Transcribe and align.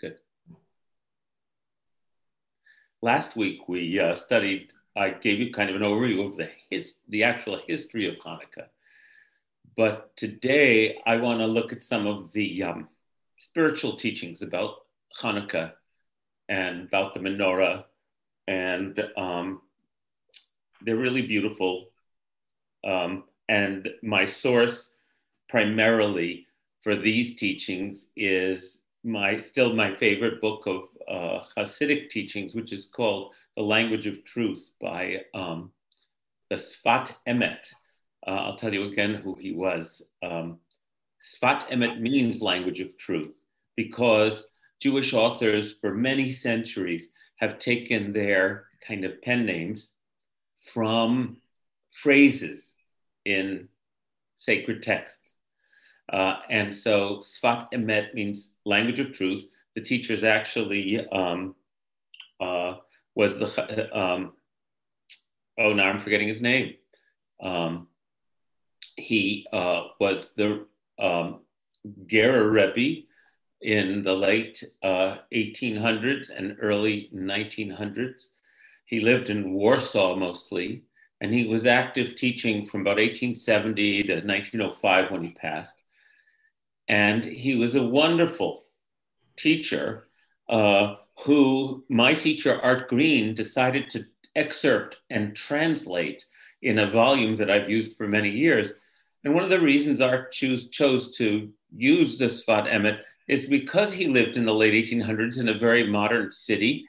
Good. 0.00 0.20
Last 3.00 3.36
week 3.36 3.68
we 3.68 4.00
uh, 4.00 4.14
studied, 4.14 4.72
I 4.96 5.10
gave 5.10 5.38
you 5.38 5.52
kind 5.52 5.70
of 5.70 5.76
an 5.76 5.82
overview 5.82 6.26
of 6.26 6.36
the, 6.36 6.50
his, 6.70 6.96
the 7.08 7.24
actual 7.24 7.60
history 7.66 8.08
of 8.08 8.16
Hanukkah. 8.16 8.68
But 9.76 10.16
today 10.16 11.00
I 11.06 11.16
want 11.16 11.40
to 11.40 11.46
look 11.46 11.72
at 11.72 11.82
some 11.82 12.06
of 12.06 12.32
the 12.32 12.62
um, 12.62 12.88
spiritual 13.38 13.96
teachings 13.96 14.42
about 14.42 14.76
Hanukkah 15.20 15.72
and 16.48 16.88
about 16.88 17.14
the 17.14 17.20
menorah. 17.20 17.84
And 18.48 18.98
um, 19.16 19.62
they're 20.82 20.96
really 20.96 21.26
beautiful. 21.26 21.90
Um, 22.84 23.24
and 23.48 23.88
my 24.02 24.24
source 24.24 24.90
primarily 25.48 26.46
for 26.82 26.96
these 26.96 27.36
teachings 27.36 28.08
is 28.16 28.80
my 29.04 29.38
still 29.38 29.74
my 29.74 29.94
favorite 29.94 30.40
book 30.40 30.66
of 30.66 30.88
uh, 31.08 31.44
Hasidic 31.56 32.10
teachings, 32.10 32.54
which 32.54 32.72
is 32.72 32.86
called 32.86 33.34
The 33.56 33.62
Language 33.62 34.06
of 34.06 34.24
Truth 34.24 34.72
by 34.80 35.22
um, 35.34 35.70
the 36.50 36.56
Sfat 36.56 37.14
Emet. 37.28 37.66
Uh, 38.26 38.30
I'll 38.30 38.56
tell 38.56 38.72
you 38.72 38.84
again 38.84 39.14
who 39.14 39.34
he 39.34 39.52
was. 39.52 40.02
Um, 40.22 40.58
Sfat 41.22 41.68
Emet 41.68 42.00
means 42.00 42.42
language 42.42 42.80
of 42.80 42.96
truth 42.96 43.42
because 43.76 44.48
Jewish 44.80 45.12
authors 45.12 45.78
for 45.78 45.94
many 45.94 46.30
centuries 46.30 47.12
have 47.36 47.58
taken 47.58 48.12
their 48.12 48.66
kind 48.86 49.04
of 49.04 49.20
pen 49.22 49.44
names 49.44 49.94
from 50.56 51.38
phrases 51.90 52.76
in 53.24 53.68
sacred 54.36 54.82
texts. 54.82 55.33
Uh, 56.12 56.36
and 56.50 56.74
so 56.74 57.18
Sfat 57.22 57.72
Emet 57.72 58.14
means 58.14 58.52
language 58.64 59.00
of 59.00 59.12
truth. 59.12 59.46
The 59.74 59.80
teacher's 59.80 60.22
actually 60.22 61.06
um, 61.10 61.54
uh, 62.40 62.74
was 63.14 63.38
the, 63.38 63.98
um, 63.98 64.32
oh, 65.58 65.72
now 65.72 65.88
I'm 65.88 66.00
forgetting 66.00 66.28
his 66.28 66.42
name. 66.42 66.74
Um, 67.42 67.88
he 68.96 69.46
uh, 69.52 69.88
was 69.98 70.32
the 70.32 70.66
um, 70.98 71.40
Gerer 72.06 72.50
Rebbe 72.50 73.06
in 73.60 74.02
the 74.02 74.14
late 74.14 74.62
1800s 74.84 76.30
uh, 76.30 76.34
and 76.36 76.56
early 76.60 77.10
1900s. 77.14 78.28
He 78.84 79.00
lived 79.00 79.30
in 79.30 79.54
Warsaw 79.54 80.16
mostly, 80.16 80.84
and 81.20 81.32
he 81.32 81.46
was 81.46 81.66
active 81.66 82.14
teaching 82.14 82.64
from 82.64 82.82
about 82.82 82.98
1870 82.98 84.02
to 84.04 84.14
1905 84.16 85.10
when 85.10 85.24
he 85.24 85.30
passed. 85.32 85.80
And 86.88 87.24
he 87.24 87.54
was 87.54 87.74
a 87.74 87.82
wonderful 87.82 88.64
teacher 89.36 90.06
uh, 90.48 90.96
who 91.20 91.84
my 91.88 92.14
teacher, 92.14 92.60
Art 92.60 92.88
Green, 92.88 93.34
decided 93.34 93.88
to 93.90 94.04
excerpt 94.36 94.98
and 95.10 95.34
translate 95.34 96.24
in 96.62 96.78
a 96.78 96.90
volume 96.90 97.36
that 97.36 97.50
I've 97.50 97.70
used 97.70 97.96
for 97.96 98.08
many 98.08 98.30
years. 98.30 98.72
And 99.22 99.34
one 99.34 99.44
of 99.44 99.50
the 99.50 99.60
reasons 99.60 100.00
Art 100.00 100.32
choose, 100.32 100.68
chose 100.68 101.16
to 101.18 101.50
use 101.74 102.18
the 102.18 102.26
Sfat 102.26 102.66
Emet 102.66 103.00
is 103.28 103.48
because 103.48 103.92
he 103.92 104.08
lived 104.08 104.36
in 104.36 104.44
the 104.44 104.54
late 104.54 104.74
1800s 104.74 105.40
in 105.40 105.48
a 105.48 105.58
very 105.58 105.86
modern 105.86 106.30
city. 106.30 106.86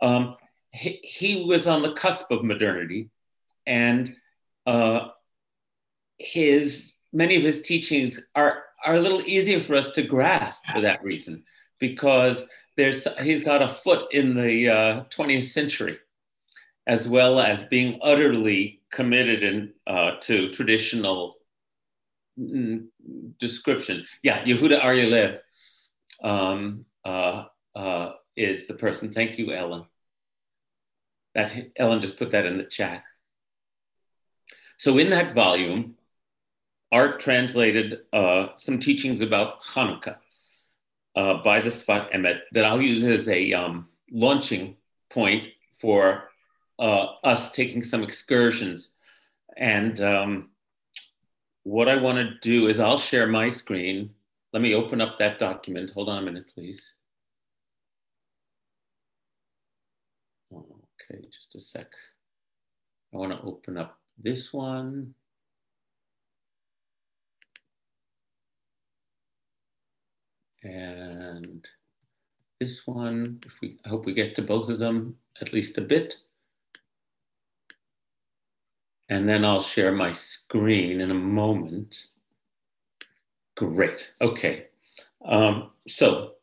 Um, 0.00 0.36
he, 0.72 1.00
he, 1.02 1.44
was 1.44 1.66
on 1.66 1.82
the 1.82 1.92
cusp 1.92 2.30
of 2.30 2.44
modernity, 2.44 3.10
and 3.66 4.14
uh, 4.66 5.08
his 6.16 6.94
many 7.12 7.36
of 7.36 7.42
his 7.42 7.62
teachings 7.62 8.20
are 8.34 8.62
are 8.84 8.96
a 8.96 9.00
little 9.00 9.22
easier 9.22 9.60
for 9.60 9.74
us 9.76 9.90
to 9.92 10.02
grasp 10.02 10.64
for 10.66 10.80
that 10.80 11.02
reason, 11.02 11.44
because 11.78 12.46
there's 12.76 13.06
he's 13.22 13.40
got 13.44 13.62
a 13.62 13.74
foot 13.74 14.12
in 14.12 14.34
the 14.34 14.68
uh, 14.68 15.04
20th 15.10 15.48
century, 15.48 15.98
as 16.86 17.08
well 17.08 17.40
as 17.40 17.64
being 17.64 17.98
utterly 18.02 18.80
committed 18.90 19.42
in, 19.42 19.72
uh, 19.86 20.12
to 20.20 20.50
traditional 20.50 21.36
mm, 22.38 22.86
description. 23.38 24.04
Yeah, 24.22 24.44
Yehuda 24.44 24.82
Arya 24.82 25.40
um, 26.22 26.84
uh, 27.04 27.44
uh, 27.74 28.12
is 28.36 28.66
the 28.66 28.74
person. 28.74 29.12
Thank 29.12 29.38
you, 29.38 29.52
Ellen. 29.52 29.84
That 31.34 31.54
Ellen 31.76 32.00
just 32.00 32.18
put 32.18 32.32
that 32.32 32.46
in 32.46 32.58
the 32.58 32.64
chat. 32.64 33.04
So 34.78 34.96
in 34.98 35.10
that 35.10 35.34
volume, 35.34 35.96
Art 36.92 37.20
translated 37.20 38.00
uh, 38.12 38.48
some 38.56 38.78
teachings 38.78 39.20
about 39.20 39.62
Hanukkah 39.62 40.16
uh, 41.14 41.34
by 41.42 41.60
the 41.60 41.68
Sfat 41.68 42.12
Emet 42.12 42.40
that 42.52 42.64
I'll 42.64 42.82
use 42.82 43.04
as 43.04 43.28
a 43.28 43.52
um, 43.52 43.88
launching 44.10 44.76
point 45.08 45.44
for 45.76 46.30
uh, 46.78 47.06
us 47.22 47.52
taking 47.52 47.84
some 47.84 48.02
excursions. 48.02 48.90
And 49.56 50.00
um, 50.00 50.50
what 51.62 51.88
I 51.88 51.96
want 51.96 52.18
to 52.18 52.38
do 52.40 52.68
is 52.68 52.80
I'll 52.80 52.98
share 52.98 53.26
my 53.26 53.50
screen. 53.50 54.10
Let 54.52 54.62
me 54.62 54.74
open 54.74 55.00
up 55.00 55.18
that 55.18 55.38
document. 55.38 55.90
Hold 55.92 56.08
on 56.08 56.18
a 56.18 56.22
minute, 56.22 56.46
please. 56.52 56.94
Okay, 60.52 61.24
just 61.30 61.54
a 61.54 61.60
sec. 61.60 61.92
I 63.12 63.16
want 63.16 63.32
to 63.32 63.40
open 63.46 63.76
up 63.76 63.98
this 64.18 64.52
one. 64.52 65.14
And 70.62 71.66
this 72.58 72.86
one, 72.86 73.40
if 73.46 73.52
we, 73.60 73.78
I 73.84 73.88
hope 73.88 74.04
we 74.04 74.12
get 74.12 74.34
to 74.36 74.42
both 74.42 74.68
of 74.68 74.78
them 74.78 75.16
at 75.40 75.52
least 75.52 75.78
a 75.78 75.82
bit. 75.82 76.16
And 79.08 79.28
then 79.28 79.44
I'll 79.44 79.60
share 79.60 79.92
my 79.92 80.12
screen 80.12 81.00
in 81.00 81.10
a 81.10 81.14
moment. 81.14 82.06
Great, 83.56 84.12
okay. 84.20 84.66
Um, 85.24 85.70
so 85.88 86.34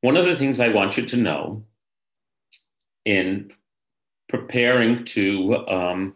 one 0.00 0.16
of 0.16 0.24
the 0.26 0.36
things 0.36 0.60
I 0.60 0.68
want 0.68 0.96
you 0.96 1.04
to 1.06 1.16
know 1.16 1.64
in 3.04 3.52
preparing 4.28 5.04
to 5.04 5.66
um, 5.68 6.14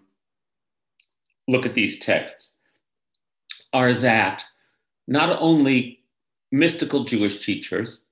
look 1.48 1.64
at 1.64 1.74
these 1.74 1.98
texts 1.98 2.54
are 3.72 3.92
that 3.94 4.44
not 5.06 5.40
only 5.40 6.01
mystical 6.52 7.04
Jewish 7.04 7.44
teachers, 7.44 8.02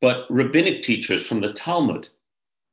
but 0.00 0.26
rabbinic 0.30 0.82
teachers 0.82 1.26
from 1.26 1.40
the 1.40 1.52
Talmud. 1.52 2.08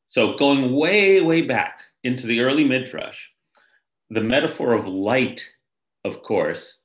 So 0.09 0.35
going 0.35 0.75
way, 0.75 1.21
way 1.21 1.41
back 1.41 1.79
into 2.03 2.27
the 2.27 2.41
early 2.41 2.63
Midrash, 2.63 3.29
the 4.09 4.21
metaphor 4.21 4.73
of 4.73 4.87
light, 4.87 5.49
of 6.03 6.21
course, 6.21 6.79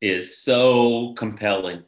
is 0.00 0.38
so 0.38 1.12
compelling. 1.14 1.82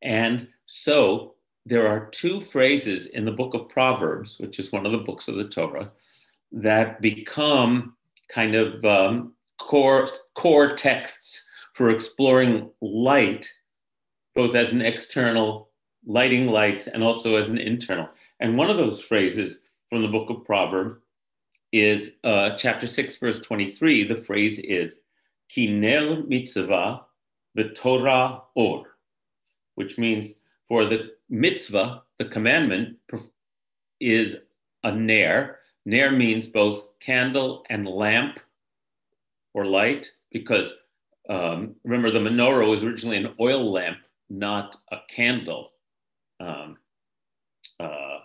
And 0.00 0.48
so 0.66 1.34
there 1.64 1.86
are 1.86 2.10
two 2.10 2.40
phrases 2.40 3.06
in 3.06 3.24
the 3.24 3.30
book 3.30 3.54
of 3.54 3.68
Proverbs, 3.68 4.38
which 4.40 4.58
is 4.58 4.72
one 4.72 4.84
of 4.84 4.92
the 4.92 4.98
books 4.98 5.28
of 5.28 5.36
the 5.36 5.48
Torah, 5.48 5.92
that 6.50 7.00
become 7.00 7.94
kind 8.28 8.54
of 8.54 8.84
um, 8.84 9.34
core, 9.60 10.08
core 10.34 10.74
texts 10.74 11.48
for 11.74 11.90
exploring 11.90 12.70
light 12.80 13.48
both 14.34 14.54
as 14.54 14.72
an 14.72 14.82
external 14.82 15.70
lighting 16.06 16.48
lights 16.48 16.86
and 16.86 17.02
also 17.02 17.36
as 17.36 17.48
an 17.48 17.58
internal. 17.58 18.08
And 18.40 18.56
one 18.56 18.70
of 18.70 18.76
those 18.76 19.00
phrases 19.00 19.62
from 19.88 20.02
the 20.02 20.08
book 20.08 20.30
of 20.30 20.44
Proverbs 20.44 20.96
is 21.72 22.12
uh, 22.24 22.50
chapter 22.56 22.86
6, 22.86 23.16
verse 23.16 23.40
23. 23.40 24.04
The 24.04 24.16
phrase 24.16 24.58
is, 24.58 25.00
Kiner 25.50 26.26
mitzvah 26.28 27.02
v'torah 27.56 28.42
or, 28.54 28.96
which 29.74 29.98
means 29.98 30.34
for 30.66 30.84
the 30.84 31.10
mitzvah, 31.28 32.02
the 32.18 32.24
commandment, 32.24 32.96
is 34.00 34.38
a 34.84 34.92
ner. 34.92 35.58
Ner 35.84 36.10
means 36.10 36.46
both 36.46 36.98
candle 37.00 37.64
and 37.68 37.86
lamp 37.86 38.40
or 39.54 39.66
light, 39.66 40.10
because 40.30 40.72
um, 41.28 41.74
remember 41.84 42.10
the 42.10 42.18
menorah 42.18 42.68
was 42.68 42.84
originally 42.84 43.18
an 43.18 43.34
oil 43.38 43.70
lamp 43.70 43.98
not 44.32 44.76
a 44.90 44.96
candle 45.08 45.68
um, 46.40 46.78
uh, 47.78 48.20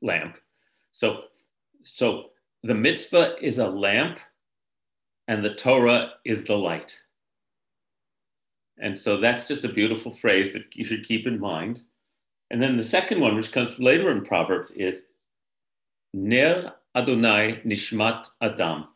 lamp. 0.00 0.38
So, 0.92 1.24
so 1.84 2.30
the 2.62 2.74
mitzvah 2.74 3.36
is 3.40 3.58
a 3.58 3.68
lamp, 3.68 4.18
and 5.28 5.44
the 5.44 5.54
Torah 5.54 6.12
is 6.24 6.44
the 6.44 6.56
light. 6.56 6.96
And 8.78 8.98
so 8.98 9.18
that's 9.18 9.46
just 9.46 9.64
a 9.64 9.72
beautiful 9.72 10.12
phrase 10.12 10.52
that 10.54 10.74
you 10.74 10.84
should 10.84 11.04
keep 11.04 11.26
in 11.26 11.38
mind. 11.38 11.82
And 12.50 12.62
then 12.62 12.76
the 12.76 12.82
second 12.82 13.20
one, 13.20 13.36
which 13.36 13.52
comes 13.52 13.78
later 13.78 14.10
in 14.10 14.24
Proverbs, 14.24 14.70
is 14.72 15.02
Ner 16.14 16.72
Adonai 16.96 17.60
Nishmat 17.64 18.28
Adam. 18.40 18.88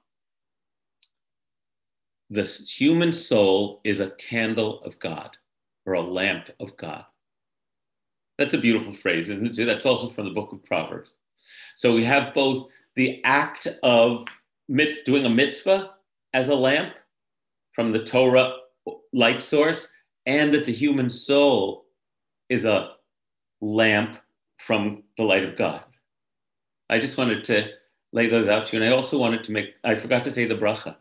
The 2.31 2.45
human 2.45 3.13
soul 3.13 3.81
is 3.85 4.01
a 4.01 4.11
candle 4.11 4.83
of 4.83 4.99
God 4.99 5.37
or 5.87 5.95
a 5.95 6.01
lamp 6.03 6.51
of 6.61 6.77
God. 6.77 7.05
That's 8.39 8.55
a 8.55 8.59
beautiful 8.59 8.93
phrase, 8.93 9.31
isn't 9.31 9.59
it? 9.59 9.65
That's 9.65 9.87
also 9.87 10.09
from 10.09 10.27
the 10.27 10.35
book 10.35 10.53
of 10.53 10.65
Proverbs. 10.65 11.17
So 11.77 11.95
we 11.95 12.05
have 12.05 12.35
both 12.35 12.69
the 12.97 13.23
act 13.25 13.69
of 13.83 14.27
doing 15.07 15.25
a 15.25 15.31
mitzvah 15.31 15.93
as 16.35 16.49
a 16.49 16.55
lamp 16.55 16.93
from 17.73 17.93
the 17.93 18.05
Torah 18.05 18.57
light 19.13 19.43
source, 19.43 19.89
and 20.27 20.53
that 20.53 20.65
the 20.65 20.73
human 20.73 21.09
soul 21.09 21.87
is 22.49 22.65
a 22.65 22.91
lamp 23.61 24.19
from 24.59 25.03
the 25.17 25.23
light 25.25 25.45
of 25.45 25.57
God. 25.57 25.83
I 26.91 26.99
just 26.99 27.19
wanted 27.19 27.45
to 27.45 27.71
lay 28.13 28.29
those 28.29 28.49
out 28.49 28.67
to 28.67 28.77
you. 28.77 28.83
And 28.83 28.93
I 28.93 28.97
also 28.97 29.19
wanted 29.19 29.45
to 29.45 29.53
make, 29.53 29.75
I 29.85 29.95
forgot 29.97 30.25
to 30.25 30.31
say 30.31 30.47
the 30.47 30.55
bracha. 30.55 30.97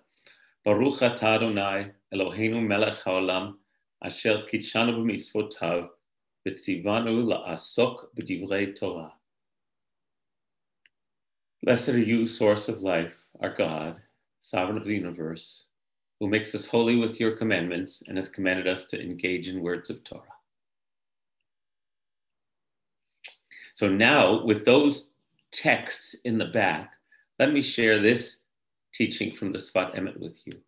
Baruch 0.63 0.99
atah 0.99 1.35
Adonai 1.35 1.91
Eloheinu 2.13 2.65
melech 2.65 3.03
haolam 3.03 3.55
b'divrei 8.15 8.75
Torah. 8.77 9.13
Blessed 11.63 11.89
are 11.89 11.97
you, 11.97 12.27
source 12.27 12.69
of 12.69 12.81
life, 12.81 13.15
our 13.39 13.55
God, 13.55 13.95
sovereign 14.39 14.77
of 14.77 14.85
the 14.85 14.93
universe, 14.93 15.65
who 16.19 16.27
makes 16.27 16.53
us 16.53 16.67
holy 16.67 16.97
with 16.97 17.19
your 17.19 17.31
commandments 17.31 18.03
and 18.07 18.17
has 18.17 18.29
commanded 18.29 18.67
us 18.67 18.85
to 18.87 19.01
engage 19.01 19.47
in 19.47 19.61
words 19.61 19.89
of 19.89 20.03
Torah. 20.03 20.21
So 23.73 23.89
now, 23.89 24.43
with 24.45 24.63
those 24.65 25.07
texts 25.51 26.15
in 26.23 26.37
the 26.37 26.45
back, 26.45 26.93
let 27.39 27.51
me 27.51 27.61
share 27.61 27.99
this 28.01 28.41
teaching 28.93 29.33
from 29.33 29.51
the 29.51 29.57
Sfat 29.57 29.95
Emet 29.95 30.19
with 30.19 30.39
you. 30.45 30.59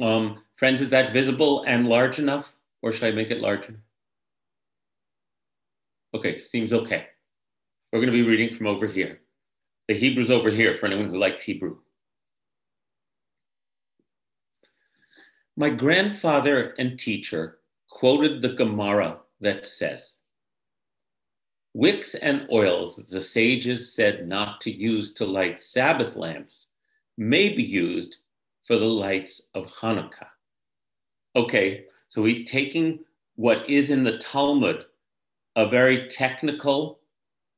Um, 0.00 0.42
friends, 0.56 0.80
is 0.80 0.90
that 0.90 1.12
visible 1.12 1.64
and 1.66 1.88
large 1.88 2.18
enough, 2.18 2.54
or 2.82 2.92
should 2.92 3.12
I 3.12 3.16
make 3.16 3.30
it 3.30 3.40
larger? 3.40 3.80
Okay, 6.14 6.38
seems 6.38 6.72
okay. 6.72 7.06
We're 7.92 8.00
going 8.00 8.12
to 8.12 8.12
be 8.12 8.28
reading 8.28 8.54
from 8.54 8.66
over 8.66 8.86
here. 8.86 9.20
The 9.88 9.94
Hebrew's 9.94 10.30
over 10.30 10.50
here 10.50 10.74
for 10.74 10.86
anyone 10.86 11.08
who 11.08 11.18
likes 11.18 11.42
Hebrew. 11.42 11.78
My 15.56 15.68
grandfather 15.68 16.74
and 16.78 16.98
teacher 16.98 17.58
quoted 17.90 18.40
the 18.40 18.54
Gemara 18.54 19.18
that 19.40 19.66
says, 19.66 20.18
Wicks 21.74 22.14
and 22.14 22.46
oils 22.50 22.96
the 22.96 23.20
sages 23.20 23.94
said 23.94 24.28
not 24.28 24.60
to 24.62 24.70
use 24.70 25.12
to 25.14 25.24
light 25.26 25.60
Sabbath 25.60 26.16
lamps 26.16 26.66
may 27.16 27.54
be 27.54 27.62
used 27.62 28.16
for 28.62 28.78
the 28.78 28.86
lights 28.86 29.42
of 29.54 29.72
Hanukkah. 29.74 30.28
Okay, 31.34 31.84
so 32.08 32.24
he's 32.24 32.50
taking 32.50 33.00
what 33.36 33.68
is 33.68 33.90
in 33.90 34.04
the 34.04 34.18
Talmud, 34.18 34.84
a 35.56 35.66
very 35.66 36.08
technical 36.08 37.00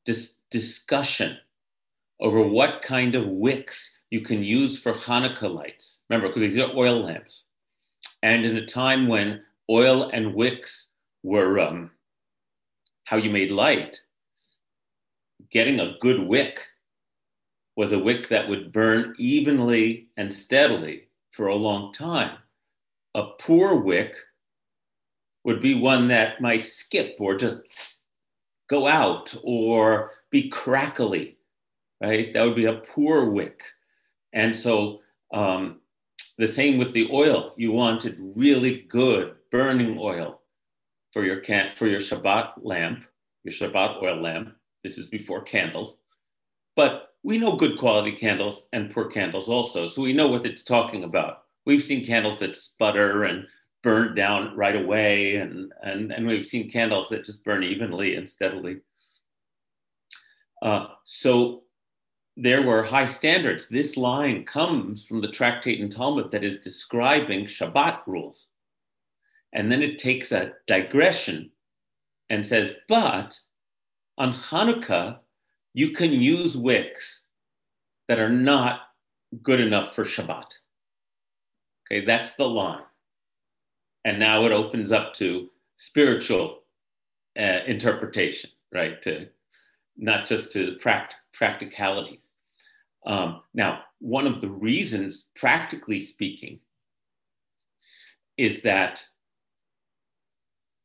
dis- 0.04 0.36
discussion 0.50 1.36
over 2.20 2.40
what 2.40 2.82
kind 2.82 3.14
of 3.14 3.26
wicks 3.26 3.98
you 4.10 4.20
can 4.20 4.44
use 4.44 4.78
for 4.78 4.92
Hanukkah 4.92 5.52
lights. 5.52 6.00
Remember, 6.08 6.28
because 6.28 6.42
these 6.42 6.58
are 6.58 6.70
oil 6.74 7.00
lamps. 7.00 7.42
And 8.22 8.44
in 8.44 8.56
a 8.56 8.66
time 8.66 9.08
when 9.08 9.42
oil 9.68 10.10
and 10.10 10.34
wicks 10.34 10.90
were 11.22 11.58
um, 11.58 11.90
how 13.04 13.16
you 13.16 13.30
made 13.30 13.50
light, 13.50 14.00
getting 15.50 15.80
a 15.80 15.96
good 16.00 16.20
wick 16.20 16.60
was 17.76 17.92
a 17.92 17.98
wick 17.98 18.28
that 18.28 18.48
would 18.48 18.72
burn 18.72 19.14
evenly 19.18 20.08
and 20.16 20.32
steadily 20.32 21.08
for 21.32 21.48
a 21.48 21.54
long 21.54 21.92
time. 21.92 22.36
A 23.14 23.24
poor 23.40 23.74
wick 23.74 24.14
would 25.44 25.60
be 25.60 25.74
one 25.74 26.08
that 26.08 26.40
might 26.40 26.66
skip 26.66 27.16
or 27.18 27.36
just 27.36 28.00
go 28.68 28.86
out 28.86 29.34
or 29.42 30.10
be 30.30 30.48
crackly, 30.48 31.36
right? 32.00 32.32
That 32.32 32.42
would 32.42 32.56
be 32.56 32.66
a 32.66 32.74
poor 32.94 33.28
wick. 33.30 33.62
And 34.32 34.56
so 34.56 35.00
um, 35.32 35.80
the 36.38 36.46
same 36.46 36.78
with 36.78 36.92
the 36.92 37.08
oil. 37.12 37.54
You 37.56 37.72
wanted 37.72 38.16
really 38.18 38.82
good 38.88 39.34
burning 39.50 39.98
oil 39.98 40.40
for 41.12 41.24
your 41.24 41.40
can- 41.40 41.70
for 41.72 41.86
your 41.86 42.00
Shabbat 42.00 42.54
lamp, 42.62 43.04
your 43.44 43.52
Shabbat 43.52 44.02
oil 44.02 44.20
lamp. 44.20 44.56
This 44.82 44.98
is 44.98 45.08
before 45.08 45.42
candles. 45.42 45.98
But 46.74 47.13
we 47.24 47.38
know 47.38 47.56
good 47.56 47.78
quality 47.78 48.12
candles 48.12 48.68
and 48.72 48.92
poor 48.92 49.06
candles 49.06 49.48
also. 49.48 49.88
So 49.88 50.02
we 50.02 50.12
know 50.12 50.28
what 50.28 50.44
it's 50.46 50.62
talking 50.62 51.04
about. 51.04 51.44
We've 51.64 51.82
seen 51.82 52.06
candles 52.06 52.38
that 52.38 52.54
sputter 52.54 53.24
and 53.24 53.46
burn 53.82 54.14
down 54.14 54.54
right 54.56 54.76
away, 54.76 55.36
and, 55.36 55.72
and, 55.82 56.12
and 56.12 56.26
we've 56.26 56.44
seen 56.44 56.70
candles 56.70 57.08
that 57.08 57.24
just 57.24 57.44
burn 57.44 57.64
evenly 57.64 58.16
and 58.16 58.28
steadily. 58.28 58.80
Uh, 60.62 60.88
so 61.04 61.62
there 62.36 62.62
were 62.62 62.82
high 62.82 63.06
standards. 63.06 63.68
This 63.68 63.96
line 63.96 64.44
comes 64.44 65.04
from 65.04 65.22
the 65.22 65.28
tractate 65.28 65.80
and 65.80 65.90
Talmud 65.90 66.30
that 66.30 66.44
is 66.44 66.58
describing 66.58 67.46
Shabbat 67.46 68.00
rules. 68.06 68.48
And 69.52 69.70
then 69.70 69.82
it 69.82 69.98
takes 69.98 70.32
a 70.32 70.52
digression 70.66 71.52
and 72.28 72.46
says, 72.46 72.76
but 72.88 73.38
on 74.18 74.32
Hanukkah, 74.32 75.18
you 75.74 75.90
can 75.90 76.12
use 76.12 76.56
wicks 76.56 77.26
that 78.08 78.20
are 78.20 78.30
not 78.30 78.80
good 79.42 79.60
enough 79.60 79.94
for 79.94 80.04
Shabbat. 80.04 80.58
Okay, 81.86 82.04
that's 82.04 82.36
the 82.36 82.48
line. 82.48 82.82
And 84.04 84.18
now 84.18 84.46
it 84.46 84.52
opens 84.52 84.92
up 84.92 85.14
to 85.14 85.50
spiritual 85.76 86.60
uh, 87.38 87.60
interpretation, 87.66 88.50
right? 88.72 89.02
To 89.02 89.28
not 89.96 90.26
just 90.26 90.52
to 90.52 90.76
pract- 90.82 91.14
practicalities. 91.32 92.30
Um, 93.06 93.42
now, 93.52 93.80
one 93.98 94.26
of 94.26 94.40
the 94.40 94.48
reasons, 94.48 95.30
practically 95.34 96.00
speaking, 96.00 96.60
is 98.36 98.62
that 98.62 99.04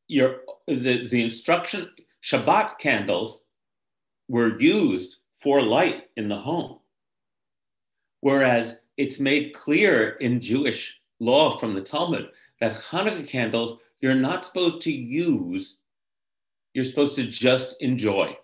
your 0.08 0.40
the, 0.66 1.08
the 1.08 1.22
instruction 1.22 1.88
Shabbat 2.22 2.78
candles 2.78 3.44
were 4.30 4.56
used 4.60 5.16
for 5.34 5.60
light 5.60 6.04
in 6.16 6.28
the 6.28 6.36
home. 6.36 6.78
Whereas 8.20 8.80
it's 8.96 9.18
made 9.18 9.54
clear 9.54 10.10
in 10.20 10.40
Jewish 10.40 11.00
law 11.18 11.58
from 11.58 11.74
the 11.74 11.80
Talmud 11.80 12.28
that 12.60 12.76
Hanukkah 12.76 13.26
candles 13.26 13.78
you're 13.98 14.14
not 14.14 14.44
supposed 14.44 14.80
to 14.82 14.92
use, 14.92 15.78
you're 16.74 16.84
supposed 16.84 17.16
to 17.16 17.26
just 17.26 17.82
enjoy. 17.82 18.36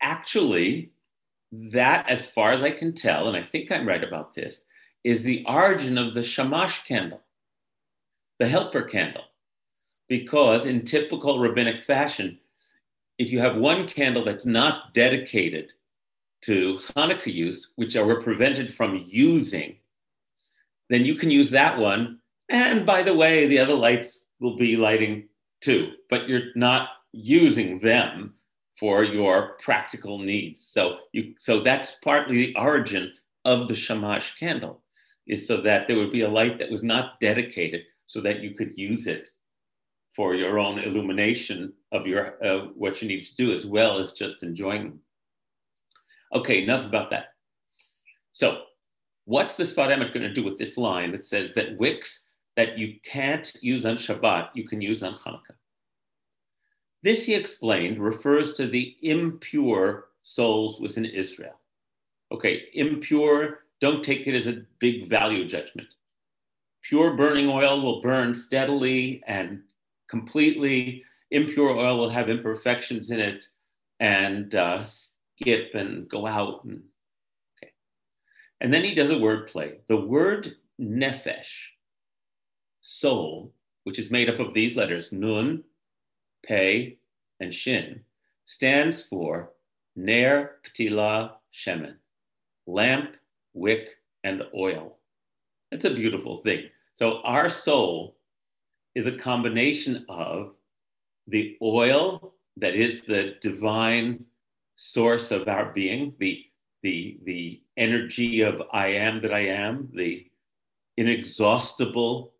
Actually, 0.00 0.90
that, 1.52 2.08
as 2.08 2.30
far 2.30 2.52
as 2.52 2.62
I 2.62 2.70
can 2.70 2.94
tell, 2.94 3.28
and 3.28 3.36
I 3.36 3.42
think 3.42 3.70
I'm 3.70 3.86
right 3.86 4.02
about 4.02 4.32
this, 4.32 4.62
is 5.04 5.22
the 5.22 5.44
origin 5.46 5.98
of 5.98 6.14
the 6.14 6.22
shamash 6.22 6.84
candle, 6.84 7.20
the 8.38 8.48
helper 8.48 8.82
candle. 8.82 9.24
Because 10.08 10.64
in 10.64 10.84
typical 10.84 11.38
rabbinic 11.38 11.84
fashion, 11.84 12.38
if 13.18 13.30
you 13.30 13.40
have 13.40 13.56
one 13.56 13.86
candle 13.86 14.24
that's 14.24 14.46
not 14.46 14.94
dedicated 14.94 15.72
to 16.42 16.76
Hanukkah 16.96 17.34
use, 17.34 17.72
which 17.76 17.96
are 17.96 18.22
prevented 18.22 18.72
from 18.72 19.04
using, 19.06 19.76
then 20.88 21.04
you 21.04 21.16
can 21.16 21.30
use 21.30 21.50
that 21.50 21.78
one. 21.78 22.20
And 22.48 22.86
by 22.86 23.02
the 23.02 23.14
way, 23.14 23.46
the 23.46 23.58
other 23.58 23.74
lights 23.74 24.24
will 24.40 24.56
be 24.56 24.76
lighting 24.76 25.28
too, 25.60 25.92
but 26.08 26.28
you're 26.28 26.54
not 26.54 26.90
using 27.12 27.80
them 27.80 28.34
for 28.78 29.02
your 29.02 29.56
practical 29.60 30.18
needs. 30.18 30.64
So 30.64 30.98
you 31.12 31.34
so 31.38 31.60
that's 31.60 31.96
partly 32.04 32.36
the 32.36 32.56
origin 32.56 33.12
of 33.44 33.66
the 33.66 33.74
shamash 33.74 34.36
candle, 34.36 34.82
is 35.26 35.46
so 35.46 35.60
that 35.62 35.88
there 35.88 35.96
would 35.96 36.12
be 36.12 36.22
a 36.22 36.28
light 36.28 36.58
that 36.60 36.70
was 36.70 36.84
not 36.84 37.18
dedicated 37.20 37.82
so 38.06 38.20
that 38.20 38.40
you 38.40 38.54
could 38.54 38.78
use 38.78 39.06
it 39.08 39.28
for 40.14 40.34
your 40.34 40.58
own 40.58 40.78
illumination 40.78 41.72
of 41.92 42.06
your 42.06 42.42
uh, 42.44 42.66
what 42.74 43.00
you 43.00 43.08
need 43.08 43.24
to 43.24 43.34
do 43.36 43.52
as 43.52 43.66
well 43.66 43.98
as 43.98 44.12
just 44.12 44.42
enjoying 44.42 44.82
them. 44.84 45.00
Okay, 46.34 46.62
enough 46.62 46.84
about 46.84 47.10
that. 47.10 47.34
So, 48.32 48.62
what's 49.24 49.56
the 49.56 49.64
Sfat 49.64 49.90
Emet 49.90 50.12
going 50.12 50.26
to 50.26 50.32
do 50.32 50.44
with 50.44 50.58
this 50.58 50.76
line 50.76 51.12
that 51.12 51.26
says 51.26 51.54
that 51.54 51.78
wicks 51.78 52.26
that 52.56 52.76
you 52.76 52.96
can't 53.04 53.50
use 53.62 53.86
on 53.86 53.96
Shabbat, 53.96 54.50
you 54.54 54.66
can 54.66 54.80
use 54.80 55.02
on 55.02 55.14
Hanukkah? 55.14 55.56
This, 57.02 57.24
he 57.24 57.34
explained, 57.34 57.98
refers 57.98 58.54
to 58.54 58.66
the 58.66 58.96
impure 59.02 60.08
souls 60.22 60.80
within 60.80 61.04
Israel. 61.04 61.58
Okay, 62.32 62.64
impure, 62.74 63.60
don't 63.80 64.04
take 64.04 64.26
it 64.26 64.34
as 64.34 64.46
a 64.46 64.62
big 64.80 65.08
value 65.08 65.46
judgment. 65.46 65.88
Pure 66.82 67.16
burning 67.16 67.48
oil 67.48 67.80
will 67.80 68.00
burn 68.00 68.34
steadily 68.34 69.22
and 69.26 69.62
completely. 70.08 71.04
Impure 71.30 71.70
oil 71.70 71.98
will 71.98 72.10
have 72.10 72.30
imperfections 72.30 73.10
in 73.10 73.20
it 73.20 73.44
and 74.00 74.54
uh, 74.54 74.84
skip 74.84 75.74
and 75.74 76.08
go 76.08 76.26
out. 76.26 76.64
And, 76.64 76.82
okay. 77.58 77.72
and 78.60 78.72
then 78.72 78.84
he 78.84 78.94
does 78.94 79.10
a 79.10 79.18
word 79.18 79.48
play. 79.48 79.80
The 79.88 79.96
word 79.96 80.56
nefesh 80.80 81.66
soul, 82.80 83.52
which 83.84 83.98
is 83.98 84.10
made 84.10 84.30
up 84.30 84.38
of 84.38 84.54
these 84.54 84.76
letters, 84.76 85.12
Nun, 85.12 85.64
Pe, 86.46 86.96
and 87.40 87.54
Shin, 87.54 88.00
stands 88.44 89.02
for 89.02 89.50
Ner, 89.96 90.52
Ptila, 90.64 91.32
Shemen, 91.52 91.96
lamp, 92.66 93.16
wick, 93.52 93.96
and 94.24 94.42
oil. 94.56 94.96
It's 95.70 95.84
a 95.84 95.94
beautiful 95.94 96.38
thing. 96.38 96.70
So 96.94 97.20
our 97.22 97.48
soul 97.48 98.16
is 98.94 99.06
a 99.06 99.12
combination 99.12 100.04
of 100.08 100.54
the 101.28 101.56
oil 101.62 102.34
that 102.56 102.74
is 102.74 103.02
the 103.06 103.34
divine 103.40 104.24
source 104.76 105.30
of 105.30 105.46
our 105.46 105.72
being, 105.72 106.14
the, 106.18 106.44
the, 106.82 107.18
the 107.24 107.62
energy 107.76 108.40
of 108.40 108.62
I 108.72 108.88
am 108.88 109.20
that 109.22 109.32
I 109.32 109.46
am, 109.46 109.88
the 109.92 110.26
inexhaustible 110.96 112.32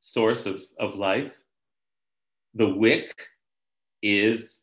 source 0.00 0.44
of, 0.46 0.62
of 0.78 0.96
life. 0.96 1.32
The 2.54 2.68
wick 2.68 3.28
is 4.02 4.60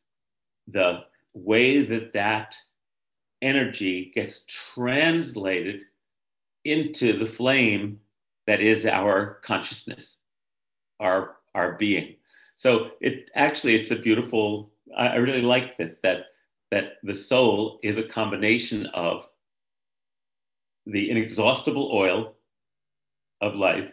the 0.68 1.02
way 1.34 1.84
that 1.84 2.14
that 2.14 2.56
energy 3.42 4.12
gets 4.14 4.44
translated 4.46 5.82
into 6.64 7.18
the 7.18 7.26
flame 7.26 8.00
that 8.46 8.62
is 8.62 8.86
our 8.86 9.40
consciousness, 9.44 10.18
our, 11.00 11.38
our 11.56 11.74
being. 11.74 12.16
So 12.62 12.92
it 13.02 13.32
actually, 13.34 13.74
it's 13.74 13.90
a 13.90 13.96
beautiful, 13.96 14.70
I, 14.96 15.08
I 15.08 15.16
really 15.16 15.42
like 15.42 15.78
this, 15.78 15.98
that, 16.04 16.26
that 16.70 16.98
the 17.02 17.14
soul 17.16 17.80
is 17.82 17.98
a 17.98 18.04
combination 18.04 18.86
of 18.94 19.28
the 20.86 21.10
inexhaustible 21.10 21.90
oil 21.92 22.36
of 23.42 23.56
life, 23.56 23.92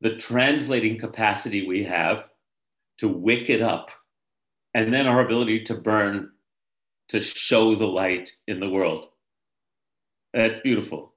the 0.00 0.16
translating 0.16 0.96
capacity 0.96 1.66
we 1.66 1.84
have 1.84 2.30
to 2.96 3.08
wick 3.08 3.50
it 3.50 3.60
up, 3.60 3.90
and 4.72 4.90
then 4.90 5.06
our 5.06 5.20
ability 5.20 5.62
to 5.64 5.74
burn 5.74 6.30
to 7.10 7.20
show 7.20 7.74
the 7.74 7.84
light 7.84 8.32
in 8.46 8.58
the 8.58 8.70
world. 8.70 9.08
That's 10.32 10.60
beautiful. 10.60 11.12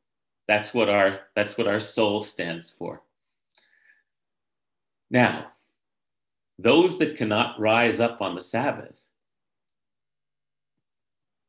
That's 0.49 0.73
what 0.73 0.89
our 0.89 1.21
that's 1.37 1.57
what 1.57 1.69
our 1.69 1.79
soul 1.79 2.19
stands 2.19 2.69
for. 2.69 3.01
Now, 5.09 5.52
those 6.59 6.97
that 6.99 7.17
cannot 7.17 7.59
rise 7.59 7.99
up 7.99 8.21
on 8.21 8.35
the 8.35 8.41
Sabbath, 8.41 9.03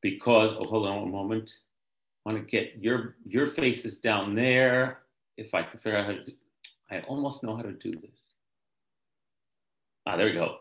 because 0.02 0.52
oh, 0.52 0.64
hold 0.64 0.86
on 0.86 1.02
a 1.02 1.06
moment, 1.06 1.58
I 2.26 2.32
want 2.32 2.46
to 2.46 2.50
get 2.50 2.76
your 2.78 3.16
your 3.26 3.46
faces 3.46 3.98
down 3.98 4.34
there. 4.34 5.00
If 5.36 5.54
I 5.54 5.62
can 5.62 5.78
figure 5.78 5.98
out 5.98 6.06
how 6.06 6.12
to, 6.12 6.24
do, 6.24 6.32
I 6.90 7.00
almost 7.00 7.42
know 7.42 7.56
how 7.56 7.62
to 7.62 7.72
do 7.72 7.92
this. 7.92 8.28
Ah, 10.06 10.16
there 10.16 10.26
we 10.26 10.32
go. 10.32 10.58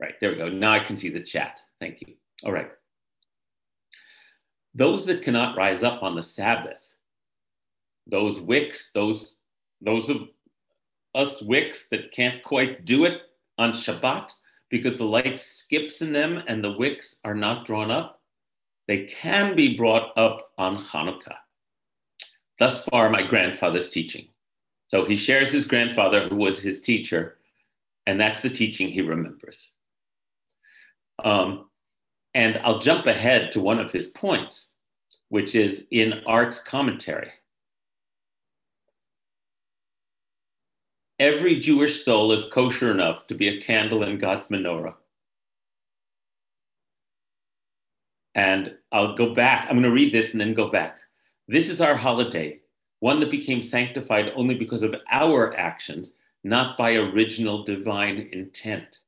Right, 0.00 0.14
there 0.20 0.30
we 0.30 0.36
go. 0.36 0.48
Now 0.48 0.72
I 0.72 0.80
can 0.80 0.96
see 0.96 1.08
the 1.08 1.22
chat. 1.22 1.60
Thank 1.80 2.00
you. 2.00 2.14
All 2.44 2.52
right. 2.52 2.70
Those 4.74 5.06
that 5.06 5.22
cannot 5.22 5.56
rise 5.56 5.82
up 5.82 6.02
on 6.02 6.14
the 6.14 6.22
Sabbath, 6.22 6.80
those 8.06 8.40
wicks, 8.40 8.90
those, 8.92 9.36
those 9.80 10.08
of 10.08 10.28
us 11.14 11.42
wicks 11.42 11.88
that 11.88 12.12
can't 12.12 12.42
quite 12.42 12.84
do 12.84 13.04
it 13.04 13.22
on 13.58 13.72
Shabbat 13.72 14.32
because 14.70 14.96
the 14.96 15.04
light 15.04 15.38
skips 15.38 16.00
in 16.00 16.12
them 16.12 16.42
and 16.46 16.64
the 16.64 16.72
wicks 16.72 17.16
are 17.24 17.34
not 17.34 17.66
drawn 17.66 17.90
up, 17.90 18.20
they 18.88 19.04
can 19.04 19.54
be 19.54 19.76
brought 19.76 20.16
up 20.16 20.52
on 20.58 20.78
Hanukkah. 20.78 21.36
Thus 22.58 22.84
far, 22.84 23.10
my 23.10 23.22
grandfather's 23.22 23.90
teaching. 23.90 24.28
So 24.88 25.04
he 25.04 25.16
shares 25.16 25.50
his 25.50 25.66
grandfather, 25.66 26.28
who 26.28 26.36
was 26.36 26.60
his 26.60 26.80
teacher, 26.80 27.38
and 28.06 28.20
that's 28.20 28.40
the 28.40 28.50
teaching 28.50 28.88
he 28.88 29.00
remembers. 29.00 29.72
Um, 31.22 31.66
and 32.34 32.58
I'll 32.58 32.78
jump 32.78 33.06
ahead 33.06 33.52
to 33.52 33.60
one 33.60 33.78
of 33.78 33.92
his 33.92 34.08
points, 34.08 34.68
which 35.28 35.54
is 35.54 35.86
in 35.90 36.22
Art's 36.26 36.62
commentary. 36.62 37.30
Every 41.22 41.54
Jewish 41.54 42.04
soul 42.04 42.32
is 42.32 42.46
kosher 42.46 42.90
enough 42.90 43.28
to 43.28 43.36
be 43.36 43.46
a 43.46 43.60
candle 43.60 44.02
in 44.02 44.18
God's 44.18 44.48
menorah. 44.48 44.96
And 48.34 48.74
I'll 48.90 49.14
go 49.14 49.32
back. 49.32 49.68
I'm 49.68 49.76
going 49.76 49.84
to 49.84 49.92
read 49.92 50.12
this 50.12 50.32
and 50.32 50.40
then 50.40 50.52
go 50.52 50.68
back. 50.68 50.96
This 51.46 51.68
is 51.68 51.80
our 51.80 51.94
holiday, 51.94 52.58
one 52.98 53.20
that 53.20 53.30
became 53.30 53.62
sanctified 53.62 54.32
only 54.34 54.56
because 54.56 54.82
of 54.82 54.96
our 55.12 55.56
actions, 55.56 56.14
not 56.42 56.76
by 56.76 56.94
original 56.94 57.62
divine 57.62 58.28
intent. 58.32 58.98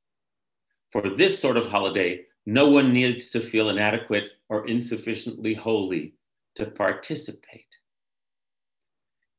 For 0.93 1.11
this 1.11 1.41
sort 1.41 1.57
of 1.57 1.67
holiday, 1.67 2.27
no 2.47 2.69
one 2.69 2.93
needs 2.93 3.33
to 3.33 3.41
feel 3.41 3.71
inadequate 3.71 4.31
or 4.49 4.69
insufficiently 4.69 5.55
holy 5.55 6.15
to 6.55 6.67
participate. 6.67 7.74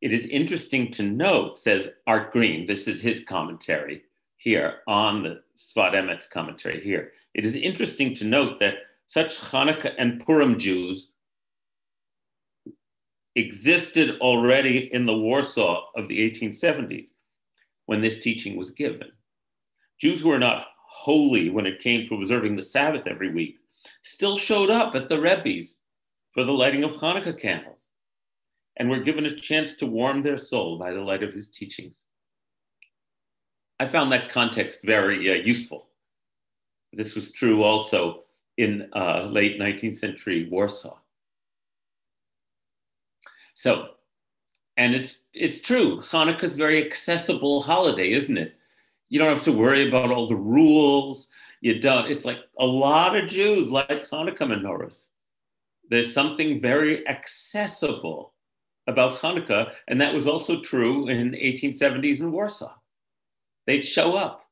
It 0.05 0.13
is 0.13 0.27
interesting 0.27 0.91
to 0.91 1.01
note, 1.01 1.57
says 1.57 1.93
Art 2.05 2.31
Green, 2.31 2.67
this 2.67 2.87
is 2.87 3.01
his 3.01 3.23
commentary 3.23 4.03
here 4.37 4.81
on 4.87 5.23
the 5.23 5.41
Sfat 5.57 5.95
Emet's 5.95 6.27
commentary 6.27 6.79
here. 6.79 7.11
It 7.33 7.43
is 7.43 7.55
interesting 7.55 8.13
to 8.13 8.23
note 8.23 8.59
that 8.59 8.75
such 9.07 9.39
Hanukkah 9.39 9.95
and 9.97 10.23
Purim 10.23 10.59
Jews 10.59 11.09
existed 13.35 14.19
already 14.19 14.93
in 14.93 15.07
the 15.07 15.17
Warsaw 15.17 15.87
of 15.95 16.07
the 16.07 16.19
1870s 16.19 17.13
when 17.87 18.01
this 18.01 18.19
teaching 18.19 18.55
was 18.55 18.69
given. 18.69 19.11
Jews 19.99 20.21
who 20.21 20.29
were 20.29 20.37
not 20.37 20.67
holy 20.87 21.49
when 21.49 21.65
it 21.65 21.79
came 21.79 22.07
to 22.07 22.13
observing 22.13 22.57
the 22.57 22.61
Sabbath 22.61 23.07
every 23.07 23.33
week, 23.33 23.55
still 24.03 24.37
showed 24.37 24.69
up 24.69 24.93
at 24.93 25.09
the 25.09 25.19
Rebbe's 25.19 25.77
for 26.29 26.43
the 26.43 26.53
lighting 26.53 26.83
of 26.83 26.91
Hanukkah 26.91 27.41
candles 27.41 27.87
and 28.77 28.89
were 28.89 28.99
given 28.99 29.25
a 29.25 29.35
chance 29.35 29.73
to 29.75 29.85
warm 29.85 30.21
their 30.21 30.37
soul 30.37 30.77
by 30.77 30.91
the 30.91 31.01
light 31.01 31.23
of 31.23 31.33
his 31.33 31.49
teachings. 31.49 32.05
I 33.79 33.87
found 33.87 34.11
that 34.11 34.29
context 34.29 34.81
very 34.83 35.29
uh, 35.29 35.43
useful. 35.43 35.89
This 36.93 37.15
was 37.15 37.31
true 37.31 37.63
also 37.63 38.21
in 38.57 38.89
uh, 38.95 39.23
late 39.23 39.59
19th 39.59 39.95
century 39.95 40.47
Warsaw. 40.49 40.97
So, 43.53 43.89
and 44.77 44.93
it's 44.93 45.25
it's 45.33 45.61
true. 45.61 46.01
Hanukkah's 46.01 46.55
a 46.55 46.57
very 46.57 46.85
accessible 46.85 47.61
holiday, 47.61 48.11
isn't 48.11 48.37
it? 48.37 48.55
you 49.09 49.19
don't 49.19 49.33
have 49.33 49.45
to 49.45 49.51
worry 49.51 49.87
about 49.87 50.11
all 50.11 50.27
the 50.27 50.35
rules. 50.35 51.29
You 51.61 51.79
don't. 51.79 52.11
It's 52.11 52.25
like 52.25 52.39
a 52.59 52.65
lot 52.65 53.15
of 53.15 53.29
Jews 53.29 53.71
like 53.71 53.89
Hanukkah 53.89 54.39
menorahs. 54.39 55.09
There's 55.89 56.13
something 56.13 56.59
very 56.59 57.07
accessible 57.07 58.33
about 58.87 59.17
Hanukkah, 59.17 59.71
and 59.87 59.99
that 60.01 60.13
was 60.13 60.27
also 60.27 60.61
true 60.61 61.07
in 61.07 61.31
1870s 61.31 62.19
in 62.19 62.31
Warsaw. 62.31 62.73
They'd 63.65 63.85
show 63.85 64.15
up. 64.15 64.45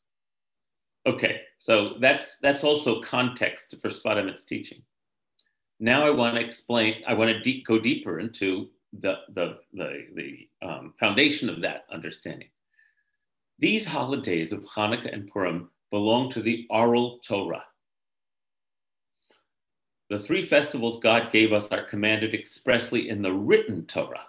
Okay, 1.05 1.41
so 1.59 1.95
that's 1.99 2.39
that's 2.39 2.63
also 2.63 3.01
context 3.01 3.75
for 3.81 3.89
Sfat 3.89 4.45
teaching. 4.45 4.81
Now 5.79 6.05
I 6.05 6.11
want 6.11 6.35
to 6.35 6.41
explain. 6.41 7.03
I 7.05 7.13
want 7.13 7.29
to 7.31 7.39
de- 7.41 7.63
go 7.63 7.79
deeper 7.79 8.19
into 8.19 8.69
the 9.01 9.15
the 9.33 9.57
the, 9.73 10.07
the 10.15 10.47
um, 10.61 10.93
foundation 10.99 11.49
of 11.49 11.61
that 11.61 11.85
understanding. 11.91 12.49
These 13.59 13.85
holidays 13.85 14.53
of 14.53 14.63
Hanukkah 14.63 15.13
and 15.13 15.27
Purim 15.27 15.69
belong 15.91 16.29
to 16.31 16.41
the 16.41 16.65
oral 16.69 17.19
Torah. 17.19 17.63
The 20.13 20.20
three 20.20 20.43
festivals 20.43 21.00
God 21.00 21.32
gave 21.32 21.51
us 21.51 21.72
are 21.72 21.82
commanded 21.82 22.36
expressly 22.36 23.10
in 23.10 23.24
the 23.24 23.34
written 23.34 23.88
Torah. 23.88 24.27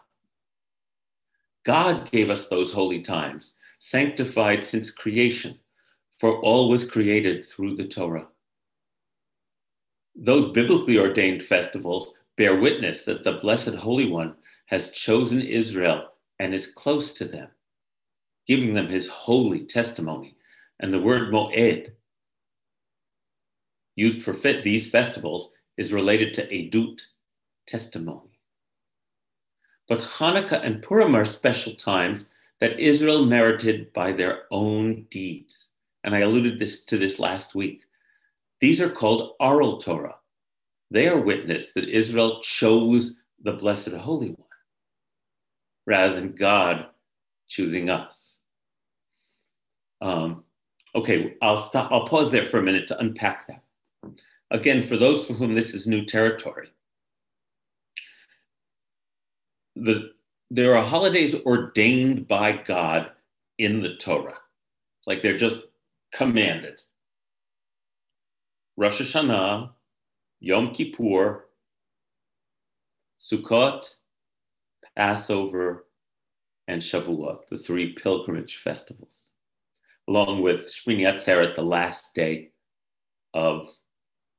God 1.63 2.11
gave 2.11 2.31
us 2.31 2.49
those 2.49 2.73
holy 2.73 3.03
times, 3.03 3.59
sanctified 3.81 4.65
since 4.65 4.91
creation, 4.91 5.59
for 6.17 6.41
all 6.41 6.71
was 6.71 6.91
created 6.91 7.45
through 7.45 7.77
the 7.77 7.85
Torah. 7.85 8.29
Those 10.17 10.51
biblically 10.51 10.99
ordained 10.99 11.43
festivals 11.43 12.15
bear 12.39 12.59
witness 12.59 13.05
that 13.05 13.23
the 13.23 13.33
Blessed 13.33 13.75
Holy 13.75 14.11
One 14.11 14.37
has 14.65 14.91
chosen 14.91 15.43
Israel 15.43 16.13
and 16.39 16.55
is 16.55 16.67
close 16.67 17.13
to 17.13 17.27
them 17.27 17.49
giving 18.47 18.73
them 18.73 18.89
his 18.89 19.07
holy 19.07 19.65
testimony. 19.65 20.39
And 20.81 20.95
the 20.95 21.01
word 21.01 21.31
moed, 21.31 21.93
used 23.97 24.23
for 24.23 24.33
fit 24.33 24.65
these 24.65 24.89
festivals, 24.89 25.53
is 25.77 25.93
related 25.93 26.35
to 26.35 26.47
edut, 26.49 27.01
testimony. 27.67 28.39
But 29.89 29.99
Hanukkah 29.99 30.65
and 30.65 30.83
Purim 30.83 31.15
are 31.15 31.25
special 31.25 31.75
times 31.75 32.29
that 32.61 32.81
Israel 32.81 33.27
merited 33.27 33.93
by 33.93 34.13
their 34.13 34.43
own 34.51 35.07
deeds. 35.11 35.71
And 36.05 36.15
I 36.15 36.21
alluded 36.21 36.59
this, 36.59 36.85
to 36.87 36.97
this 36.97 37.19
last 37.19 37.55
week. 37.55 37.83
These 38.61 38.81
are 38.81 38.91
called 38.91 39.33
oral 39.41 39.79
Torah. 39.79 40.17
They 40.91 41.09
are 41.09 41.21
witness 41.21 41.73
that 41.73 41.89
Israel 41.89 42.41
chose 42.41 43.17
the 43.43 43.53
Blessed 43.53 43.93
Holy 43.93 44.29
One 44.29 44.39
rather 45.87 46.15
than 46.15 46.35
God 46.35 46.87
choosing 47.49 47.91
us. 47.91 48.39
Um, 50.01 50.45
okay, 50.95 51.35
I'll 51.43 51.61
stop. 51.61 51.93
I'll 51.93 52.07
pause 52.07 52.31
there 52.31 52.45
for 52.45 52.59
a 52.59 52.63
minute 52.63 52.87
to 52.89 52.99
unpack 52.99 53.47
that. 53.49 53.64
Again, 54.51 54.83
for 54.85 54.97
those 54.97 55.27
for 55.27 55.33
whom 55.33 55.53
this 55.53 55.75
is 55.75 55.87
new 55.87 56.05
territory, 56.05 56.69
the, 59.77 60.13
there 60.51 60.77
are 60.77 60.85
holidays 60.85 61.35
ordained 61.47 62.29
by 62.29 62.53
God 62.53 63.11
in 63.59 63.81
the 63.81 63.97
Torah. 63.97 64.39
It's 64.99 65.07
like 65.07 65.23
they're 65.23 65.37
just 65.37 65.61
commanded. 66.13 66.83
Rosh 68.77 69.01
Hashanah, 69.01 69.71
Yom 70.41 70.73
Kippur, 70.73 71.47
Sukkot, 73.21 73.89
Passover, 74.97 75.87
and 76.69 76.81
Shavuot, 76.81 77.49
the 77.49 77.59
three 77.59 77.93
pilgrimage 77.93 78.57
festivals, 78.57 79.31
along 80.09 80.43
with 80.43 80.73
Shmini 80.73 81.03
Atzeret, 81.03 81.55
the 81.55 81.63
last 81.63 82.15
day 82.15 82.51
of 83.33 83.69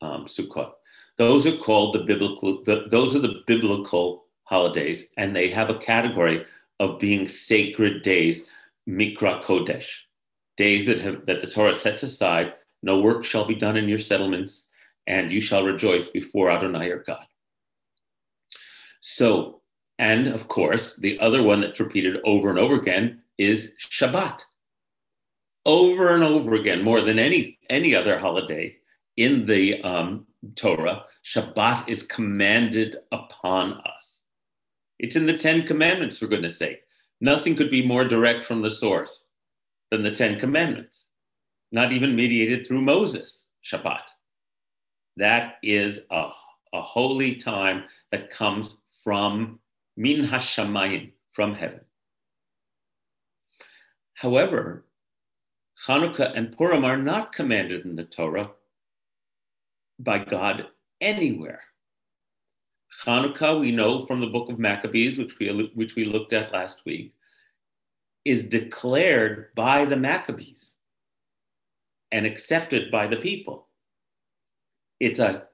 um, 0.02 0.26
Sukkot. 0.26 0.72
Those 1.18 1.48
are 1.48 1.58
called 1.58 1.96
the 1.96 2.00
biblical. 2.00 2.64
The, 2.64 2.86
those 2.90 3.16
are 3.16 3.20
the 3.20 3.42
biblical 3.48 4.26
holidays, 4.44 5.10
and 5.18 5.36
they 5.36 5.50
have 5.50 5.70
a 5.70 5.78
category 5.78 6.46
of 6.80 7.00
being 7.00 7.28
sacred 7.28 8.02
days, 8.02 8.46
Mikra 8.88 9.44
Kodesh, 9.44 9.90
days 10.58 10.86
that 10.86 11.00
have 11.00 11.26
that 11.26 11.42
the 11.42 11.48
Torah 11.48 11.74
sets 11.74 12.04
aside. 12.04 12.54
No 12.84 13.00
work 13.00 13.24
shall 13.24 13.46
be 13.46 13.56
done 13.56 13.78
in 13.78 13.90
your 13.90 14.00
settlements, 14.00 14.70
and 15.08 15.32
you 15.32 15.42
shall 15.42 15.64
rejoice 15.64 16.10
before 16.10 16.52
Adonai 16.52 16.88
your 16.88 17.04
God. 17.04 17.26
So, 19.00 19.62
and 19.98 20.28
of 20.28 20.48
course, 20.48 20.96
the 20.96 21.20
other 21.20 21.42
one 21.42 21.62
that's 21.62 21.80
repeated 21.80 22.18
over 22.26 22.50
and 22.50 22.60
over 22.60 22.76
again 22.76 23.22
is 23.38 23.72
Shabbat. 23.80 24.44
Over 25.66 26.14
and 26.14 26.24
over 26.24 26.56
again, 26.56 26.84
more 26.84 27.02
than 27.02 27.18
any 27.18 27.58
any 27.70 27.96
other 27.96 28.20
holiday 28.20 28.78
in 29.18 29.46
the 29.46 29.82
um, 29.84 30.26
Torah, 30.56 31.06
Shabbat 31.24 31.88
is 31.88 32.04
commanded 32.04 32.98
upon 33.12 33.74
us. 33.74 34.22
It's 35.00 35.16
in 35.16 35.26
the 35.26 35.38
Ten 35.38 35.64
Commandments, 35.64 36.18
for 36.18 36.28
goodness 36.28 36.58
sake. 36.58 36.82
Nothing 37.22 37.56
could 37.56 37.72
be 37.72 37.86
more 37.86 38.06
direct 38.06 38.44
from 38.44 38.62
the 38.62 38.70
source 38.70 39.28
than 39.92 40.04
the 40.04 40.12
Ten 40.12 40.40
Commandments, 40.40 41.10
not 41.72 41.92
even 41.92 42.16
mediated 42.16 42.66
through 42.66 42.82
Moses, 42.82 43.48
Shabbat. 43.64 44.04
That 45.18 45.56
is 45.64 46.06
a, 46.12 46.30
a 46.74 46.82
holy 46.82 47.36
time 47.36 47.86
that 48.12 48.30
comes 48.30 48.78
from 49.04 49.60
min 49.96 50.26
hashamayim, 50.26 51.12
from 51.32 51.54
heaven. 51.54 51.82
However, 54.14 54.86
Hanukkah 55.88 56.36
and 56.36 56.56
Purim 56.58 56.86
are 56.86 56.98
not 56.98 57.34
commanded 57.34 57.86
in 57.86 57.96
the 57.96 58.04
Torah 58.04 58.52
by 60.00 60.20
God 60.20 60.68
anywhere. 61.02 61.62
Hanukkah, 63.04 63.60
we 63.60 63.72
know 63.72 64.06
from 64.06 64.22
the 64.22 64.28
book 64.28 64.50
of 64.50 64.60
Maccabees, 64.60 65.18
which 65.18 65.38
we, 65.40 65.72
which 65.74 65.96
we 65.96 66.06
looked 66.06 66.34
at 66.34 66.54
last 66.54 66.86
week, 66.86 67.14
is 68.24 68.48
declared 68.48 69.54
by 69.56 69.86
the 69.86 69.96
Maccabees 69.96 70.74
and 72.12 72.26
accepted 72.26 72.92
by 72.92 73.08
the 73.08 73.18
people. 73.18 73.68
It's 75.00 75.20
a 75.20 75.48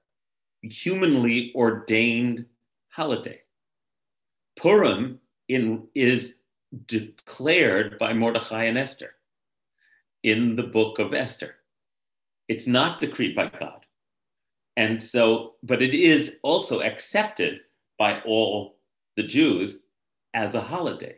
humanly 0.62 1.52
ordained 1.56 2.46
holiday. 2.90 3.42
Purim 4.58 5.20
in, 5.48 5.88
is 5.96 6.36
declared 6.86 7.98
by 8.00 8.14
Mordechai 8.14 8.66
and 8.66 8.78
Esther 8.78 9.16
in 10.24 10.56
the 10.56 10.64
book 10.64 11.00
of 11.00 11.14
Esther. 11.14 11.56
It's 12.48 12.68
not 12.68 13.02
decreed 13.02 13.36
by 13.36 13.50
God. 13.60 13.81
And 14.78 15.02
so, 15.02 15.56
but 15.64 15.82
it 15.82 15.94
is 15.94 16.36
also 16.44 16.82
accepted 16.82 17.60
by 17.98 18.22
all 18.22 18.78
the 19.18 19.24
Jews 19.24 19.80
as 20.34 20.56
a 20.56 20.62
holiday. 20.62 21.18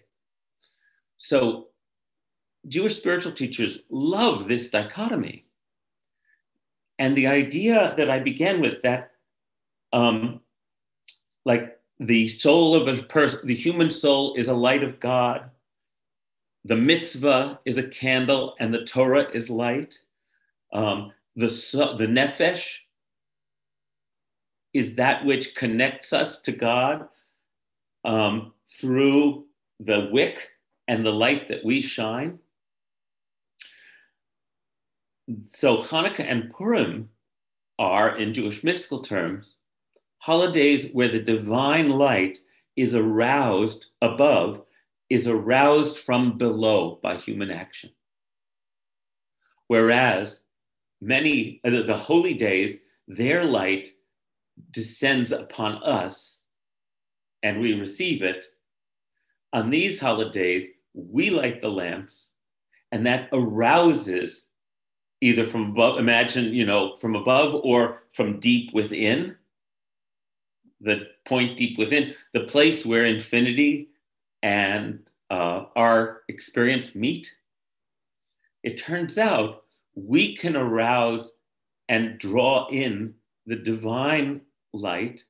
So, 1.18 1.68
Jewish 2.68 2.96
spiritual 2.96 3.34
teachers 3.34 3.80
love 3.90 4.48
this 4.48 4.70
dichotomy. 4.70 5.46
And 6.98 7.16
the 7.16 7.28
idea 7.28 7.94
that 7.98 8.10
I 8.10 8.20
began 8.20 8.62
with 8.62 8.82
that, 8.84 9.12
um, 9.92 10.40
like 11.46 11.78
the 12.00 12.28
soul 12.30 12.76
of 12.76 12.88
a 12.88 13.04
person, 13.04 13.46
the 13.46 13.56
human 13.56 13.92
soul 13.92 14.36
is 14.36 14.48
a 14.48 14.54
light 14.54 14.84
of 14.84 15.00
God. 15.00 15.50
The 16.66 16.78
mitzvah 16.78 17.60
is 17.66 17.78
a 17.78 17.88
candle, 17.88 18.56
and 18.60 18.74
the 18.74 18.86
Torah 18.86 19.30
is 19.34 19.50
light. 19.50 20.00
Um, 20.72 21.12
the, 21.36 21.48
the 21.48 22.06
nefesh 22.06 22.78
is 24.74 24.96
that 24.96 25.26
which 25.26 25.56
connects 25.56 26.14
us 26.14 26.42
to 26.42 26.52
God 26.52 27.08
um, 28.06 28.54
through 28.70 29.46
the 29.80 30.10
wick 30.12 30.50
and 30.88 31.06
the 31.06 31.12
light 31.12 31.48
that 31.48 31.64
we 31.64 31.82
shine. 31.82 32.40
So 35.52 35.78
Hanukkah 35.78 36.26
and 36.28 36.50
Purim 36.50 37.10
are, 37.80 38.18
in 38.18 38.34
Jewish 38.34 38.64
mystical 38.64 39.02
terms, 39.02 39.56
holidays 40.18 40.90
where 40.94 41.08
the 41.10 41.20
divine 41.20 41.90
light 41.90 42.38
is 42.76 42.96
aroused 42.96 43.88
above, 44.02 44.64
is 45.10 45.28
aroused 45.28 45.98
from 45.98 46.38
below 46.38 47.00
by 47.02 47.16
human 47.16 47.52
action. 47.52 47.92
Whereas 49.68 50.42
many, 51.02 51.62
uh, 51.64 51.70
the 51.70 51.98
holy 51.98 52.34
days, 52.34 52.80
their 53.08 53.44
light 53.44 53.90
descends 54.72 55.32
upon 55.32 55.82
us 55.84 56.40
and 57.44 57.60
we 57.60 57.74
receive 57.74 58.22
it. 58.24 58.46
On 59.52 59.70
these 59.70 60.00
holidays, 60.00 60.70
we 60.94 61.30
light 61.30 61.62
the 61.62 61.70
lamps, 61.70 62.32
and 62.92 63.06
that 63.06 63.30
arouses 63.34 64.48
either 65.22 65.46
from 65.46 65.72
above, 65.72 66.00
imagine, 66.00 66.54
you 66.54 66.66
know, 66.66 66.96
from 66.98 67.16
above 67.16 67.62
or 67.64 68.04
from 68.14 68.40
deep 68.40 68.74
within, 68.74 69.36
the 70.82 71.08
point 71.26 71.58
deep 71.58 71.78
within, 71.78 72.14
the 72.34 72.42
place 72.42 72.86
where 72.86 73.06
infinity 73.06 73.90
and 74.42 75.10
uh, 75.30 75.66
our 75.76 76.22
experience 76.28 76.94
meet. 76.94 77.34
It 78.64 78.78
turns 78.78 79.18
out 79.18 79.64
we 79.96 80.36
can 80.36 80.56
arouse 80.56 81.32
and 81.90 82.18
draw 82.20 82.68
in 82.70 83.14
the 83.46 83.56
divine 83.56 84.42
light 84.74 85.24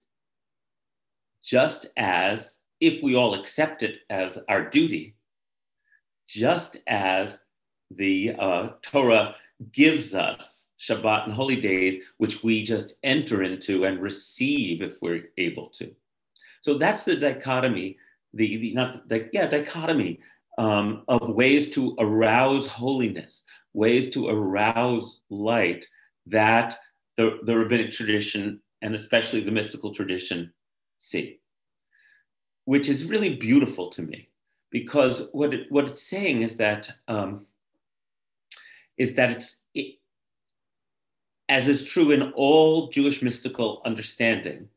just 1.44 1.88
as, 1.98 2.60
if 2.80 3.04
we 3.04 3.16
all 3.16 3.34
accept 3.34 3.84
it 3.84 4.00
as 4.10 4.40
our 4.48 4.70
duty, 4.70 5.16
just 6.28 6.78
as 6.88 7.44
the 7.92 8.36
uh, 8.40 8.70
Torah 8.82 9.36
gives 9.72 10.16
us 10.16 10.68
Shabbat 10.80 11.26
and 11.26 11.34
holy 11.34 11.60
days, 11.60 12.00
which 12.18 12.44
we 12.44 12.64
just 12.64 12.96
enter 13.04 13.44
into 13.44 13.86
and 13.86 14.02
receive 14.02 14.82
if 14.82 15.02
we're 15.02 15.26
able 15.38 15.70
to. 15.70 15.94
So 16.62 16.78
that's 16.78 17.04
the 17.04 17.16
dichotomy, 17.16 17.98
the, 18.34 18.58
the 18.58 18.74
not 18.74 19.08
the, 19.08 19.30
yeah 19.32 19.48
dichotomy 19.48 20.20
um, 20.58 21.04
of 21.08 21.30
ways 21.30 21.70
to 21.72 21.96
arouse 22.00 22.68
holiness, 22.68 23.46
ways 23.74 24.10
to 24.12 24.28
arouse 24.28 25.22
light 25.30 25.86
that 26.28 26.78
the, 27.18 27.40
the 27.44 27.58
rabbinic 27.58 27.92
tradition 27.92 28.62
and 28.82 28.96
especially 28.96 29.42
the 29.42 29.52
mystical 29.52 29.94
tradition 29.94 30.52
see, 31.00 31.40
which 32.66 32.90
is 32.90 33.06
really 33.06 33.36
beautiful 33.36 33.90
to 33.90 34.02
me 34.02 34.30
because 34.72 35.30
what, 35.32 35.54
it, 35.54 35.72
what 35.72 35.88
it's 35.88 36.04
saying 36.04 36.42
is 36.42 36.58
that 36.58 36.90
um, 37.08 37.46
is 38.98 39.16
that 39.16 39.32
it's 39.32 39.60
it, 39.74 39.96
as 41.50 41.68
is 41.68 41.86
true 41.86 42.12
in 42.12 42.32
all 42.36 42.90
Jewish 42.90 43.22
mystical 43.22 43.82
understanding, 43.86 44.68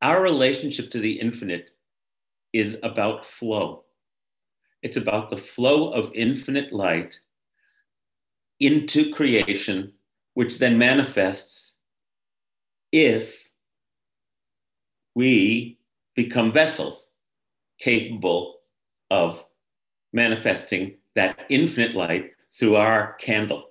our 0.00 0.22
relationship 0.22 0.90
to 0.90 0.98
the 0.98 1.20
infinite 1.20 1.70
is 2.52 2.76
about 2.82 3.26
flow. 3.26 3.84
It's 4.82 4.96
about 4.96 5.30
the 5.30 5.36
flow 5.36 5.90
of 5.90 6.10
infinite 6.14 6.72
light 6.72 7.20
into 8.58 9.12
creation 9.12 9.92
which 10.34 10.58
then 10.58 10.78
manifests 10.78 11.74
if 12.90 13.50
we 15.14 15.78
become 16.14 16.52
vessels 16.52 17.10
capable 17.78 18.56
of 19.10 19.44
manifesting 20.12 20.96
that 21.14 21.46
infinite 21.48 21.94
light 21.94 22.32
through 22.54 22.76
our 22.76 23.14
candle, 23.14 23.70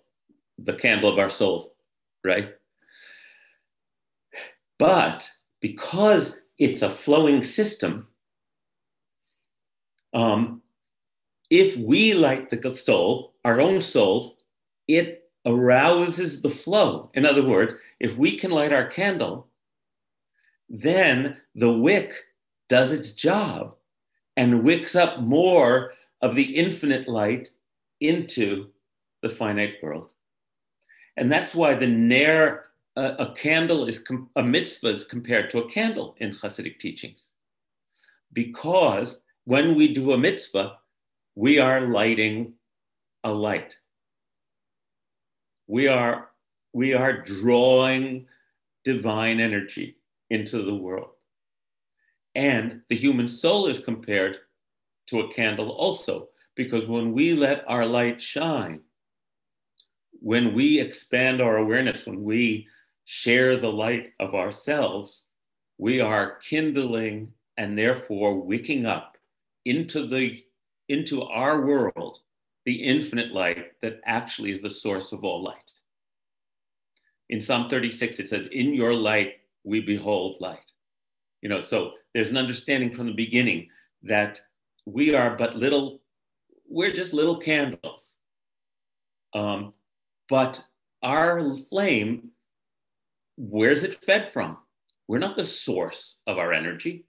the 0.58 0.74
candle 0.74 1.10
of 1.10 1.19
our 1.19 1.30
souls, 1.30 1.71
right? 2.24 2.50
But 4.78 5.30
because 5.60 6.38
it's 6.58 6.82
a 6.82 6.89
flowing 6.89 7.43
system, 7.43 8.08
um, 10.13 10.62
if 11.50 11.76
we 11.78 12.13
light 12.13 12.50
the 12.50 12.74
soul, 12.74 13.36
our 13.45 13.62
own 13.62 13.82
souls, 13.82 14.38
it 14.88 15.21
arouses 15.45 16.41
the 16.41 16.49
flow. 16.49 17.10
In 17.13 17.25
other 17.25 17.43
words, 17.43 17.75
if 17.99 18.15
we 18.17 18.38
can 18.38 18.51
light 18.51 18.73
our 18.73 18.88
candle, 18.88 19.47
then 20.69 21.38
the 21.56 21.71
wick 21.71 22.13
does 22.69 22.91
its 22.91 23.12
job 23.12 23.75
and 24.38 24.63
wicks 24.63 24.95
up 24.95 25.19
more 25.19 25.93
of 26.21 26.36
the 26.36 26.56
infinite 26.56 27.08
light 27.08 27.49
into 27.99 28.69
the 29.21 29.30
finite 29.30 29.75
world. 29.82 30.12
And 31.17 31.32
that's 31.32 31.54
why 31.54 31.75
the 31.75 31.88
Ner, 31.88 32.65
uh, 32.95 33.15
a 33.19 33.34
candle 33.34 33.88
is, 33.88 33.99
com- 33.99 34.30
a 34.36 34.43
mitzvah 34.43 34.89
is 34.89 35.04
compared 35.04 35.49
to 35.49 35.60
a 35.60 35.69
candle 35.69 36.15
in 36.19 36.32
Hasidic 36.32 36.80
teachings. 36.80 37.32
Because 38.34 39.21
when 39.43 39.75
we 39.75 39.93
do 39.93 40.13
a 40.13 40.17
mitzvah, 40.17 40.77
we 41.36 41.60
are 41.60 41.82
lighting 41.82 42.54
a 43.23 43.32
light. 43.32 43.75
We 45.72 45.88
are, 45.88 46.28
we 46.74 46.94
are 46.96 47.22
drawing 47.22 48.28
divine 48.84 49.40
energy 49.40 49.96
into 50.30 50.64
the 50.64 50.76
world. 50.76 51.12
And 52.36 52.82
the 52.90 52.98
human 52.98 53.30
soul 53.30 53.68
is 53.68 53.80
compared 53.80 54.40
to 55.08 55.22
a 55.22 55.32
candle 55.32 55.70
also, 55.70 56.28
because 56.56 56.88
when 56.88 57.14
we 57.14 57.32
let 57.32 57.64
our 57.70 57.86
light 57.86 58.22
shine, 58.22 58.82
when 60.20 60.54
we 60.54 60.78
expand 60.78 61.40
our 61.40 61.56
awareness, 61.56 62.06
when 62.06 62.22
we 62.22 62.68
share 63.06 63.56
the 63.56 63.72
light 63.72 64.12
of 64.20 64.36
ourselves, 64.36 65.22
we 65.78 66.02
are 66.02 66.36
kindling 66.40 67.32
and 67.56 67.78
therefore 67.78 68.42
wicking 68.42 68.86
up 68.86 69.16
into 69.64 70.06
the 70.06 70.44
into 70.90 71.24
our 71.24 71.66
world 71.66 72.20
the 72.65 72.84
infinite 72.84 73.32
light 73.32 73.71
that 73.82 74.00
actually 74.06 74.52
is 74.52 74.62
the 74.62 74.69
source 74.69 75.12
of 75.12 75.24
all 75.24 75.43
light. 75.43 75.71
In 77.30 77.41
Psalm 77.41 77.69
36, 77.69 78.19
it 78.19 78.30
says, 78.30 78.47
In 78.47 78.74
your 78.74 78.93
light 78.93 79.36
we 79.63 79.80
behold 79.80 80.38
light. 80.39 80.71
You 81.41 81.50
know, 81.50 81.62
so 81.62 81.93
there's 82.13 82.30
an 82.30 82.38
understanding 82.38 82.93
from 82.93 83.08
the 83.08 83.13
beginning 83.13 83.69
that 84.04 84.41
we 84.86 85.15
are 85.15 85.36
but 85.36 85.56
little, 85.56 86.02
we're 86.67 86.93
just 86.93 87.13
little 87.13 87.38
candles. 87.38 88.15
Um, 89.34 89.74
but 90.30 90.63
our 91.04 91.56
flame, 91.69 92.32
where's 93.38 93.84
it 93.84 94.04
fed 94.04 94.32
from? 94.32 94.58
We're 95.08 95.19
not 95.19 95.36
the 95.36 95.45
source 95.45 96.17
of 96.28 96.38
our 96.38 96.54
energy. 96.54 97.06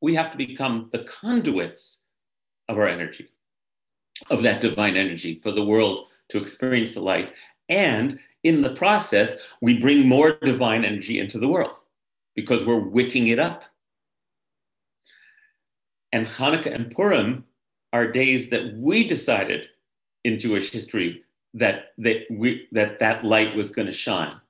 We 0.00 0.14
have 0.14 0.30
to 0.32 0.36
become 0.36 0.90
the 0.92 1.04
conduits 1.04 2.02
of 2.68 2.76
our 2.78 2.86
energy, 2.86 3.28
of 4.30 4.42
that 4.42 4.60
divine 4.60 4.96
energy 4.96 5.38
for 5.38 5.50
the 5.50 5.64
world 5.64 6.06
to 6.28 6.38
experience 6.38 6.94
the 6.94 7.00
light. 7.00 7.32
And 7.68 8.18
in 8.42 8.62
the 8.62 8.74
process, 8.74 9.34
we 9.60 9.78
bring 9.80 10.06
more 10.06 10.38
divine 10.42 10.84
energy 10.84 11.18
into 11.18 11.38
the 11.38 11.48
world 11.48 11.76
because 12.34 12.64
we're 12.64 12.78
wicking 12.78 13.28
it 13.28 13.38
up. 13.38 13.64
And 16.12 16.26
Hanukkah 16.26 16.74
and 16.74 16.90
Purim 16.90 17.44
are 17.92 18.10
days 18.10 18.50
that 18.50 18.74
we 18.74 19.06
decided 19.06 19.68
in 20.24 20.38
Jewish 20.38 20.70
history 20.70 21.22
that 21.54 21.92
that 21.98 22.22
we 22.30 22.66
that 22.72 22.98
that 22.98 23.24
light 23.24 23.54
was 23.54 23.68
going 23.68 23.86
to 23.86 23.92
shine 23.92 24.40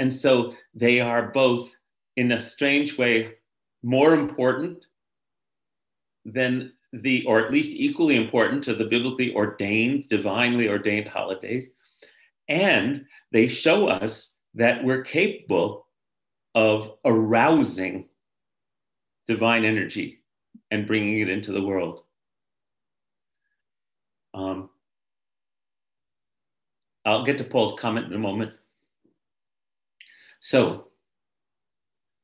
and 0.00 0.12
so 0.12 0.54
they 0.74 0.98
are 0.98 1.30
both 1.30 1.76
in 2.16 2.32
a 2.32 2.40
strange 2.40 2.96
way 2.96 3.34
more 3.82 4.14
important 4.14 4.86
than 6.24 6.72
the 6.92 7.24
or 7.26 7.44
at 7.44 7.52
least 7.52 7.76
equally 7.76 8.16
important 8.16 8.64
to 8.64 8.74
the 8.74 8.84
biblically 8.84 9.34
ordained 9.34 10.08
divinely 10.08 10.68
ordained 10.68 11.06
holidays 11.06 11.70
and 12.48 13.04
they 13.32 13.46
show 13.46 13.86
us 13.86 14.34
that 14.54 14.82
we're 14.82 15.02
capable 15.02 15.86
of 16.56 16.94
arousing 17.04 18.08
divine 19.28 19.64
energy 19.64 20.24
and 20.72 20.86
bringing 20.86 21.18
it 21.18 21.28
into 21.28 21.52
the 21.52 21.62
world 21.62 22.02
um, 24.34 24.70
I'll 27.04 27.24
get 27.24 27.38
to 27.38 27.44
Paul's 27.44 27.78
comment 27.78 28.06
in 28.06 28.12
a 28.12 28.18
moment. 28.18 28.52
So, 30.40 30.88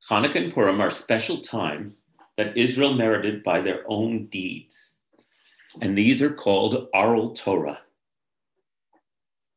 Hanukkah 0.09 0.45
and 0.45 0.53
Purim 0.53 0.81
are 0.81 0.91
special 0.91 1.41
times 1.41 2.01
that 2.37 2.57
Israel 2.57 2.95
merited 2.95 3.43
by 3.43 3.61
their 3.61 3.83
own 3.87 4.27
deeds. 4.27 4.95
And 5.81 5.97
these 5.97 6.23
are 6.23 6.33
called 6.33 6.89
Oral 6.95 7.31
Torah. 7.31 7.81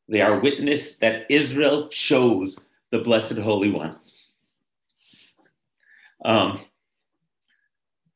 They 0.08 0.22
are 0.22 0.40
witness 0.40 0.98
that 0.98 1.26
Israel 1.30 1.88
chose 1.90 2.60
the 2.90 3.00
Blessed 3.00 3.38
Holy 3.38 3.70
One. 3.70 3.98
Um, 6.26 6.60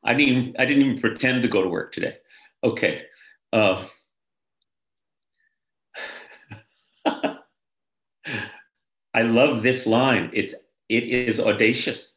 I 0.03 0.13
didn't 0.13 0.33
even, 0.33 0.55
I 0.59 0.65
didn't 0.65 0.83
even 0.83 0.99
pretend 0.99 1.43
to 1.43 1.49
go 1.49 1.61
to 1.63 1.69
work 1.69 1.93
today. 1.93 2.17
Okay. 2.63 3.03
Uh, 3.53 3.85
I 9.13 9.21
love 9.21 9.61
this 9.61 9.85
line. 9.85 10.31
It's 10.33 10.55
it 10.89 11.03
is 11.03 11.39
audacious. 11.39 12.15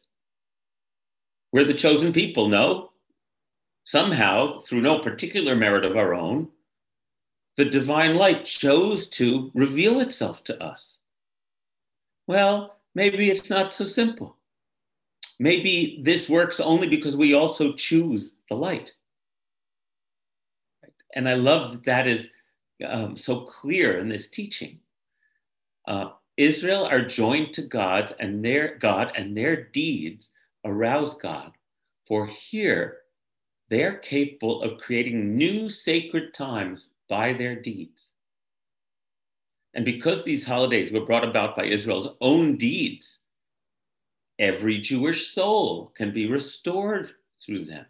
We're 1.57 1.63
the 1.63 1.73
chosen 1.73 2.13
people, 2.13 2.49
no? 2.49 2.91
Somehow, 3.83 4.61
through 4.61 4.81
no 4.81 4.99
particular 4.99 5.55
merit 5.55 5.85
of 5.85 5.97
our 5.97 6.13
own, 6.13 6.49
the 7.55 7.65
divine 7.65 8.15
light 8.15 8.45
chose 8.45 9.09
to 9.17 9.49
reveal 9.55 9.99
itself 9.99 10.43
to 10.43 10.63
us. 10.63 10.99
Well, 12.27 12.77
maybe 12.93 13.31
it's 13.31 13.49
not 13.49 13.73
so 13.73 13.85
simple. 13.85 14.37
Maybe 15.39 15.99
this 16.03 16.29
works 16.29 16.59
only 16.59 16.87
because 16.87 17.17
we 17.17 17.33
also 17.33 17.73
choose 17.73 18.35
the 18.49 18.55
light. 18.55 18.91
And 21.15 21.27
I 21.27 21.33
love 21.33 21.71
that 21.71 21.85
that 21.85 22.05
is 22.05 22.29
um, 22.87 23.17
so 23.17 23.39
clear 23.41 23.97
in 23.97 24.07
this 24.07 24.29
teaching. 24.29 24.77
Uh, 25.87 26.09
Israel 26.37 26.85
are 26.85 27.01
joined 27.01 27.53
to 27.53 27.63
God 27.63 28.13
and 28.19 28.45
their 28.45 28.77
God 28.77 29.13
and 29.15 29.35
their 29.35 29.63
deeds 29.63 30.29
arouse 30.65 31.15
God. 31.15 31.51
For 32.07 32.25
here 32.27 32.99
they're 33.69 33.97
capable 33.97 34.61
of 34.61 34.79
creating 34.79 35.35
new 35.35 35.69
sacred 35.69 36.33
times 36.33 36.89
by 37.09 37.33
their 37.33 37.55
deeds. 37.55 38.11
And 39.73 39.85
because 39.85 40.23
these 40.23 40.45
holidays 40.45 40.91
were 40.91 41.05
brought 41.05 41.27
about 41.27 41.55
by 41.55 41.65
Israel's 41.65 42.09
own 42.21 42.57
deeds, 42.57 43.19
every 44.39 44.79
Jewish 44.79 45.27
soul 45.27 45.91
can 45.95 46.13
be 46.13 46.27
restored 46.27 47.11
through 47.45 47.65
them. 47.65 47.85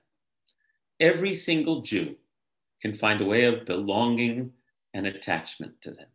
Every 1.00 1.34
single 1.34 1.82
Jew 1.82 2.16
can 2.82 2.94
find 2.94 3.22
a 3.22 3.26
way 3.26 3.46
of 3.46 3.66
belonging 3.66 4.52
and 4.94 5.08
attachment 5.08 5.80
to 5.82 5.92
them 5.92 6.08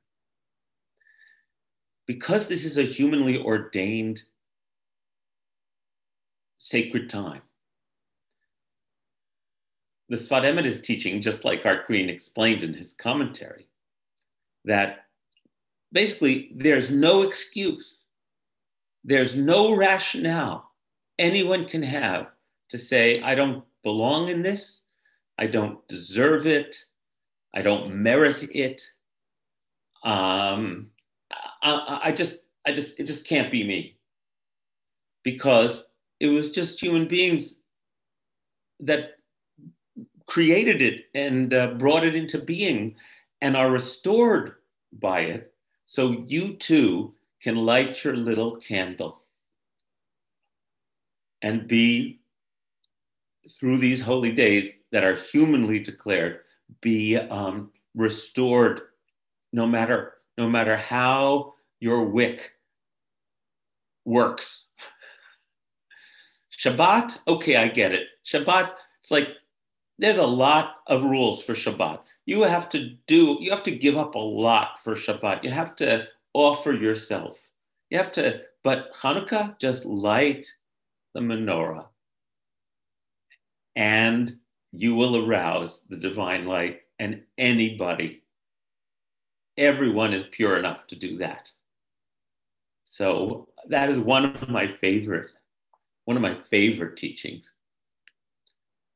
because 2.07 2.49
this 2.49 2.65
is 2.65 2.79
a 2.79 2.83
humanly 2.83 3.43
ordained 3.43 4.23
sacred 6.63 7.09
time, 7.09 7.43
the 10.09 10.15
Sfat 10.15 10.65
is 10.65 10.81
teaching, 10.81 11.21
just 11.21 11.45
like 11.45 11.67
Art 11.67 11.89
Green 11.89 12.09
explained 12.09 12.63
in 12.63 12.73
his 12.73 12.93
commentary, 12.93 13.67
that 14.65 15.07
basically 15.91 16.53
there's 16.55 16.89
no 16.89 17.23
excuse, 17.23 18.03
there's 19.03 19.37
no 19.37 19.75
rationale 19.75 20.71
anyone 21.19 21.67
can 21.67 21.83
have 21.83 22.29
to 22.69 22.79
say, 22.79 23.21
I 23.23 23.35
don't 23.35 23.65
belong 23.83 24.29
in 24.29 24.43
this, 24.43 24.83
I 25.39 25.49
don't 25.49 25.87
deserve 25.89 26.47
it, 26.47 26.77
I 27.57 27.63
don't 27.63 27.93
merit 27.93 28.45
it. 28.55 28.83
Um, 30.05 30.93
I, 31.63 32.01
I 32.05 32.13
just, 32.13 32.39
I 32.65 32.73
just, 32.73 33.01
it 33.01 33.05
just 33.05 33.27
can't 33.27 33.51
be 33.51 33.65
me 33.65 33.97
because 35.25 35.85
it 36.23 36.29
was 36.29 36.53
just 36.53 36.81
human 36.81 37.09
beings 37.09 37.57
that 38.79 39.17
created 40.27 40.81
it 40.81 41.07
and 41.17 41.53
uh, 41.53 41.75
brought 41.75 42.05
it 42.05 42.15
into 42.15 42.39
being 42.39 42.95
and 43.41 43.57
are 43.57 43.73
restored 43.73 44.55
by 44.93 45.21
it. 45.23 45.53
So 45.87 46.25
you 46.29 46.55
too 46.55 47.13
can 47.43 47.57
light 47.57 48.05
your 48.05 48.15
little 48.15 48.55
candle 48.57 49.23
and 51.43 51.67
be 51.67 52.21
through 53.59 53.79
these 53.79 54.01
holy 54.01 54.31
days 54.31 54.79
that 54.93 55.03
are 55.03 55.17
humanly 55.17 55.81
declared 55.81 56.43
be 56.81 57.17
um, 57.17 57.73
restored 57.97 58.83
no 59.53 59.67
matter 59.67 60.15
no 60.39 60.49
matter 60.49 60.77
how 60.77 61.53
your 61.81 62.05
wick 62.05 62.53
works. 64.05 64.67
Shabbat, 66.63 67.19
okay, 67.27 67.57
I 67.57 67.69
get 67.69 67.93
it. 67.93 68.07
Shabbat, 68.27 68.73
it's 69.01 69.11
like 69.11 69.29
there's 69.99 70.19
a 70.19 70.27
lot 70.27 70.77
of 70.87 71.03
rules 71.03 71.43
for 71.43 71.55
Shabbat. 71.55 72.01
You 72.27 72.43
have 72.43 72.69
to 72.71 72.91
do, 73.07 73.39
you 73.41 73.51
have 73.51 73.63
to 73.65 73.77
give 73.77 73.97
up 73.97 74.15
a 74.15 74.19
lot 74.19 74.81
for 74.83 74.95
Shabbat. 74.95 75.43
You 75.43 75.51
have 75.51 75.75
to 75.77 76.07
offer 76.35 76.73
yourself. 76.73 77.41
You 77.91 77.99
have 77.99 78.13
to, 78.13 78.43
but 78.63 78.95
Hanukkah, 78.95 79.59
just 79.59 79.85
light 79.85 80.47
the 81.15 81.21
menorah 81.21 81.87
and 83.77 84.39
you 84.73 84.95
will 84.95 85.27
arouse 85.27 85.83
the 85.89 85.97
divine 85.97 86.47
light 86.47 86.81
and 86.99 87.23
anybody 87.39 88.23
everyone 89.57 90.13
is 90.13 90.25
pure 90.25 90.59
enough 90.59 90.87
to 90.87 90.97
do 90.97 91.19
that 91.19 91.51
so 92.85 93.49
that 93.69 93.89
is 93.91 93.99
one 93.99 94.25
of 94.25 94.49
my 94.49 94.67
favorite 94.67 95.31
one 96.05 96.17
of 96.17 96.23
my 96.23 96.37
favorite 96.51 96.97
teachings 96.97 97.53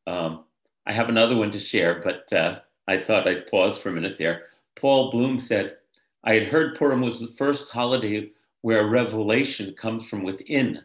um, 0.07 0.45
i 0.87 0.92
have 0.92 1.09
another 1.09 1.37
one 1.37 1.51
to 1.51 1.59
share 1.59 2.01
but 2.03 2.33
uh, 2.33 2.59
i 2.88 2.97
thought 2.97 3.29
i'd 3.29 3.47
pause 3.49 3.79
for 3.79 3.88
a 3.88 3.92
minute 3.92 4.19
there 4.19 4.45
paul 4.75 5.11
bloom 5.11 5.38
said 5.38 5.77
i 6.25 6.35
had 6.35 6.49
heard 6.49 6.77
purim 6.77 7.01
was 7.01 7.21
the 7.21 7.29
first 7.29 7.73
holiday 7.73 8.31
where 8.62 8.88
revelation 8.88 9.75
comes 9.75 10.07
from 10.07 10.23
within 10.23 10.81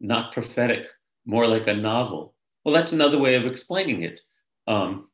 not 0.00 0.32
prophetic 0.32 0.86
more 1.26 1.46
like 1.46 1.66
a 1.66 1.74
novel 1.74 2.34
well, 2.64 2.74
that's 2.74 2.92
another 2.92 3.18
way 3.18 3.36
of 3.36 3.46
explaining 3.46 4.02
it. 4.02 4.20
Um, 4.66 5.08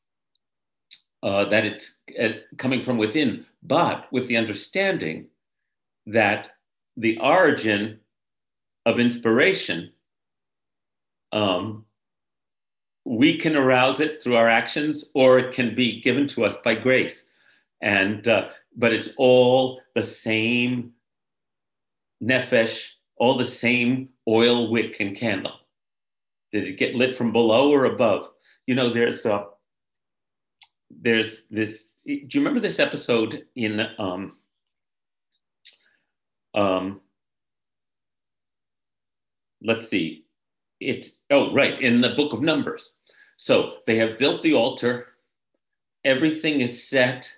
uh, 1.23 1.47
that 1.47 1.65
it's 1.65 2.03
uh, 2.21 2.29
coming 2.57 2.83
from 2.83 2.99
within, 2.99 3.45
but 3.63 4.07
with 4.13 4.29
the 4.29 4.37
understanding 4.37 5.27
that 6.07 6.51
the 6.97 7.19
origin 7.21 7.99
of 8.85 9.01
inspiration, 9.01 9.91
um, 11.37 11.85
we 13.05 13.37
can 13.37 13.57
arouse 13.57 14.01
it 14.01 14.23
through 14.23 14.37
our 14.37 14.49
actions, 14.49 15.05
or 15.15 15.39
it 15.39 15.55
can 15.55 15.75
be 15.75 16.01
given 16.01 16.27
to 16.29 16.45
us 16.45 16.57
by 16.65 16.75
grace. 16.75 17.27
And 17.83 18.27
uh, 18.27 18.49
but 18.75 18.95
it's 18.95 19.11
all 19.19 19.81
the 19.95 20.03
same 20.03 20.93
nefesh, 22.25 22.83
all 23.19 23.37
the 23.37 23.45
same 23.45 24.09
oil, 24.27 24.71
wick, 24.71 24.99
and 24.99 25.15
candle. 25.15 25.53
Did 26.53 26.65
it 26.65 26.79
get 26.79 26.95
lit 26.95 27.15
from 27.15 27.33
below 27.33 27.71
or 27.71 27.85
above? 27.85 28.31
You 28.67 28.75
know, 28.75 28.93
there's 28.93 29.27
a 29.27 29.47
there's 30.91 31.43
this. 31.51 31.97
Do 32.07 32.13
you 32.15 32.41
remember 32.41 32.61
this 32.61 32.81
episode 32.81 33.45
in 33.57 33.87
um, 33.99 34.39
um, 36.55 37.03
let's 39.63 39.89
see, 39.89 40.26
it 40.81 41.07
oh 41.31 41.53
right 41.53 41.81
in 41.81 42.01
the 42.01 42.11
book 42.11 42.33
of 42.33 42.43
Numbers. 42.43 42.93
So 43.37 43.79
they 43.87 43.97
have 43.97 44.19
built 44.19 44.43
the 44.43 44.55
altar, 44.55 45.09
everything 46.05 46.61
is 46.61 46.89
set, 46.89 47.31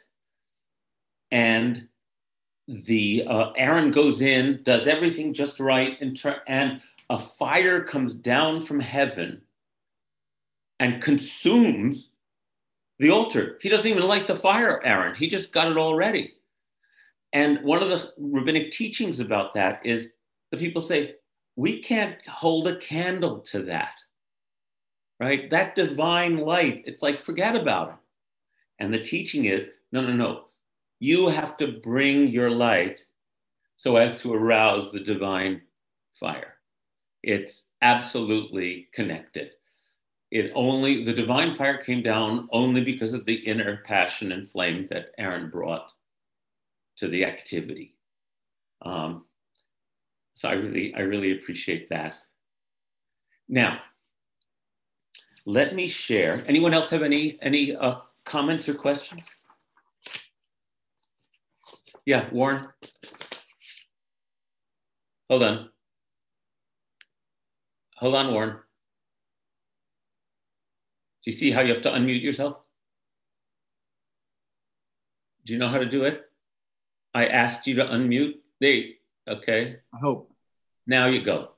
and 1.31 1.89
the 2.69 3.25
uh, 3.27 3.51
Aaron 3.57 3.91
goes 3.91 4.21
in, 4.21 4.61
does 4.63 4.87
everything 4.87 5.33
just 5.33 5.59
right, 5.59 5.97
and 6.47 6.83
a 7.11 7.19
fire 7.19 7.83
comes 7.83 8.15
down 8.15 8.61
from 8.61 8.81
heaven 8.81 9.41
and 10.79 11.03
consumes 11.03 12.11
the 12.99 13.11
altar. 13.11 13.59
He 13.61 13.69
doesn't 13.69 13.91
even 13.91 14.07
light 14.07 14.27
the 14.27 14.37
fire, 14.37 14.83
Aaron. 14.85 15.15
He 15.15 15.27
just 15.27 15.53
got 15.53 15.71
it 15.71 15.77
all 15.77 15.95
ready. 15.95 16.35
And 17.33 17.63
one 17.63 17.83
of 17.83 17.89
the 17.89 18.13
rabbinic 18.19 18.71
teachings 18.71 19.21
about 19.21 19.55
that 19.55 19.81
is 19.85 20.11
the 20.51 20.57
people 20.57 20.83
say, 20.83 21.15
we 21.59 21.81
can't 21.81 22.25
hold 22.29 22.69
a 22.69 22.77
candle 22.77 23.41
to 23.41 23.65
that, 23.65 23.95
right? 25.19 25.51
That 25.51 25.75
divine 25.75 26.37
light, 26.39 26.85
it's 26.87 27.03
like, 27.03 27.21
forget 27.21 27.57
about 27.57 27.89
it. 27.89 27.97
And 28.79 28.95
the 28.95 29.03
teaching 29.03 29.47
is, 29.47 29.69
no, 29.91 30.01
no, 30.01 30.13
no. 30.13 30.45
You 31.01 31.27
have 31.27 31.57
to 31.57 31.81
bring 31.83 32.29
your 32.29 32.49
light 32.49 33.05
so 33.75 33.97
as 33.97 34.23
to 34.23 34.33
arouse 34.33 34.93
the 34.93 35.01
divine 35.01 35.63
fire. 36.21 36.55
It's 37.25 37.67
absolutely 37.83 38.87
connected. 38.93 39.51
It 40.31 40.53
only, 40.55 41.03
the 41.03 41.13
divine 41.13 41.57
fire 41.57 41.79
came 41.79 42.05
down 42.05 42.49
only 42.53 42.85
because 42.85 43.15
of 43.15 43.27
the 43.27 43.35
inner 43.35 43.79
passion 43.85 44.31
and 44.31 44.49
flame 44.49 44.87
that 44.93 45.11
Aaron 45.19 45.51
brought 45.51 45.91
to 46.99 47.09
the 47.09 47.25
activity. 47.25 47.97
Um, 48.83 49.25
so 50.39 50.49
I 50.49 50.53
really, 50.53 50.95
I 50.95 51.01
really 51.01 51.33
appreciate 51.33 51.89
that. 51.89 52.15
Now, 53.49 53.81
let 55.45 55.75
me 55.75 55.89
share. 55.89 56.45
Anyone 56.47 56.73
else 56.73 56.91
have 56.91 57.03
any 57.03 57.41
any 57.43 57.75
uh, 57.75 57.97
comments 58.25 58.69
or 58.69 58.75
questions? 58.75 59.27
Yeah, 62.07 62.31
Warren. 62.31 62.69
Hold 65.29 65.43
on. 65.43 65.71
Hold 67.97 68.15
on, 68.15 68.33
Warren. 68.33 68.51
Do 68.51 68.59
you 71.25 71.33
see 71.33 71.51
how 71.51 71.63
you 71.63 71.75
have 71.75 71.83
to 71.83 71.91
unmute 71.91 72.23
yourself? 72.23 72.59
Do 75.45 75.53
you 75.53 75.59
know 75.59 75.69
how 75.69 75.79
to 75.79 75.87
do 75.87 76.05
it? 76.05 76.31
I 77.13 77.27
asked 77.27 77.67
you 77.67 77.75
to 77.75 77.87
unmute. 77.87 78.35
There, 78.61 78.83
okay. 79.29 79.77
I 79.95 79.99
hope. 79.99 80.33
Now 80.87 81.07
you 81.07 81.23
go. 81.23 81.51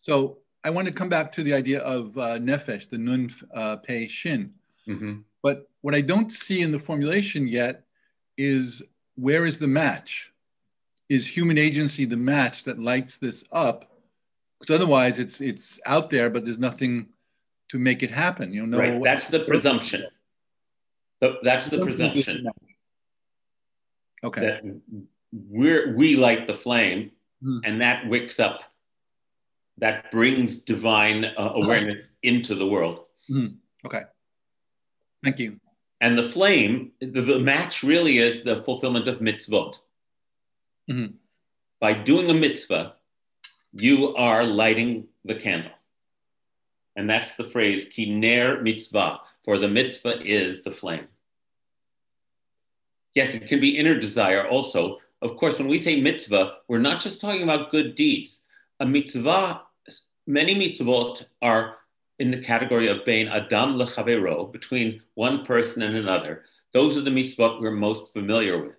So 0.00 0.38
I 0.64 0.70
want 0.70 0.88
to 0.88 0.94
come 0.94 1.08
back 1.08 1.32
to 1.32 1.42
the 1.42 1.54
idea 1.54 1.80
of 1.80 2.16
uh, 2.18 2.38
nefesh, 2.38 2.88
the 2.88 2.98
nun 2.98 3.34
uh, 3.54 3.76
pei 3.76 4.08
shin. 4.08 4.52
Mm-hmm. 4.88 5.20
But 5.42 5.68
what 5.80 5.94
I 5.94 6.00
don't 6.00 6.32
see 6.32 6.62
in 6.62 6.72
the 6.72 6.78
formulation 6.78 7.46
yet 7.46 7.84
is 8.36 8.82
where 9.16 9.46
is 9.46 9.58
the 9.58 9.68
match? 9.68 10.32
Is 11.08 11.26
human 11.26 11.58
agency 11.58 12.04
the 12.04 12.16
match 12.16 12.64
that 12.64 12.78
lights 12.78 13.18
this 13.18 13.44
up? 13.50 13.88
because 14.58 14.74
otherwise 14.74 15.18
it's 15.18 15.40
it's 15.40 15.78
out 15.86 16.10
there, 16.10 16.30
but 16.30 16.44
there's 16.44 16.58
nothing 16.58 17.06
to 17.70 17.78
make 17.78 18.02
it 18.02 18.10
happen. 18.10 18.52
You 18.52 18.66
know, 18.66 18.78
right. 18.78 19.02
That's 19.02 19.28
the 19.28 19.40
presumption. 19.40 20.04
That's 21.42 21.68
the 21.68 21.78
presumption. 21.78 22.46
Okay. 24.24 24.40
That 24.40 24.62
we're 25.32 25.94
we 25.94 26.16
light 26.16 26.46
the 26.46 26.54
flame, 26.54 27.10
hmm. 27.42 27.58
and 27.64 27.80
that 27.80 28.08
wicks 28.08 28.40
up. 28.40 28.62
That 29.78 30.10
brings 30.10 30.58
divine 30.58 31.24
uh, 31.24 31.52
awareness 31.62 32.16
into 32.22 32.54
the 32.54 32.66
world. 32.66 33.04
Hmm. 33.28 33.46
Okay. 33.84 34.02
Thank 35.22 35.38
you. 35.38 35.58
And 36.00 36.16
the 36.16 36.30
flame, 36.30 36.92
the, 37.00 37.20
the 37.20 37.38
match 37.40 37.82
really 37.82 38.18
is 38.18 38.44
the 38.44 38.62
fulfillment 38.62 39.08
of 39.08 39.18
mitzvot. 39.18 39.80
Mm-hmm. 40.90 41.14
By 41.80 41.92
doing 41.94 42.30
a 42.30 42.34
mitzvah, 42.34 42.94
you 43.72 44.14
are 44.14 44.44
lighting 44.44 45.08
the 45.24 45.34
candle. 45.34 45.72
And 46.96 47.08
that's 47.08 47.36
the 47.36 47.44
phrase, 47.44 47.88
kiner 47.88 48.62
mitzvah, 48.62 49.20
for 49.44 49.58
the 49.58 49.68
mitzvah 49.68 50.20
is 50.22 50.62
the 50.62 50.72
flame. 50.72 51.06
Yes, 53.14 53.34
it 53.34 53.48
can 53.48 53.60
be 53.60 53.76
inner 53.76 53.98
desire 53.98 54.46
also. 54.46 54.98
Of 55.20 55.36
course, 55.36 55.58
when 55.58 55.68
we 55.68 55.78
say 55.78 56.00
mitzvah, 56.00 56.58
we're 56.68 56.78
not 56.78 57.00
just 57.00 57.20
talking 57.20 57.42
about 57.42 57.70
good 57.70 57.94
deeds. 57.94 58.42
A 58.80 58.86
mitzvah, 58.86 59.62
many 60.26 60.54
mitzvot 60.54 61.24
are 61.42 61.76
in 62.18 62.30
the 62.30 62.38
category 62.38 62.88
of 62.88 63.04
bein 63.04 63.28
adam 63.28 63.76
lechavero, 63.76 64.52
between 64.52 65.00
one 65.14 65.44
person 65.44 65.82
and 65.82 65.96
another. 65.96 66.44
Those 66.72 66.96
are 66.96 67.02
the 67.02 67.10
mitzvot 67.10 67.60
we're 67.60 67.70
most 67.70 68.12
familiar 68.12 68.62
with. 68.62 68.76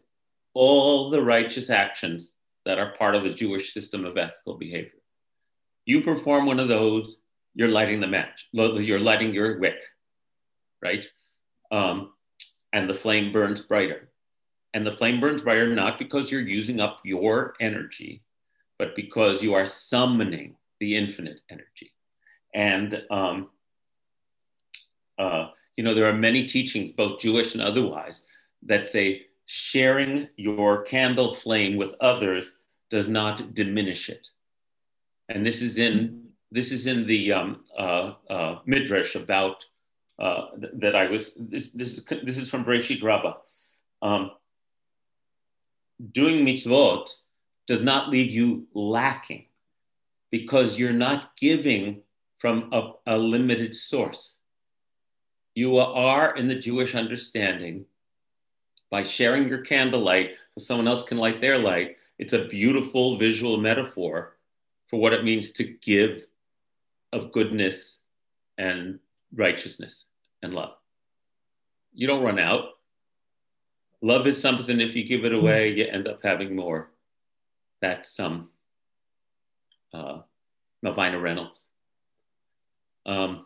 All 0.53 1.09
the 1.09 1.21
righteous 1.21 1.69
actions 1.69 2.35
that 2.65 2.79
are 2.79 2.93
part 2.97 3.15
of 3.15 3.23
the 3.23 3.33
Jewish 3.33 3.73
system 3.73 4.05
of 4.05 4.17
ethical 4.17 4.55
behavior. 4.55 4.91
You 5.85 6.01
perform 6.01 6.45
one 6.45 6.59
of 6.59 6.67
those, 6.67 7.21
you're 7.55 7.69
lighting 7.69 7.99
the 7.99 8.07
match, 8.07 8.47
you're 8.53 8.99
lighting 8.99 9.33
your 9.33 9.59
wick, 9.59 9.81
right? 10.81 11.05
Um, 11.71 12.13
and 12.71 12.89
the 12.89 12.95
flame 12.95 13.31
burns 13.31 13.61
brighter. 13.61 14.08
And 14.73 14.85
the 14.85 14.95
flame 14.95 15.19
burns 15.19 15.41
brighter 15.41 15.73
not 15.73 15.97
because 15.97 16.31
you're 16.31 16.41
using 16.41 16.79
up 16.79 16.99
your 17.03 17.55
energy, 17.59 18.21
but 18.77 18.95
because 18.95 19.41
you 19.41 19.53
are 19.53 19.65
summoning 19.65 20.55
the 20.79 20.95
infinite 20.95 21.41
energy. 21.49 21.91
And, 22.53 23.03
um, 23.09 23.49
uh, 25.17 25.49
you 25.75 25.83
know, 25.83 25.93
there 25.93 26.07
are 26.07 26.13
many 26.13 26.45
teachings, 26.45 26.91
both 26.91 27.19
Jewish 27.19 27.53
and 27.53 27.63
otherwise, 27.63 28.23
that 28.63 28.87
say 28.87 29.27
sharing 29.45 30.27
your 30.37 30.83
candle 30.83 31.33
flame 31.33 31.75
with 31.75 31.95
others 31.99 32.57
does 32.89 33.07
not 33.07 33.53
diminish 33.53 34.09
it. 34.09 34.29
And 35.27 35.45
this 35.45 35.61
is 35.61 35.77
in 35.77 36.29
this 36.51 36.71
is 36.71 36.87
in 36.87 37.05
the 37.05 37.33
um, 37.33 37.63
uh, 37.77 38.13
uh, 38.29 38.59
midrash 38.65 39.15
about 39.15 39.65
uh, 40.17 40.47
th- 40.59 40.73
that 40.75 40.95
I 40.95 41.07
was. 41.07 41.33
This 41.37 41.71
this 41.71 41.97
is 41.97 42.05
this 42.23 42.37
is 42.37 42.49
from 42.49 42.65
Bereshit 42.65 43.03
Rabbah. 43.03 43.35
Um, 44.01 44.31
doing 46.11 46.45
mitzvot 46.45 47.09
does 47.67 47.81
not 47.81 48.09
leave 48.09 48.31
you 48.31 48.67
lacking 48.73 49.45
because 50.31 50.79
you're 50.79 50.93
not 50.93 51.35
giving 51.37 52.01
from 52.37 52.69
a, 52.71 52.93
a 53.05 53.17
limited 53.17 53.75
source. 53.75 54.35
you 55.55 55.77
are 55.77 56.35
in 56.37 56.47
the 56.47 56.55
Jewish 56.55 56.95
understanding 56.95 57.85
by 58.89 59.03
sharing 59.03 59.47
your 59.47 59.59
candlelight 59.61 60.35
so 60.57 60.63
someone 60.63 60.87
else 60.87 61.03
can 61.03 61.17
light 61.17 61.41
their 61.41 61.57
light. 61.57 61.97
It's 62.17 62.33
a 62.33 62.47
beautiful 62.47 63.17
visual 63.17 63.57
metaphor 63.57 64.37
for 64.87 64.99
what 64.99 65.13
it 65.13 65.23
means 65.23 65.51
to 65.53 65.63
give 65.63 66.25
of 67.11 67.31
goodness 67.31 67.99
and 68.57 68.99
righteousness 69.35 70.05
and 70.41 70.53
love. 70.53 70.75
You 71.93 72.07
don't 72.07 72.23
run 72.23 72.39
out. 72.39 72.78
Love 74.01 74.27
is 74.27 74.41
something, 74.41 74.79
if 74.79 74.95
you 74.95 75.05
give 75.05 75.25
it 75.25 75.33
away, 75.33 75.73
you 75.73 75.85
end 75.85 76.07
up 76.07 76.23
having 76.23 76.55
more. 76.55 76.89
That's 77.81 78.11
some 78.11 78.49
um, 79.93 80.01
uh, 80.01 80.19
Malvina 80.85 81.21
Reynolds. 81.21 81.65
Um, 83.05 83.45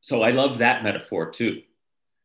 so 0.00 0.22
I 0.22 0.30
love 0.30 0.58
that 0.58 0.82
metaphor 0.82 1.30
too. 1.30 1.62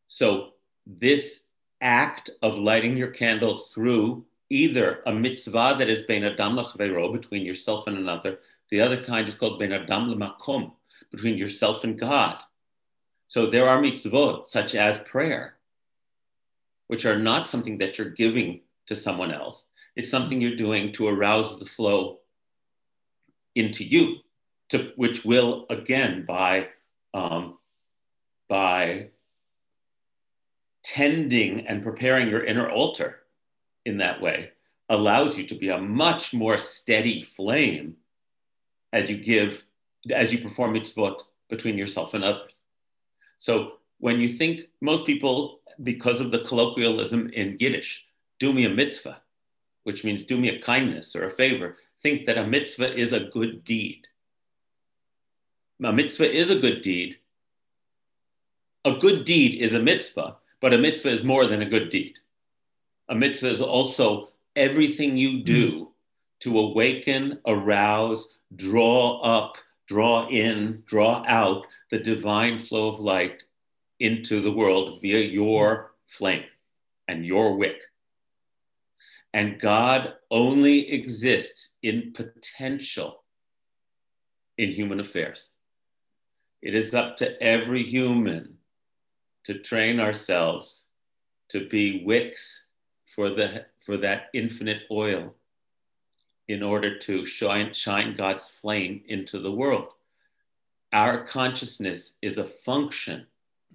So 0.07 0.51
this 0.85 1.45
act 1.81 2.29
of 2.41 2.57
lighting 2.57 2.97
your 2.97 3.09
candle 3.09 3.57
through 3.57 4.25
either 4.49 5.01
a 5.05 5.11
mitzvah 5.11 5.75
that 5.79 5.89
is 5.89 6.03
ben 6.03 6.23
adam 6.23 6.55
lachvero, 6.55 7.11
between 7.11 7.43
yourself 7.43 7.87
and 7.87 7.97
another. 7.97 8.39
The 8.69 8.81
other 8.81 9.03
kind 9.03 9.27
is 9.27 9.35
called 9.35 9.59
ben 9.59 9.73
adam 9.73 10.09
lemakom, 10.09 10.71
between 11.11 11.37
yourself 11.37 11.83
and 11.83 11.97
God. 11.97 12.37
So 13.27 13.47
there 13.47 13.67
are 13.67 13.81
mitzvot 13.81 14.47
such 14.47 14.75
as 14.75 14.99
prayer, 14.99 15.55
which 16.87 17.05
are 17.05 17.17
not 17.17 17.47
something 17.47 17.77
that 17.79 17.97
you're 17.97 18.09
giving 18.09 18.61
to 18.87 18.95
someone 18.95 19.31
else. 19.31 19.65
It's 19.95 20.09
something 20.09 20.41
you're 20.41 20.55
doing 20.55 20.91
to 20.93 21.07
arouse 21.07 21.59
the 21.59 21.65
flow 21.65 22.19
into 23.55 23.83
you, 23.83 24.17
to, 24.69 24.91
which 24.95 25.23
will 25.23 25.65
again 25.69 26.25
by 26.25 26.67
um, 27.13 27.57
by 28.49 29.09
tending 30.83 31.67
and 31.67 31.81
preparing 31.81 32.29
your 32.29 32.43
inner 32.43 32.69
altar 32.69 33.21
in 33.85 33.97
that 33.97 34.21
way 34.21 34.49
allows 34.89 35.37
you 35.37 35.45
to 35.47 35.55
be 35.55 35.69
a 35.69 35.79
much 35.79 36.33
more 36.33 36.57
steady 36.57 37.23
flame 37.23 37.95
as 38.91 39.09
you 39.09 39.17
give, 39.17 39.63
as 40.11 40.31
you 40.31 40.39
perform 40.39 40.73
mitzvot 40.73 41.21
between 41.49 41.77
yourself 41.77 42.13
and 42.13 42.23
others. 42.23 42.63
So 43.37 43.73
when 43.99 44.19
you 44.19 44.27
think 44.27 44.61
most 44.81 45.05
people, 45.05 45.61
because 45.81 46.21
of 46.21 46.31
the 46.31 46.39
colloquialism 46.39 47.29
in 47.33 47.57
Yiddish, 47.59 48.05
do 48.39 48.53
me 48.53 48.65
a 48.65 48.69
mitzvah, 48.69 49.21
which 49.83 50.03
means 50.03 50.25
do 50.25 50.37
me 50.37 50.49
a 50.49 50.61
kindness 50.61 51.15
or 51.15 51.25
a 51.25 51.31
favor, 51.31 51.75
think 52.01 52.25
that 52.25 52.37
a 52.37 52.45
mitzvah 52.45 52.93
is 52.93 53.13
a 53.13 53.21
good 53.21 53.63
deed. 53.63 54.07
A 55.83 55.91
mitzvah 55.91 56.31
is 56.31 56.49
a 56.49 56.59
good 56.59 56.81
deed. 56.81 57.17
A 58.85 58.93
good 58.93 59.25
deed 59.25 59.61
is 59.61 59.73
a 59.73 59.79
mitzvah, 59.79 60.37
but 60.59 60.73
a 60.73 60.77
mitzvah 60.77 61.11
is 61.11 61.23
more 61.23 61.47
than 61.47 61.61
a 61.61 61.69
good 61.69 61.89
deed. 61.89 62.19
A 63.09 63.15
mitzvah 63.15 63.49
is 63.49 63.61
also 63.61 64.29
everything 64.55 65.17
you 65.17 65.43
do 65.43 65.89
to 66.41 66.59
awaken, 66.59 67.39
arouse, 67.47 68.37
draw 68.55 69.21
up, 69.21 69.57
draw 69.87 70.27
in, 70.29 70.83
draw 70.85 71.23
out 71.27 71.65
the 71.89 71.99
divine 71.99 72.59
flow 72.59 72.89
of 72.89 72.99
light 72.99 73.43
into 74.03 74.41
the 74.41 74.51
world 74.51 75.01
via 75.01 75.21
your 75.21 75.93
flame 76.07 76.43
and 77.07 77.25
your 77.25 77.55
wick. 77.55 77.79
And 79.33 79.59
God 79.61 80.13
only 80.29 80.91
exists 80.91 81.75
in 81.81 82.11
potential 82.13 83.23
in 84.57 84.71
human 84.71 84.99
affairs. 84.99 85.51
It 86.61 86.75
is 86.75 86.93
up 86.93 87.15
to 87.17 87.41
every 87.41 87.81
human 87.81 88.57
to 89.45 89.59
train 89.59 90.01
ourselves 90.01 90.83
to 91.49 91.69
be 91.69 92.03
wicks 92.05 92.65
for, 93.05 93.29
the, 93.29 93.65
for 93.79 93.95
that 93.97 94.25
infinite 94.33 94.81
oil 94.91 95.33
in 96.49 96.61
order 96.61 96.99
to 96.99 97.25
shine, 97.25 97.73
shine 97.73 98.15
God's 98.17 98.49
flame 98.49 99.01
into 99.07 99.39
the 99.39 99.51
world. 99.51 99.93
Our 100.91 101.25
consciousness 101.25 102.13
is 102.21 102.37
a 102.37 102.43
function 102.43 103.27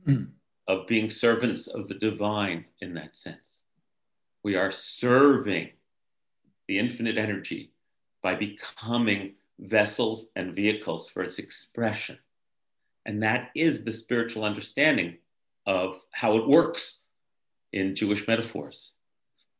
mm. 0.08 0.28
of 0.66 0.86
being 0.86 1.10
servants 1.10 1.66
of 1.66 1.88
the 1.88 1.94
divine 1.94 2.64
in 2.80 2.94
that 2.94 3.16
sense. 3.16 3.62
We 4.42 4.56
are 4.56 4.70
serving 4.70 5.70
the 6.66 6.78
infinite 6.78 7.18
energy 7.18 7.72
by 8.22 8.34
becoming 8.34 9.34
vessels 9.58 10.28
and 10.36 10.54
vehicles 10.54 11.08
for 11.08 11.22
its 11.22 11.38
expression. 11.38 12.18
And 13.06 13.22
that 13.22 13.50
is 13.54 13.84
the 13.84 13.92
spiritual 13.92 14.44
understanding 14.44 15.18
of 15.66 16.00
how 16.12 16.36
it 16.36 16.48
works 16.48 17.00
in 17.72 17.94
Jewish 17.94 18.26
metaphors. 18.26 18.92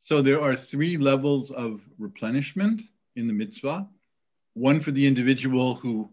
So 0.05 0.23
there 0.23 0.41
are 0.41 0.57
three 0.57 0.97
levels 0.97 1.51
of 1.51 1.83
replenishment 1.99 2.83
in 3.17 3.27
the 3.27 3.33
mitzvah 3.33 3.87
one 4.59 4.81
for 4.81 4.91
the 4.91 5.07
individual 5.07 5.77
who 5.77 6.11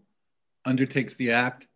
undertakes 0.64 1.16
the 1.16 1.32
act, 1.32 1.66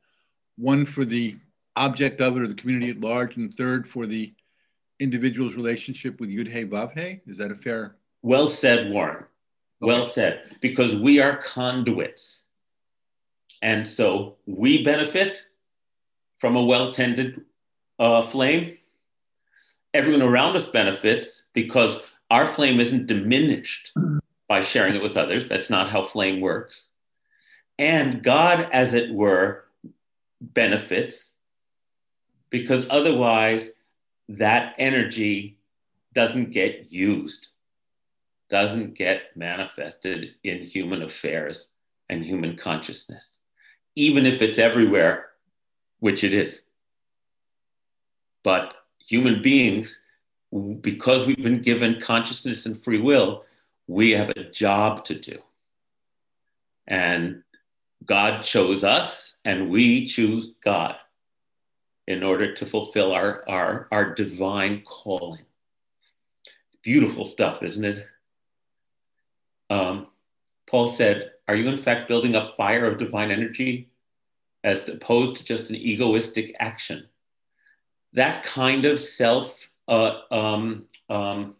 one 0.56 0.86
for 0.86 1.04
the 1.04 1.36
object 1.76 2.20
of 2.20 2.36
it 2.36 2.42
or 2.42 2.46
the 2.46 2.54
community 2.54 2.90
at 2.90 3.00
large, 3.00 3.36
and 3.36 3.52
third 3.52 3.88
for 3.88 4.06
the 4.06 4.32
individual's 4.98 5.54
relationship 5.54 6.20
with 6.20 6.30
Yud 6.30 6.50
Hey 6.50 6.64
Vav 6.64 6.92
Hey. 6.92 7.22
Is 7.26 7.38
that 7.38 7.50
a 7.50 7.54
fair? 7.54 7.96
Well 8.22 8.48
said, 8.48 8.90
Warren. 8.90 9.16
Okay. 9.16 9.26
Well 9.80 10.04
said. 10.04 10.42
Because 10.60 10.94
we 10.94 11.20
are 11.20 11.36
conduits. 11.36 12.44
And 13.62 13.86
so 13.86 14.36
we 14.46 14.84
benefit 14.84 15.42
from 16.38 16.56
a 16.56 16.62
well 16.62 16.92
tended 16.92 17.42
uh, 17.98 18.22
flame. 18.22 18.76
Everyone 19.92 20.22
around 20.22 20.56
us 20.56 20.68
benefits 20.68 21.44
because 21.52 22.00
our 22.30 22.46
flame 22.46 22.78
isn't 22.78 23.06
diminished 23.06 23.92
by 24.48 24.60
sharing 24.60 24.94
it 24.94 25.02
with 25.02 25.16
others. 25.16 25.48
That's 25.48 25.70
not 25.70 25.90
how 25.90 26.04
flame 26.04 26.40
works. 26.40 26.86
And 27.78 28.22
God, 28.22 28.68
as 28.72 28.94
it 28.94 29.12
were, 29.12 29.64
benefits 30.40 31.32
because 32.50 32.84
otherwise 32.90 33.70
that 34.28 34.74
energy 34.78 35.56
doesn't 36.12 36.50
get 36.50 36.92
used, 36.92 37.48
doesn't 38.48 38.94
get 38.94 39.36
manifested 39.36 40.34
in 40.42 40.58
human 40.58 41.02
affairs 41.02 41.70
and 42.08 42.24
human 42.24 42.56
consciousness, 42.56 43.38
even 43.94 44.26
if 44.26 44.42
it's 44.42 44.58
everywhere, 44.58 45.30
which 46.00 46.24
it 46.24 46.34
is. 46.34 46.64
But 48.42 48.74
human 48.98 49.42
beings 49.42 50.02
because 50.80 51.26
we've 51.26 51.42
been 51.42 51.62
given 51.62 52.00
consciousness 52.00 52.66
and 52.66 52.82
free 52.82 53.00
will, 53.00 53.44
we 53.86 54.10
have 54.12 54.30
a 54.30 54.50
job 54.50 55.04
to 55.04 55.14
do. 55.14 55.38
And 56.86 57.42
God 58.04 58.42
chose 58.42 58.82
us, 58.82 59.38
and 59.44 59.70
we 59.70 60.06
choose 60.06 60.52
God 60.64 60.96
in 62.10 62.24
order 62.24 62.52
to 62.52 62.66
fulfill 62.66 63.12
our, 63.12 63.48
our, 63.48 63.86
our 63.92 64.12
divine 64.14 64.82
calling. 64.84 65.44
Beautiful 66.82 67.24
stuff, 67.24 67.62
isn't 67.62 67.84
it? 67.84 68.06
Um, 69.70 70.08
Paul 70.68 70.88
said, 70.88 71.30
Are 71.46 71.54
you 71.54 71.68
in 71.68 71.78
fact 71.78 72.08
building 72.08 72.34
up 72.34 72.56
fire 72.56 72.84
of 72.84 72.98
divine 72.98 73.30
energy 73.30 73.90
as 74.64 74.88
opposed 74.88 75.36
to 75.36 75.44
just 75.44 75.70
an 75.70 75.76
egoistic 75.76 76.56
action? 76.58 77.06
That 78.14 78.42
kind 78.42 78.86
of 78.86 78.98
self 78.98 79.70
uh, 79.86 80.22
um, 80.32 80.86
um, 81.08 81.54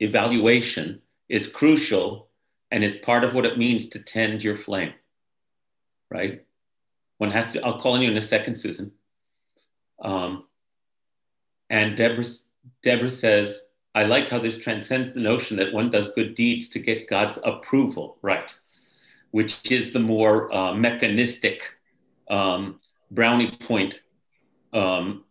evaluation 0.00 1.02
is 1.28 1.48
crucial 1.48 2.28
and 2.70 2.82
is 2.82 2.94
part 2.94 3.24
of 3.24 3.34
what 3.34 3.44
it 3.44 3.58
means 3.58 3.88
to 3.90 3.98
tend 3.98 4.42
your 4.42 4.56
flame, 4.56 4.94
right? 6.10 6.45
One 7.18 7.30
has 7.30 7.52
to, 7.52 7.64
I'll 7.64 7.78
call 7.78 7.94
on 7.94 8.02
you 8.02 8.10
in 8.10 8.16
a 8.16 8.20
second, 8.20 8.56
Susan. 8.56 8.92
Um, 10.02 10.44
and 11.70 11.96
Deborah, 11.96 12.24
Deborah 12.82 13.10
says, 13.10 13.60
I 13.94 14.04
like 14.04 14.28
how 14.28 14.38
this 14.38 14.58
transcends 14.58 15.14
the 15.14 15.20
notion 15.20 15.56
that 15.56 15.72
one 15.72 15.90
does 15.90 16.12
good 16.12 16.34
deeds 16.34 16.68
to 16.70 16.78
get 16.78 17.08
God's 17.08 17.38
approval, 17.42 18.18
right? 18.20 18.54
Which 19.30 19.70
is 19.70 19.92
the 19.92 20.00
more 20.00 20.54
uh, 20.54 20.74
mechanistic 20.74 21.78
um, 22.28 22.80
brownie 23.10 23.56
point 23.60 23.94
um, 24.74 25.24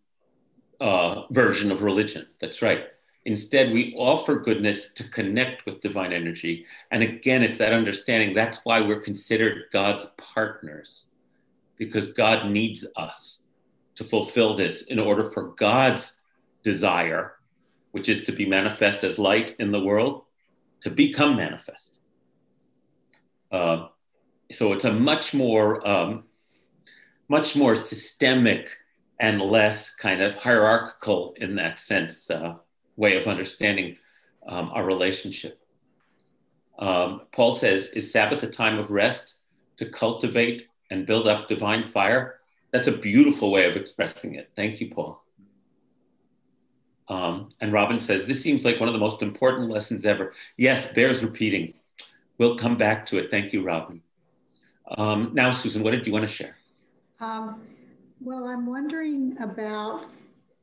uh, 0.82 1.28
version 1.30 1.72
of 1.72 1.84
religion. 1.84 2.26
That's 2.42 2.62
right. 2.62 2.86
Instead, 3.26 3.72
we 3.72 3.94
offer 3.98 4.36
goodness 4.36 4.92
to 4.94 5.04
connect 5.10 5.66
with 5.66 5.82
divine 5.82 6.14
energy. 6.14 6.66
And 6.92 7.02
again, 7.02 7.42
it's 7.44 7.58
that 7.58 7.74
understanding. 7.74 8.36
That's 8.36 8.60
why 8.64 8.82
we're 8.82 9.00
considered 9.00 9.64
God's 9.72 10.08
partners, 10.18 11.08
because 11.78 12.13
God 12.13 12.51
needs 12.51 12.86
us 12.95 13.43
to 13.95 14.03
fulfill 14.03 14.55
this 14.55 14.84
in 14.84 14.99
order 14.99 15.23
for 15.23 15.53
God's 15.55 16.17
desire, 16.63 17.36
which 17.91 18.09
is 18.09 18.23
to 18.26 18.32
be 18.32 18.45
manifest 18.45 19.03
as 19.03 19.17
light 19.19 19.55
in 19.59 19.71
the 19.71 19.84
world, 19.84 20.23
to 20.82 20.89
become 20.89 21.38
manifest. 21.38 21.97
Uh, 23.51 23.88
so 24.51 24.73
it's 24.73 24.86
a 24.86 24.93
much 24.93 25.34
more 25.34 25.88
um, 25.88 26.23
much 27.28 27.55
more 27.55 27.76
systemic 27.76 28.69
and 29.19 29.41
less 29.41 29.95
kind 29.95 30.21
of 30.21 30.36
hierarchical 30.36 31.34
in 31.38 31.55
that 31.55 31.80
sense 31.80 32.30
uh, 32.30 32.55
way 32.97 33.17
of 33.17 33.28
understanding 33.28 33.97
um, 34.47 34.69
our 34.73 34.86
relationship. 34.86 35.61
Um, 36.78 37.21
Paul 37.34 37.53
says, 37.53 37.88
Is 37.88 38.11
Sabbath 38.11 38.43
a 38.43 38.47
time 38.47 38.78
of 38.78 38.91
rest 38.91 39.38
to 39.78 39.89
cultivate 39.89 40.67
and 40.92 41.06
build 41.06 41.28
up 41.28 41.48
divine 41.48 41.88
fire? 41.88 42.40
That's 42.72 42.88
a 42.88 42.92
beautiful 42.92 43.52
way 43.52 43.70
of 43.70 43.76
expressing 43.76 44.36
it. 44.36 44.52
Thank 44.56 44.82
you, 44.82 44.90
Paul. 44.90 45.24
Um, 47.08 47.50
and 47.62 47.72
Robin 47.72 48.00
says, 48.00 48.26
This 48.26 48.42
seems 48.42 48.66
like 48.66 48.80
one 48.80 48.90
of 48.90 48.94
the 48.94 49.00
most 49.00 49.22
important 49.22 49.70
lessons 49.70 50.06
ever. 50.06 50.34
Yes, 50.58 50.92
bears 50.92 51.24
repeating. 51.24 51.74
We'll 52.38 52.58
come 52.58 52.78
back 52.78 53.06
to 53.08 53.18
it. 53.18 53.32
Thank 53.32 53.54
you, 53.54 53.64
Robin. 53.64 54.02
Um, 54.98 55.32
now, 55.34 55.52
Susan, 55.52 55.84
what 55.84 55.92
did 55.92 56.06
you 56.06 56.14
want 56.14 56.28
to 56.28 56.34
share? 56.34 56.58
Um, 57.20 57.62
well, 58.20 58.48
I'm 58.48 58.66
wondering 58.66 59.38
about 59.40 60.06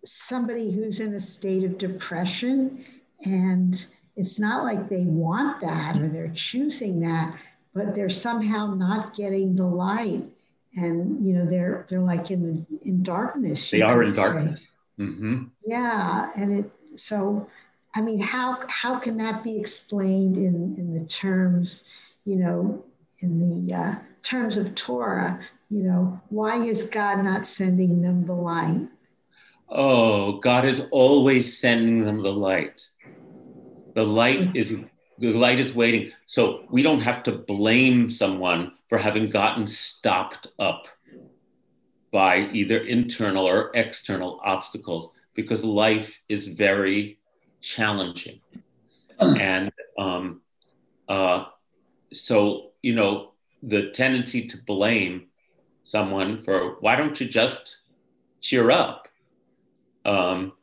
somebody 0.04 0.70
who's 0.70 1.00
in 1.00 1.14
a 1.14 1.20
state 1.20 1.64
of 1.64 1.78
depression 1.78 2.84
and 3.24 3.86
it's 4.16 4.38
not 4.38 4.64
like 4.64 4.88
they 4.88 5.04
want 5.04 5.60
that 5.60 5.96
or 5.96 6.08
they're 6.08 6.32
choosing 6.34 7.00
that 7.00 7.34
but 7.74 7.94
they're 7.94 8.10
somehow 8.10 8.74
not 8.74 9.14
getting 9.14 9.56
the 9.56 9.64
light 9.64 10.24
and 10.76 11.26
you 11.26 11.32
know 11.34 11.44
they're 11.44 11.86
they're 11.88 12.00
like 12.00 12.30
in 12.30 12.42
the 12.42 12.88
in 12.88 13.02
darkness 13.02 13.70
they 13.70 13.82
are 13.82 14.02
in 14.02 14.14
darkness 14.14 14.72
mm-hmm. 14.98 15.44
yeah 15.66 16.30
and 16.36 16.58
it 16.58 16.70
so 16.96 17.46
i 17.94 18.00
mean 18.00 18.20
how 18.20 18.58
how 18.68 18.98
can 18.98 19.16
that 19.16 19.42
be 19.42 19.58
explained 19.58 20.36
in 20.36 20.74
in 20.76 20.94
the 20.94 21.04
terms 21.06 21.84
you 22.24 22.36
know 22.36 22.82
in 23.20 23.66
the 23.66 23.74
uh, 23.74 23.94
terms 24.22 24.56
of 24.56 24.74
torah 24.74 25.38
you 25.72 25.84
know, 25.84 26.20
why 26.28 26.62
is 26.62 26.84
God 26.84 27.24
not 27.24 27.46
sending 27.46 28.02
them 28.02 28.26
the 28.26 28.34
light? 28.34 28.88
Oh, 29.70 30.32
God 30.32 30.66
is 30.66 30.86
always 30.90 31.58
sending 31.58 32.04
them 32.04 32.22
the 32.22 32.30
light. 32.30 32.86
The 33.94 34.04
light 34.04 34.54
is 34.54 34.76
the 35.22 35.32
light 35.32 35.60
is 35.60 35.72
waiting. 35.72 36.10
So 36.26 36.64
we 36.68 36.82
don't 36.82 37.02
have 37.02 37.22
to 37.24 37.32
blame 37.32 38.10
someone 38.10 38.72
for 38.88 38.98
having 38.98 39.30
gotten 39.30 39.68
stopped 39.68 40.48
up 40.58 40.88
by 42.10 42.48
either 42.52 42.78
internal 42.78 43.46
or 43.46 43.70
external 43.74 44.40
obstacles 44.44 45.12
because 45.34 45.64
life 45.64 46.20
is 46.28 46.48
very 46.48 47.20
challenging. 47.60 48.40
and 49.20 49.70
um, 49.96 50.40
uh, 51.08 51.44
so, 52.12 52.72
you 52.82 52.94
know, 52.94 53.30
the 53.62 53.90
tendency 53.90 54.44
to 54.48 54.56
blame 54.64 55.28
someone 55.84 56.40
for 56.40 56.80
why 56.80 56.96
don't 56.96 57.20
you 57.20 57.28
just 57.28 57.82
cheer 58.40 58.72
up? 58.72 59.06
Um, 60.04 60.54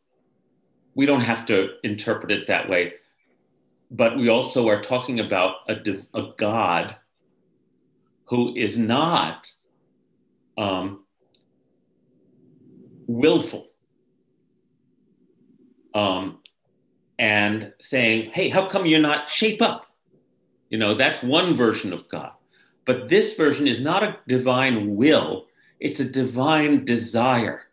we 0.95 1.05
don't 1.05 1.22
have 1.22 1.45
to 1.45 1.76
interpret 1.84 2.30
it 2.30 2.47
that 2.47 2.68
way, 2.68 2.95
but 3.91 4.17
we 4.17 4.29
also 4.29 4.67
are 4.67 4.81
talking 4.81 5.19
about 5.19 5.57
a, 5.67 5.77
a 6.13 6.31
God 6.37 6.95
who 8.25 8.53
is 8.55 8.77
not 8.77 9.51
um, 10.57 11.05
willful 13.07 13.67
um, 15.95 16.39
and 17.17 17.73
saying, 17.81 18.31
hey, 18.33 18.49
how 18.49 18.67
come 18.67 18.85
you're 18.85 18.99
not 18.99 19.29
shape 19.29 19.61
up? 19.61 19.87
You 20.69 20.77
know, 20.77 20.93
that's 20.93 21.23
one 21.23 21.55
version 21.55 21.91
of 21.91 22.07
God. 22.09 22.31
But 22.85 23.09
this 23.09 23.33
version 23.33 23.67
is 23.67 23.79
not 23.79 24.03
a 24.03 24.17
divine 24.27 24.95
will, 24.95 25.47
it's 25.79 25.99
a 25.99 26.05
divine 26.05 26.85
desire. 26.85 27.63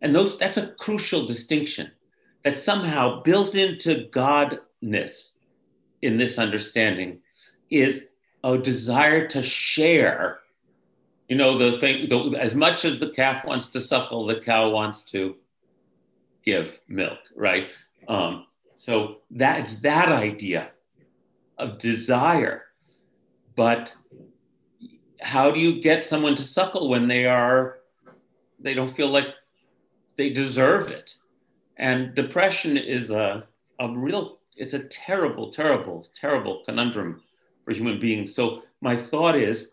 And 0.00 0.14
those, 0.14 0.36
that's 0.38 0.56
a 0.56 0.68
crucial 0.78 1.26
distinction 1.26 1.92
that 2.44 2.58
somehow 2.58 3.22
built 3.22 3.54
into 3.54 4.08
Godness 4.10 5.32
in 6.02 6.18
this 6.18 6.38
understanding 6.38 7.20
is 7.70 8.06
a 8.42 8.58
desire 8.58 9.26
to 9.28 9.42
share. 9.42 10.40
You 11.28 11.36
know, 11.36 11.58
the 11.58 11.78
thing, 11.78 12.08
the, 12.08 12.36
as 12.38 12.54
much 12.54 12.84
as 12.84 13.00
the 13.00 13.10
calf 13.10 13.44
wants 13.44 13.68
to 13.70 13.80
suckle, 13.80 14.26
the 14.26 14.38
cow 14.40 14.68
wants 14.70 15.04
to 15.06 15.36
give 16.44 16.78
milk, 16.86 17.18
right? 17.34 17.68
Um, 18.06 18.46
so 18.74 19.18
that's 19.30 19.76
that 19.76 20.10
idea 20.10 20.70
of 21.58 21.78
desire 21.78 22.64
but 23.56 23.94
how 25.20 25.50
do 25.50 25.60
you 25.60 25.80
get 25.80 26.04
someone 26.04 26.34
to 26.34 26.42
suckle 26.42 26.88
when 26.88 27.08
they 27.08 27.26
are 27.26 27.78
they 28.58 28.74
don't 28.74 28.90
feel 28.90 29.08
like 29.08 29.28
they 30.16 30.30
deserve 30.30 30.90
it 30.90 31.14
and 31.76 32.14
depression 32.14 32.76
is 32.76 33.10
a, 33.10 33.44
a 33.80 33.88
real 33.88 34.38
it's 34.56 34.74
a 34.74 34.84
terrible 34.84 35.50
terrible 35.50 36.06
terrible 36.14 36.62
conundrum 36.64 37.22
for 37.64 37.72
human 37.72 37.98
beings 37.98 38.34
so 38.34 38.62
my 38.80 38.96
thought 38.96 39.36
is 39.36 39.72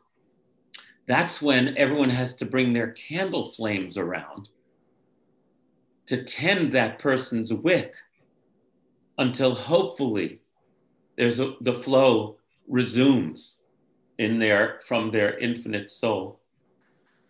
that's 1.07 1.41
when 1.41 1.77
everyone 1.77 2.09
has 2.09 2.35
to 2.35 2.45
bring 2.45 2.73
their 2.73 2.91
candle 2.91 3.45
flames 3.45 3.97
around 3.97 4.49
to 6.07 6.23
tend 6.23 6.71
that 6.71 6.99
person's 6.99 7.53
wick 7.53 7.93
until 9.17 9.53
hopefully 9.53 10.41
there's 11.17 11.39
a, 11.39 11.53
the 11.61 11.73
flow 11.73 12.37
resumes 12.67 13.55
in 14.17 14.39
their 14.39 14.79
from 14.85 15.11
their 15.11 15.37
infinite 15.37 15.91
soul 15.91 16.39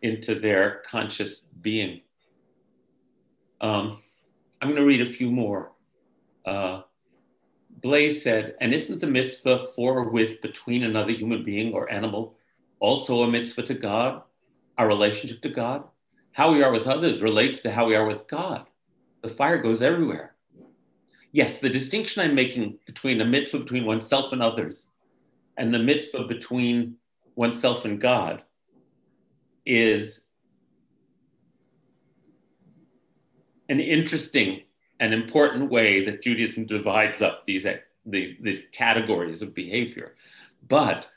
into 0.02 0.36
their 0.36 0.82
conscious 0.88 1.42
being. 1.62 2.02
Um, 3.60 4.02
I'm 4.62 4.70
going 4.70 4.82
to 4.82 4.86
read 4.86 5.02
a 5.02 5.12
few 5.12 5.32
more. 5.32 5.72
Uh, 6.46 6.82
Blaze 7.82 8.22
said, 8.22 8.56
and 8.62 8.74
isn't 8.74 9.02
the 9.02 9.08
mitzvah 9.08 9.68
for 9.76 10.00
or 10.00 10.10
with 10.10 10.42
between 10.42 10.84
another 10.84 11.12
human 11.12 11.44
being 11.44 11.74
or 11.74 11.92
animal 11.92 12.36
also 12.80 13.22
a 13.22 13.28
mitzvah 13.28 13.64
to 13.64 13.74
God, 13.74 14.22
our 14.78 14.88
relationship 14.88 15.42
to 15.42 15.50
God? 15.50 15.84
How 16.34 16.52
we 16.54 16.64
are 16.64 16.72
with 16.72 16.88
others 16.88 17.22
relates 17.22 17.60
to 17.62 17.72
how 17.72 17.88
we 17.88 17.96
are 17.96 18.06
with 18.06 18.28
God. 18.28 18.68
The 19.24 19.30
fire 19.30 19.58
goes 19.58 19.82
everywhere. 19.82 20.36
Yes, 21.32 21.60
the 21.60 21.70
distinction 21.70 22.22
I'm 22.22 22.36
making 22.36 22.78
between 22.86 23.20
a 23.22 23.26
mitzvah 23.26 23.60
between 23.60 23.86
oneself 23.86 24.32
and 24.32 24.44
others 24.44 24.88
and 25.58 25.74
the 25.74 25.80
mitzvah 25.80 26.26
between 26.26 26.96
oneself 27.36 27.86
and 27.86 28.00
God 28.00 28.44
is 29.66 30.28
an 33.72 33.80
interesting 33.80 34.62
and 35.00 35.14
important 35.14 35.72
way 35.72 36.04
that 36.06 36.22
Judaism 36.22 36.66
divides 36.66 37.22
up 37.22 37.46
these, 37.46 37.66
these, 38.06 38.34
these 38.40 38.66
categories 38.72 39.42
of 39.42 39.56
behavior. 39.56 40.14
But 40.68 41.10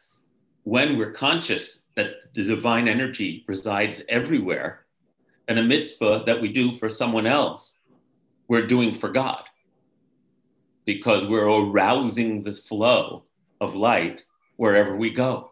when 0.63 0.97
we're 0.97 1.13
conscious 1.13 1.81
that 1.97 2.33
the 2.35 2.45
divine 2.45 2.89
energy 2.89 3.45
resides 3.47 4.03
everywhere, 4.09 4.85
and 5.49 5.59
a 5.59 5.63
mitzvah 5.63 6.23
that 6.27 6.41
we 6.41 6.51
do 6.51 6.73
for 6.73 6.89
someone 6.89 7.27
else, 7.27 7.77
we're 8.49 8.67
doing 8.67 8.95
for 8.95 9.11
God 9.11 9.43
because 10.85 11.27
we're 11.27 11.49
arousing 11.49 12.43
the 12.43 12.53
flow 12.53 13.25
of 13.61 13.75
light 13.75 14.25
wherever 14.57 14.97
we 14.97 15.11
go. 15.11 15.51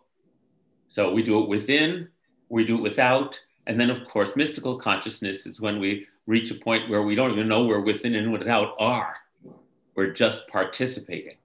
So 0.89 1.13
we 1.13 1.23
do 1.23 1.43
it 1.43 1.49
within, 1.49 2.09
we 2.49 2.65
do 2.65 2.77
it 2.77 2.83
without, 2.83 3.41
and 3.67 3.81
then 3.81 3.91
of 3.91 4.07
course, 4.07 4.37
mystical 4.37 4.77
consciousness 4.77 5.47
is 5.47 5.61
when 5.61 5.81
we 5.81 6.07
reach 6.27 6.51
a 6.51 6.55
point 6.55 6.89
where 6.89 7.03
we 7.03 7.15
don't 7.15 7.33
even 7.33 7.49
know 7.49 7.65
we're 7.65 7.81
within 7.81 8.15
and 8.15 8.33
without 8.33 8.75
are. 8.79 9.17
We're 9.95 10.13
just 10.13 10.49
participating. 10.49 11.37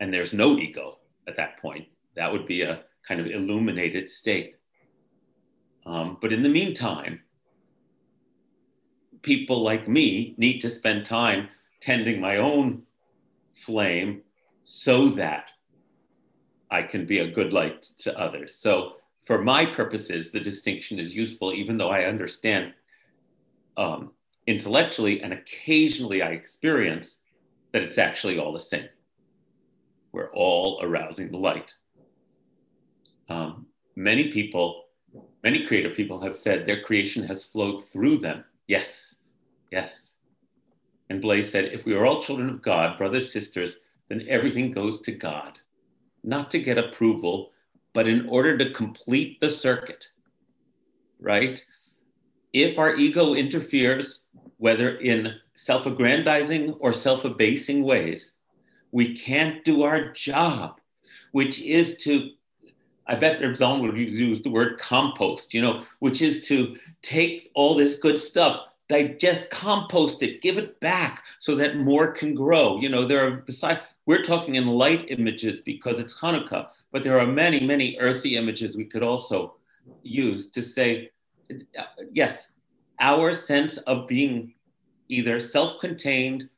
And 0.00 0.12
there's 0.12 0.32
no 0.32 0.56
ego 0.58 0.98
at 1.26 1.36
that 1.36 1.58
point. 1.60 1.86
That 2.14 2.32
would 2.32 2.46
be 2.46 2.62
a 2.62 2.84
kind 3.06 3.20
of 3.20 3.26
illuminated 3.26 4.10
state. 4.10 4.56
Um, 5.86 6.18
but 6.20 6.32
in 6.32 6.42
the 6.42 6.48
meantime, 6.48 7.20
people 9.22 9.62
like 9.62 9.88
me 9.88 10.34
need 10.36 10.60
to 10.60 10.70
spend 10.70 11.04
time 11.04 11.48
tending 11.80 12.20
my 12.20 12.36
own 12.36 12.82
flame 13.54 14.22
so 14.64 15.08
that 15.10 15.50
I 16.70 16.82
can 16.82 17.06
be 17.06 17.20
a 17.20 17.30
good 17.30 17.52
light 17.52 17.82
to 18.00 18.18
others. 18.18 18.54
So, 18.54 18.94
for 19.24 19.42
my 19.42 19.66
purposes, 19.66 20.32
the 20.32 20.40
distinction 20.40 20.98
is 20.98 21.14
useful, 21.14 21.52
even 21.52 21.76
though 21.76 21.90
I 21.90 22.04
understand 22.04 22.72
um, 23.78 24.12
intellectually 24.46 25.22
and 25.22 25.32
occasionally 25.32 26.22
I 26.22 26.30
experience 26.30 27.20
that 27.72 27.82
it's 27.82 27.98
actually 27.98 28.38
all 28.38 28.52
the 28.52 28.60
same. 28.60 28.88
We're 30.12 30.32
all 30.32 30.80
arousing 30.82 31.30
the 31.30 31.38
light. 31.38 31.72
Um, 33.30 33.66
many 33.96 34.30
people, 34.30 34.84
many 35.44 35.64
creative 35.64 35.96
people 35.96 36.20
have 36.20 36.36
said 36.36 36.66
their 36.66 36.82
creation 36.82 37.24
has 37.24 37.44
flowed 37.44 37.84
through 37.84 38.18
them. 38.18 38.44
Yes, 38.66 39.16
yes. 39.72 40.14
And 41.10 41.22
Blaze 41.22 41.50
said, 41.50 41.66
if 41.66 41.86
we 41.86 41.94
are 41.94 42.06
all 42.06 42.20
children 42.20 42.50
of 42.50 42.62
God, 42.62 42.98
brothers, 42.98 43.32
sisters, 43.32 43.76
then 44.08 44.26
everything 44.28 44.72
goes 44.72 45.00
to 45.02 45.12
God 45.12 45.60
not 46.24 46.50
to 46.50 46.58
get 46.60 46.78
approval, 46.78 47.52
but 47.94 48.08
in 48.08 48.28
order 48.28 48.58
to 48.58 48.70
complete 48.70 49.40
the 49.40 49.50
circuit. 49.50 50.08
right? 51.20 51.64
If 52.52 52.78
our 52.78 52.94
ego 52.94 53.34
interferes, 53.34 54.22
whether 54.56 54.96
in 54.96 55.34
self 55.54 55.86
aggrandizing 55.86 56.74
or 56.80 56.92
self 56.92 57.24
abasing 57.24 57.82
ways, 57.84 58.34
we 58.90 59.16
can't 59.16 59.64
do 59.64 59.82
our 59.82 60.12
job, 60.12 60.80
which 61.32 61.60
is 61.60 61.96
to, 61.98 62.30
I 63.06 63.16
bet 63.16 63.40
Reb 63.40 63.54
Zalman 63.54 63.82
would 63.82 63.98
use 63.98 64.42
the 64.42 64.50
word 64.50 64.78
compost, 64.78 65.52
you 65.52 65.60
know, 65.60 65.82
which 65.98 66.22
is 66.22 66.42
to 66.48 66.76
take 67.02 67.50
all 67.54 67.74
this 67.74 67.98
good 67.98 68.18
stuff, 68.18 68.60
digest, 68.88 69.50
compost 69.50 70.22
it, 70.22 70.40
give 70.40 70.58
it 70.58 70.80
back 70.80 71.22
so 71.38 71.54
that 71.56 71.76
more 71.76 72.10
can 72.12 72.34
grow. 72.34 72.80
You 72.80 72.88
know, 72.88 73.06
there 73.06 73.26
are 73.26 73.30
besides, 73.32 73.80
we're 74.06 74.22
talking 74.22 74.54
in 74.54 74.66
light 74.66 75.06
images 75.08 75.60
because 75.60 75.98
it's 75.98 76.18
Hanukkah, 76.18 76.68
but 76.92 77.02
there 77.02 77.20
are 77.20 77.26
many, 77.26 77.64
many 77.64 77.98
earthy 78.00 78.36
images 78.36 78.76
we 78.76 78.86
could 78.86 79.02
also 79.02 79.56
use 80.02 80.48
to 80.50 80.62
say, 80.62 81.10
yes, 82.12 82.52
our 83.00 83.32
sense 83.32 83.78
of 83.78 84.06
being 84.06 84.54
either 85.08 85.40
self 85.40 85.80
contained 85.80 86.48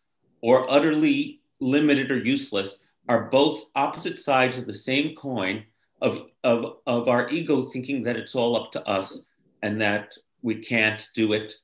or 0.40 0.70
utterly 0.70 1.40
limited 1.60 2.10
or 2.10 2.18
useless 2.18 2.78
are 3.08 3.28
both 3.30 3.64
opposite 3.74 4.18
sides 4.18 4.58
of 4.58 4.66
the 4.66 4.74
same 4.74 5.14
coin 5.16 5.64
of, 6.00 6.30
of, 6.44 6.76
of 6.86 7.08
our 7.08 7.28
ego 7.28 7.64
thinking 7.64 8.02
that 8.02 8.16
it's 8.16 8.34
all 8.34 8.56
up 8.56 8.72
to 8.72 8.88
us 8.88 9.26
and 9.62 9.80
that 9.80 10.14
we 10.42 10.54
can't 10.54 11.08
do 11.14 11.32
it 11.32 11.54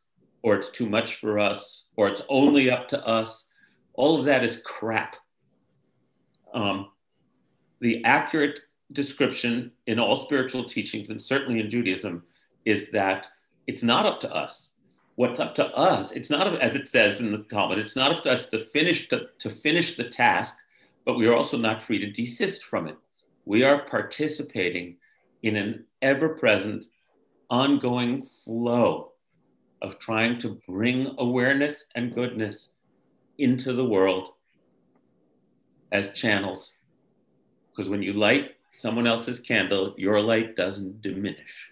or 0.42 0.54
it's 0.54 0.68
too 0.70 0.88
much 0.88 1.16
for 1.16 1.38
us 1.38 1.84
or 1.96 2.08
it's 2.08 2.22
only 2.28 2.70
up 2.70 2.86
to 2.88 3.06
us. 3.06 3.46
All 3.94 4.18
of 4.18 4.26
that 4.26 4.44
is 4.44 4.60
crap. 4.64 5.16
Um, 6.52 6.90
the 7.80 8.04
accurate 8.04 8.60
description 8.92 9.72
in 9.86 9.98
all 9.98 10.16
spiritual 10.16 10.64
teachings 10.64 11.10
and 11.10 11.22
certainly 11.22 11.60
in 11.60 11.70
Judaism 11.70 12.22
is 12.66 12.90
that 12.90 13.28
it's 13.66 13.82
not 13.82 14.04
up 14.04 14.20
to 14.20 14.34
us. 14.34 14.70
What's 15.14 15.40
up 15.40 15.54
to 15.54 15.74
us 15.74 16.12
it's 16.12 16.28
not 16.28 16.60
as 16.60 16.74
it 16.74 16.88
says 16.88 17.22
in 17.22 17.32
the 17.32 17.38
talmud 17.38 17.78
it's 17.78 17.96
not 17.96 18.12
up 18.14 18.24
to 18.24 18.30
us 18.30 18.50
to 18.50 18.58
finish 18.58 19.08
to, 19.08 19.28
to 19.38 19.48
finish 19.48 19.96
the 19.96 20.04
task 20.04 20.58
but 21.06 21.16
we 21.16 21.26
are 21.26 21.34
also 21.34 21.56
not 21.56 21.80
free 21.80 21.98
to 22.00 22.10
desist 22.10 22.64
from 22.64 22.86
it. 22.88 22.98
We 23.46 23.62
are 23.62 23.86
participating 23.86 24.96
in 25.42 25.56
an 25.56 25.84
ever-present 26.02 26.86
ongoing 27.48 28.24
flow 28.24 29.12
of 29.80 30.00
trying 30.00 30.38
to 30.40 30.60
bring 30.68 31.14
awareness 31.18 31.86
and 31.94 32.12
goodness 32.12 32.70
into 33.38 33.72
the 33.72 33.84
world 33.84 34.30
as 35.92 36.12
channels. 36.12 36.76
Because 37.70 37.88
when 37.88 38.02
you 38.02 38.12
light 38.12 38.56
someone 38.72 39.06
else's 39.06 39.40
candle 39.40 39.94
your 39.96 40.20
light 40.20 40.54
doesn't 40.54 41.00
diminish 41.00 41.70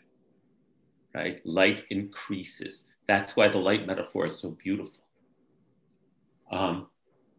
right 1.15 1.41
light 1.45 1.85
increases 1.91 2.85
that's 3.07 3.37
why 3.37 3.49
the 3.49 3.59
light 3.59 3.87
metaphor 3.87 4.27
is 4.27 4.39
so 4.39 4.51
beautiful. 4.51 5.01
Um, 6.51 6.87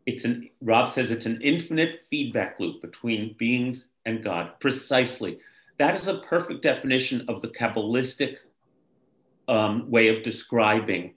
it's 0.05 0.25
an 0.25 0.49
Rob 0.61 0.89
says 0.89 1.09
it's 1.09 1.25
an 1.25 1.41
infinite 1.41 2.01
feedback 2.09 2.59
loop 2.59 2.81
between 2.81 3.35
beings 3.37 3.87
and 4.05 4.23
God. 4.23 4.51
Precisely, 4.59 5.39
that 5.79 5.95
is 5.95 6.07
a 6.07 6.19
perfect 6.19 6.61
definition 6.61 7.25
of 7.27 7.41
the 7.41 7.47
Kabbalistic 7.47 8.37
um, 9.47 9.89
way 9.89 10.09
of 10.09 10.21
describing 10.21 11.15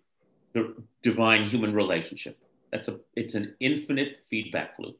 the 0.55 0.75
divine 1.03 1.49
human 1.49 1.75
relationship. 1.75 2.39
That's 2.73 2.89
a 2.89 3.01
it's 3.15 3.35
an 3.35 3.55
infinite 3.61 4.21
feedback 4.31 4.79
loop. 4.79 4.99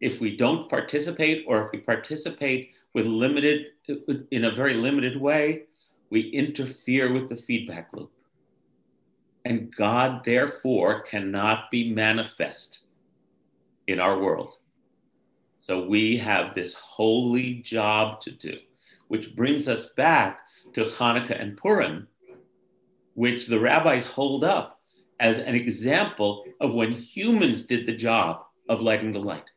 If 0.00 0.20
we 0.20 0.36
don't 0.36 0.68
participate, 0.68 1.44
or 1.48 1.60
if 1.62 1.72
we 1.72 1.78
participate 1.78 2.70
with 2.94 3.06
limited 3.06 3.66
in 4.30 4.44
a 4.44 4.50
very 4.54 4.74
limited 4.74 5.20
way, 5.20 5.64
we 6.12 6.28
interfere 6.28 7.10
with 7.10 7.30
the 7.30 7.36
feedback 7.36 7.88
loop 7.94 8.12
and 9.46 9.74
God, 9.74 10.22
therefore, 10.26 11.00
cannot 11.00 11.70
be 11.70 11.90
manifest 11.90 12.80
in 13.86 13.98
our 13.98 14.18
world. 14.18 14.56
So 15.56 15.86
we 15.86 16.18
have 16.18 16.54
this 16.54 16.74
holy 16.74 17.54
job 17.54 18.20
to 18.20 18.30
do, 18.30 18.58
which 19.08 19.34
brings 19.34 19.68
us 19.68 19.88
back 19.96 20.42
to 20.74 20.84
Hanukkah 20.84 21.40
and 21.40 21.56
Purim, 21.56 22.06
which 23.14 23.46
the 23.46 23.58
rabbis 23.58 24.06
hold 24.06 24.44
up 24.44 24.82
as 25.18 25.38
an 25.38 25.54
example 25.54 26.44
of 26.60 26.74
when 26.74 26.92
humans 26.92 27.62
did 27.62 27.86
the 27.86 27.96
job 27.96 28.44
of 28.68 28.82
lighting 28.82 29.12
the 29.12 29.18
light. 29.18 29.50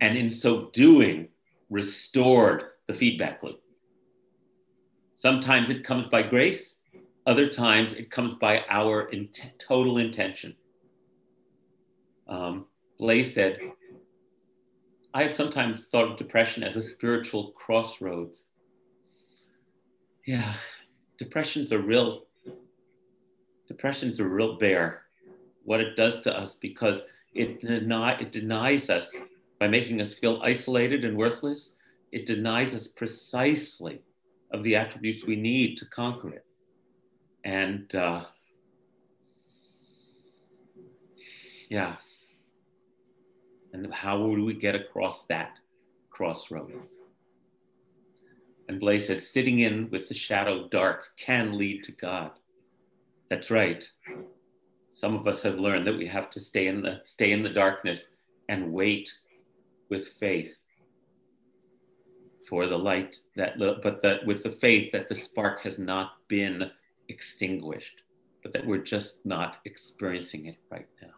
And 0.00 0.16
in 0.16 0.30
so 0.30 0.70
doing, 0.72 1.30
restored 1.68 2.69
the 2.90 2.98
feedback 2.98 3.40
loop. 3.44 3.62
Sometimes 5.14 5.70
it 5.70 5.84
comes 5.84 6.06
by 6.06 6.22
grace, 6.24 6.78
other 7.24 7.46
times 7.46 7.92
it 7.92 8.10
comes 8.10 8.34
by 8.34 8.64
our 8.68 9.08
total 9.58 9.98
intention. 9.98 10.56
Um, 12.26 12.66
said, 13.22 13.60
I 15.14 15.22
have 15.22 15.32
sometimes 15.32 15.86
thought 15.86 16.10
of 16.10 16.16
depression 16.16 16.64
as 16.64 16.76
a 16.76 16.82
spiritual 16.82 17.52
crossroads. 17.52 18.48
Yeah, 20.26 20.54
depression's 21.16 21.70
a 21.70 21.78
real 21.78 22.26
depression's 23.68 24.18
a 24.18 24.26
real 24.26 24.58
bear. 24.58 25.02
What 25.62 25.80
it 25.80 25.94
does 25.94 26.20
to 26.22 26.36
us 26.36 26.56
because 26.56 27.02
it, 27.34 27.60
deny, 27.60 28.14
it 28.14 28.32
denies 28.32 28.90
us 28.90 29.16
by 29.60 29.68
making 29.68 30.00
us 30.00 30.14
feel 30.14 30.40
isolated 30.42 31.04
and 31.04 31.16
worthless. 31.16 31.74
It 32.12 32.26
denies 32.26 32.74
us 32.74 32.88
precisely 32.88 34.02
of 34.52 34.62
the 34.62 34.76
attributes 34.76 35.26
we 35.26 35.36
need 35.36 35.76
to 35.78 35.86
conquer 35.86 36.30
it. 36.30 36.44
And 37.44 37.94
uh, 37.94 38.24
yeah. 41.68 41.96
And 43.72 43.92
how 43.94 44.20
would 44.20 44.40
we 44.40 44.54
get 44.54 44.74
across 44.74 45.24
that 45.26 45.58
crossroad? 46.10 46.72
And 48.68 48.80
Blaze 48.80 49.06
said, 49.06 49.20
sitting 49.20 49.60
in 49.60 49.88
with 49.90 50.08
the 50.08 50.14
shadow 50.14 50.68
dark 50.68 51.10
can 51.16 51.56
lead 51.56 51.82
to 51.84 51.92
God. 51.92 52.32
That's 53.28 53.50
right. 53.50 53.88
Some 54.90 55.14
of 55.14 55.28
us 55.28 55.42
have 55.42 55.58
learned 55.58 55.86
that 55.86 55.96
we 55.96 56.06
have 56.08 56.30
to 56.30 56.40
stay 56.40 56.66
in 56.66 56.82
the 56.82 57.00
stay 57.04 57.30
in 57.30 57.44
the 57.44 57.48
darkness 57.48 58.08
and 58.48 58.72
wait 58.72 59.12
with 59.88 60.08
faith 60.08 60.52
for 62.50 62.66
the 62.66 62.76
light 62.76 63.16
that 63.36 63.56
but 63.58 64.02
that 64.02 64.26
with 64.26 64.42
the 64.42 64.50
faith 64.50 64.90
that 64.90 65.08
the 65.08 65.14
spark 65.14 65.62
has 65.62 65.78
not 65.78 66.14
been 66.26 66.68
extinguished 67.08 68.02
but 68.42 68.52
that 68.52 68.66
we're 68.66 68.78
just 68.78 69.24
not 69.24 69.58
experiencing 69.66 70.46
it 70.46 70.56
right 70.70 70.88
now. 71.00 71.08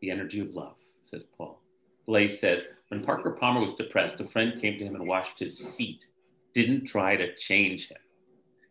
The 0.00 0.10
energy 0.10 0.40
of 0.40 0.54
love 0.54 0.74
says 1.04 1.22
paul. 1.38 1.62
Blaze 2.06 2.40
says 2.40 2.64
when 2.88 3.04
parker 3.04 3.30
palmer 3.30 3.60
was 3.60 3.76
depressed 3.76 4.20
a 4.20 4.26
friend 4.26 4.60
came 4.60 4.78
to 4.78 4.84
him 4.84 4.96
and 4.96 5.06
washed 5.06 5.38
his 5.38 5.64
feet 5.78 6.04
didn't 6.52 6.84
try 6.84 7.14
to 7.14 7.36
change 7.36 7.88
him. 7.88 7.98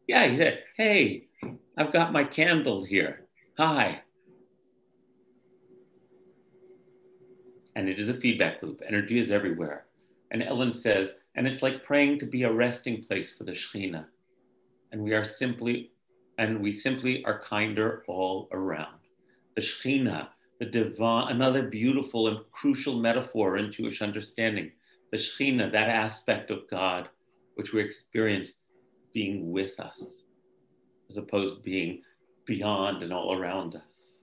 Yeah 0.10 0.28
he 0.28 0.36
said 0.36 0.64
hey 0.76 1.28
i've 1.78 1.94
got 1.94 2.12
my 2.12 2.26
candle 2.26 2.84
here. 2.84 3.28
Hi. 3.58 4.02
And 7.76 7.88
it 7.88 7.98
is 7.98 8.10
a 8.10 8.14
feedback 8.14 8.62
loop. 8.62 8.82
Energy 8.86 9.20
is 9.20 9.32
everywhere 9.32 9.86
and 10.34 10.42
Ellen 10.42 10.74
says, 10.74 11.18
and 11.36 11.48
it's 11.48 11.62
like 11.62 11.84
praying 11.84 12.20
to 12.20 12.26
be 12.26 12.44
a 12.44 12.52
resting 12.52 13.04
place 13.04 13.32
for 13.32 13.44
the 13.44 13.52
Shekhinah. 13.52 14.06
And 14.92 15.04
we 15.04 15.14
are 15.14 15.24
simply, 15.24 15.92
and 16.40 16.60
we 16.60 16.72
simply 16.72 17.24
are 17.24 17.40
kinder 17.40 18.04
all 18.08 18.50
around. 18.52 18.98
The 19.56 19.62
Shekhinah, 19.62 20.30
the 20.60 20.66
divine, 20.66 21.32
another 21.32 21.62
beautiful 21.62 22.28
and 22.28 22.40
crucial 22.52 23.00
metaphor 23.00 23.58
in 23.58 23.72
Jewish 23.72 24.02
understanding. 24.02 24.72
The 25.12 25.18
Shekhinah, 25.18 25.72
that 25.72 25.90
aspect 25.90 26.50
of 26.50 26.68
God, 26.70 27.10
which 27.54 27.72
we 27.72 27.82
experience 27.82 28.60
being 29.14 29.52
with 29.52 29.80
us, 29.80 30.24
as 31.12 31.18
opposed 31.18 31.58
to 31.58 31.62
being 31.62 32.02
beyond 32.46 33.04
and 33.04 33.14
all 33.14 33.38
around 33.38 33.76
us. 33.76 34.16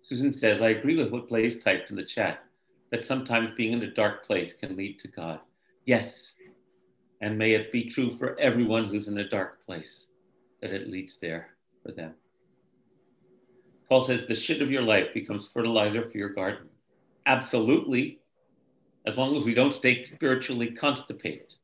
Susan 0.00 0.32
says, 0.32 0.60
I 0.60 0.70
agree 0.70 0.96
with 0.96 1.12
what 1.12 1.28
Blaze 1.28 1.62
typed 1.62 1.90
in 1.90 1.96
the 1.96 2.04
chat 2.04 2.45
that 2.90 3.04
sometimes 3.04 3.50
being 3.50 3.72
in 3.72 3.82
a 3.82 3.94
dark 3.94 4.24
place 4.24 4.52
can 4.52 4.76
lead 4.76 4.98
to 5.00 5.08
God. 5.08 5.40
Yes, 5.84 6.36
and 7.20 7.38
may 7.38 7.52
it 7.52 7.72
be 7.72 7.84
true 7.84 8.10
for 8.10 8.38
everyone 8.38 8.84
who's 8.84 9.08
in 9.08 9.18
a 9.18 9.28
dark 9.28 9.64
place 9.64 10.06
that 10.60 10.72
it 10.72 10.88
leads 10.88 11.18
there 11.18 11.50
for 11.82 11.92
them. 11.92 12.14
Paul 13.88 14.02
says 14.02 14.26
the 14.26 14.34
shit 14.34 14.62
of 14.62 14.70
your 14.70 14.82
life 14.82 15.14
becomes 15.14 15.48
fertilizer 15.48 16.04
for 16.04 16.18
your 16.18 16.30
garden. 16.30 16.68
Absolutely, 17.26 18.20
as 19.06 19.16
long 19.16 19.36
as 19.36 19.44
we 19.44 19.54
don't 19.54 19.74
stay 19.74 20.02
spiritually 20.04 20.70
constipated. 20.72 21.54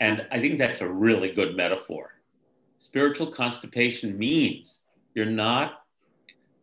And 0.00 0.26
I 0.32 0.40
think 0.40 0.58
that's 0.58 0.80
a 0.80 0.88
really 0.88 1.30
good 1.30 1.56
metaphor. 1.56 2.14
Spiritual 2.78 3.28
constipation 3.28 4.18
means 4.18 4.80
you're 5.14 5.26
not, 5.26 5.84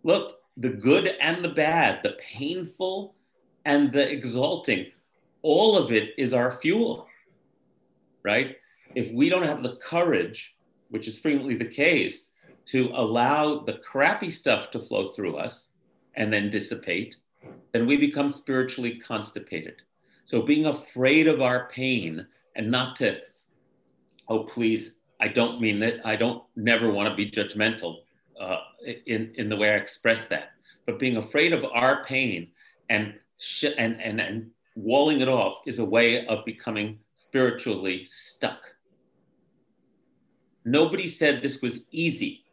look, 0.04 0.39
the 0.60 0.70
good 0.70 1.16
and 1.22 1.44
the 1.44 1.50
bad, 1.50 2.02
the 2.04 2.18
painful 2.20 3.16
and 3.66 3.92
the 3.92 4.12
exalting, 4.12 4.88
all 5.42 5.78
of 5.78 5.92
it 5.92 6.10
is 6.18 6.34
our 6.34 6.52
fuel, 6.52 7.08
right? 8.24 8.58
If 8.94 9.12
we 9.14 9.30
don't 9.30 9.44
have 9.44 9.64
the 9.64 9.78
courage, 9.78 10.58
which 10.90 11.08
is 11.08 11.18
frequently 11.18 11.56
the 11.56 11.66
case, 11.66 12.32
to 12.66 12.92
allow 12.94 13.60
the 13.60 13.74
crappy 13.74 14.30
stuff 14.30 14.70
to 14.72 14.80
flow 14.80 15.08
through 15.08 15.38
us 15.38 15.70
and 16.16 16.32
then 16.32 16.50
dissipate, 16.50 17.16
then 17.72 17.88
we 17.88 17.96
become 17.96 18.28
spiritually 18.28 18.98
constipated. 18.98 19.82
So 20.26 20.42
being 20.42 20.66
afraid 20.66 21.28
of 21.28 21.42
our 21.42 21.70
pain 21.70 22.28
and 22.56 22.70
not 22.70 22.98
to, 22.98 23.22
oh, 24.28 24.44
please, 24.44 24.96
I 25.22 25.30
don't 25.30 25.62
mean 25.62 25.80
that. 25.80 26.06
I 26.06 26.16
don't 26.16 26.44
never 26.56 26.92
want 26.92 27.10
to 27.10 27.16
be 27.16 27.32
judgmental 27.32 28.00
uh, 28.40 28.58
in, 29.06 29.34
in 29.36 29.50
the 29.50 29.58
way 29.58 29.72
I 29.72 29.76
express 29.76 30.26
that. 30.26 30.52
But 30.86 31.00
being 31.00 31.18
afraid 31.18 31.54
of 31.54 31.66
our 31.66 32.04
pain 32.04 32.50
and, 32.90 33.14
sh- 33.38 33.76
and, 33.78 34.02
and, 34.02 34.20
and 34.20 34.52
walling 34.76 35.22
it 35.22 35.28
off 35.28 35.62
is 35.66 35.80
a 35.80 35.86
way 35.86 36.26
of 36.26 36.46
becoming 36.46 37.00
spiritually 37.14 38.06
stuck. 38.06 38.62
Nobody 40.66 41.08
said 41.08 41.42
this 41.42 41.62
was 41.62 41.82
easy. 41.92 42.44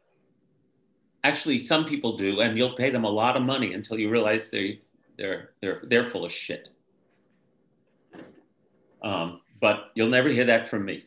Actually, 1.24 1.58
some 1.58 1.84
people 1.84 2.16
do, 2.16 2.40
and 2.40 2.56
you'll 2.56 2.76
pay 2.76 2.90
them 2.90 3.04
a 3.04 3.10
lot 3.10 3.36
of 3.36 3.42
money 3.42 3.72
until 3.74 3.98
you 3.98 4.10
realize 4.10 4.50
they, 4.50 4.80
they're, 5.18 5.50
they're, 5.60 5.82
they're 5.88 6.04
full 6.04 6.24
of 6.24 6.32
shit. 6.32 6.68
Um, 9.02 9.40
but 9.60 9.90
you'll 9.94 10.08
never 10.08 10.28
hear 10.28 10.44
that 10.44 10.68
from 10.68 10.84
me. 10.84 11.04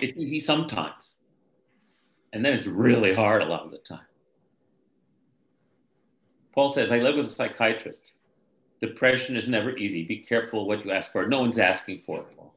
It's 0.00 0.16
easy 0.16 0.40
sometimes. 0.40 1.11
And 2.32 2.44
then 2.44 2.54
it's 2.54 2.66
really 2.66 3.14
hard 3.14 3.42
a 3.42 3.46
lot 3.46 3.64
of 3.64 3.70
the 3.70 3.78
time. 3.78 4.06
Paul 6.52 6.68
says, 6.68 6.92
I 6.92 6.98
live 6.98 7.16
with 7.16 7.26
a 7.26 7.30
psychiatrist. 7.30 8.12
Depression 8.80 9.36
is 9.36 9.48
never 9.48 9.76
easy. 9.76 10.04
Be 10.04 10.18
careful 10.18 10.66
what 10.66 10.84
you 10.84 10.90
ask 10.90 11.12
for. 11.12 11.26
No 11.26 11.40
one's 11.40 11.58
asking 11.58 12.00
for 12.00 12.20
it, 12.20 12.36
Paul. 12.36 12.54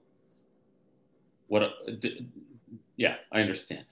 What? 1.47 1.63
A, 1.88 1.91
d- 1.91 2.28
yeah, 2.97 3.17
I 3.32 3.41
understand. 3.41 3.86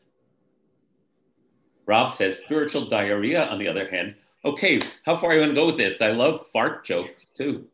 Rob 1.86 2.12
says 2.12 2.40
spiritual 2.40 2.88
diarrhea, 2.88 3.46
on 3.46 3.60
the 3.60 3.68
other 3.68 3.90
hand. 3.90 4.16
Okay, 4.46 4.80
how 5.06 5.16
far 5.18 5.32
are 5.32 5.34
you 5.34 5.40
going 5.40 5.50
to 5.50 5.56
go 5.56 5.66
with 5.66 5.78
this? 5.78 6.02
I 6.02 6.12
love 6.12 6.48
fart 6.52 6.86
jokes 6.86 7.28
too. 7.28 7.68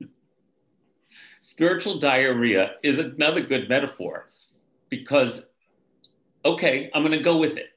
spiritual 1.40 1.98
diarrhea 1.98 2.74
is 2.82 2.98
another 2.98 3.40
good 3.40 3.68
metaphor 3.68 4.26
because, 4.88 5.46
okay, 6.46 6.90
I'm 6.94 7.02
going 7.02 7.16
to 7.16 7.24
go 7.24 7.36
with 7.36 7.56
it. 7.56 7.70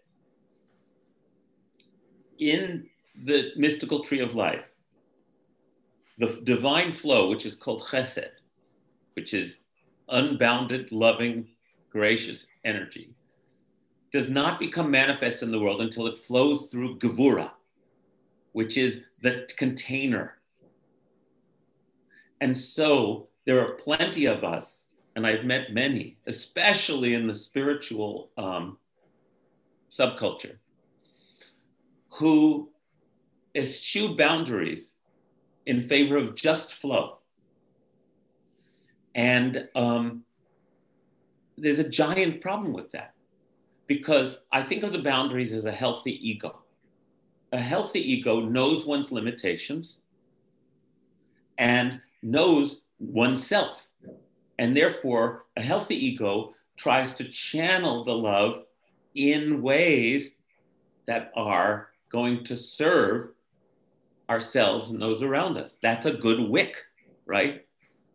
In 2.38 2.88
the 3.26 3.52
mystical 3.58 4.02
tree 4.02 4.22
of 4.22 4.36
life, 4.36 4.64
the 6.20 6.40
divine 6.44 6.92
flow, 6.92 7.30
which 7.30 7.46
is 7.46 7.56
called 7.56 7.82
chesed, 7.82 8.30
which 9.14 9.34
is 9.34 9.60
unbounded, 10.10 10.92
loving, 10.92 11.48
gracious 11.90 12.48
energy, 12.64 13.14
does 14.12 14.30
not 14.30 14.60
become 14.60 14.90
manifest 14.92 15.44
in 15.44 15.52
the 15.52 15.60
world 15.60 15.82
until 15.82 16.08
it 16.08 16.18
flows 16.18 16.68
through 16.68 17.00
gevura, 17.00 17.52
which 18.54 18.78
is 18.78 19.02
the 19.22 19.48
container. 19.58 20.38
And 22.42 22.58
so 22.58 23.28
there 23.46 23.62
are 23.62 23.74
plenty 23.74 24.26
of 24.26 24.44
us, 24.44 24.89
and 25.20 25.28
I've 25.28 25.44
met 25.44 25.74
many, 25.74 26.16
especially 26.28 27.14
in 27.14 27.28
the 27.28 27.36
spiritual 27.36 28.32
um, 28.38 28.78
subculture, 29.92 30.56
who 32.10 32.70
eschew 33.54 34.16
boundaries 34.16 34.94
in 35.66 35.84
favor 35.90 36.16
of 36.16 36.36
just 36.36 36.76
flow. 36.76 37.18
And 39.14 39.68
um, 39.76 40.24
there's 41.58 41.80
a 41.80 41.90
giant 41.90 42.40
problem 42.40 42.72
with 42.72 42.90
that 42.92 43.14
because 43.88 44.40
I 44.54 44.64
think 44.64 44.84
of 44.84 44.94
the 44.94 45.00
boundaries 45.00 45.52
as 45.52 45.66
a 45.66 45.72
healthy 45.74 46.14
ego. 46.30 46.60
A 47.52 47.60
healthy 47.60 48.00
ego 48.10 48.40
knows 48.40 48.86
one's 48.86 49.12
limitations 49.12 50.00
and 51.58 52.00
knows 52.24 52.84
oneself. 53.00 53.89
And 54.60 54.76
therefore, 54.76 55.46
a 55.56 55.62
healthy 55.62 55.96
ego 55.96 56.54
tries 56.76 57.16
to 57.16 57.24
channel 57.30 58.04
the 58.04 58.14
love 58.14 58.66
in 59.16 59.62
ways 59.62 60.32
that 61.08 61.32
are 61.34 61.88
going 62.12 62.44
to 62.44 62.58
serve 62.58 63.30
ourselves 64.30 64.92
and 64.92 65.02
those 65.02 65.24
around 65.24 65.58
us. 65.58 65.80
That's 65.82 66.06
a 66.06 66.12
good 66.12 66.42
wick, 66.42 66.76
right? 67.26 67.66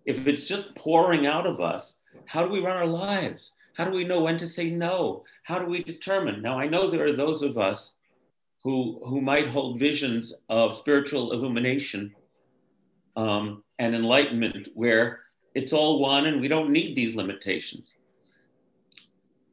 If 0.04 0.26
it's 0.26 0.44
just 0.44 0.74
pouring 0.74 1.26
out 1.26 1.46
of 1.46 1.62
us, 1.62 1.96
how 2.26 2.44
do 2.44 2.52
we 2.52 2.60
run 2.60 2.76
our 2.76 2.86
lives? 2.86 3.52
How 3.74 3.86
do 3.86 3.90
we 3.90 4.04
know 4.04 4.20
when 4.20 4.36
to 4.36 4.46
say 4.46 4.68
no? 4.68 5.24
How 5.44 5.58
do 5.58 5.64
we 5.64 5.82
determine? 5.82 6.42
Now, 6.42 6.58
I 6.58 6.68
know 6.68 6.90
there 6.90 7.06
are 7.06 7.16
those 7.16 7.42
of 7.42 7.56
us 7.56 7.94
who, 8.62 9.00
who 9.02 9.22
might 9.22 9.48
hold 9.48 9.78
visions 9.78 10.34
of 10.50 10.76
spiritual 10.76 11.32
illumination 11.32 12.14
um, 13.16 13.64
and 13.78 13.94
enlightenment 13.94 14.68
where 14.74 15.20
it's 15.54 15.72
all 15.72 16.00
one 16.00 16.26
and 16.26 16.40
we 16.40 16.48
don't 16.48 16.70
need 16.70 16.96
these 16.96 17.14
limitations. 17.14 17.96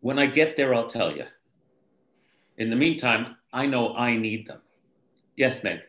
When 0.02 0.18
I 0.18 0.26
get 0.26 0.56
there, 0.56 0.74
I'll 0.74 0.88
tell 0.88 1.16
you. 1.16 1.26
In 2.58 2.70
the 2.70 2.76
meantime, 2.76 3.38
I 3.54 3.68
know 3.68 3.96
I 3.96 4.16
need 4.16 4.48
them. 4.48 4.62
Yes, 5.36 5.64
Meg 5.64 5.82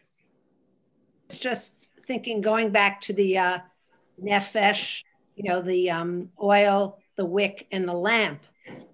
It's 1.27 1.39
just 1.39 1.89
thinking, 2.07 2.41
going 2.41 2.71
back 2.71 3.01
to 3.03 3.13
the 3.13 3.39
uh, 3.39 3.59
nefesh, 4.23 5.03
you 5.37 5.45
know, 5.49 5.63
the 5.63 5.91
um, 5.91 6.29
oil, 6.43 6.99
the 7.17 7.25
wick, 7.25 7.67
and 7.73 7.89
the 7.89 7.95
lamp. 7.95 8.43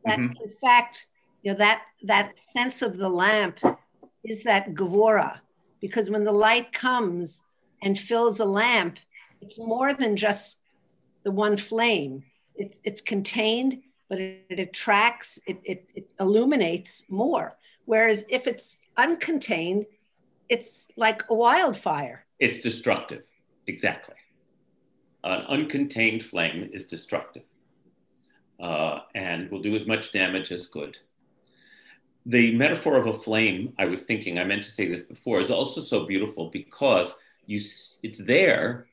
That, 0.05 0.19
mm-hmm. 0.19 0.43
in 0.43 0.53
fact, 0.61 1.07
you 1.43 1.53
know, 1.53 1.59
that 1.59 1.83
that 2.05 2.41
sense 2.41 2.83
of 2.83 2.97
the 2.97 3.09
lamp 3.09 3.59
is 4.25 4.43
that 4.45 4.75
gevura, 4.75 5.39
because 5.81 6.11
when 6.11 6.25
the 6.25 6.33
light 6.33 6.73
comes 6.73 7.43
and 7.83 7.99
fills 7.99 8.41
a 8.41 8.45
lamp, 8.45 8.99
it's 9.41 9.59
more 9.59 9.95
than 9.95 10.17
just 10.17 10.61
the 11.25 11.31
one 11.31 11.57
flame. 11.57 12.25
It's 12.55 12.81
it's 12.85 13.01
contained, 13.01 13.83
but 14.09 14.21
it, 14.21 14.47
it 14.49 14.59
attracts, 14.59 15.39
it, 15.47 15.61
it, 15.65 15.89
it 15.95 16.09
illuminates 16.19 17.05
more. 17.09 17.57
Whereas 17.85 18.25
if 18.29 18.47
it's 18.47 18.81
uncontained, 18.97 19.87
it's 20.49 20.91
like 20.97 21.23
a 21.29 21.35
wildfire. 21.35 22.25
It's 22.39 22.61
destructive, 22.61 23.23
exactly. 23.67 24.15
An 25.25 25.45
uncontained 25.49 26.23
flame 26.23 26.71
is 26.73 26.85
destructive 26.85 27.43
uh, 28.61 29.01
and 29.15 29.51
will 29.51 29.61
do 29.61 29.77
as 29.77 29.87
much 29.87 30.13
damage 30.13 30.53
as 30.53 30.67
good. 30.67 30.99
The 32.27 32.55
metaphor 32.55 32.97
of 32.97 33.07
a 33.07 33.15
flame, 33.15 33.73
I 33.79 33.87
was 33.87 34.05
thinking, 34.05 34.39
I 34.39 34.45
meant 34.45 34.63
to 34.65 34.71
say 34.71 34.87
this 34.87 35.05
before, 35.05 35.41
is 35.41 35.51
also 35.51 35.81
so 35.81 36.07
beautiful 36.07 36.51
because 36.51 37.15
you, 37.47 37.59
it's 38.03 38.23
there 38.25 38.87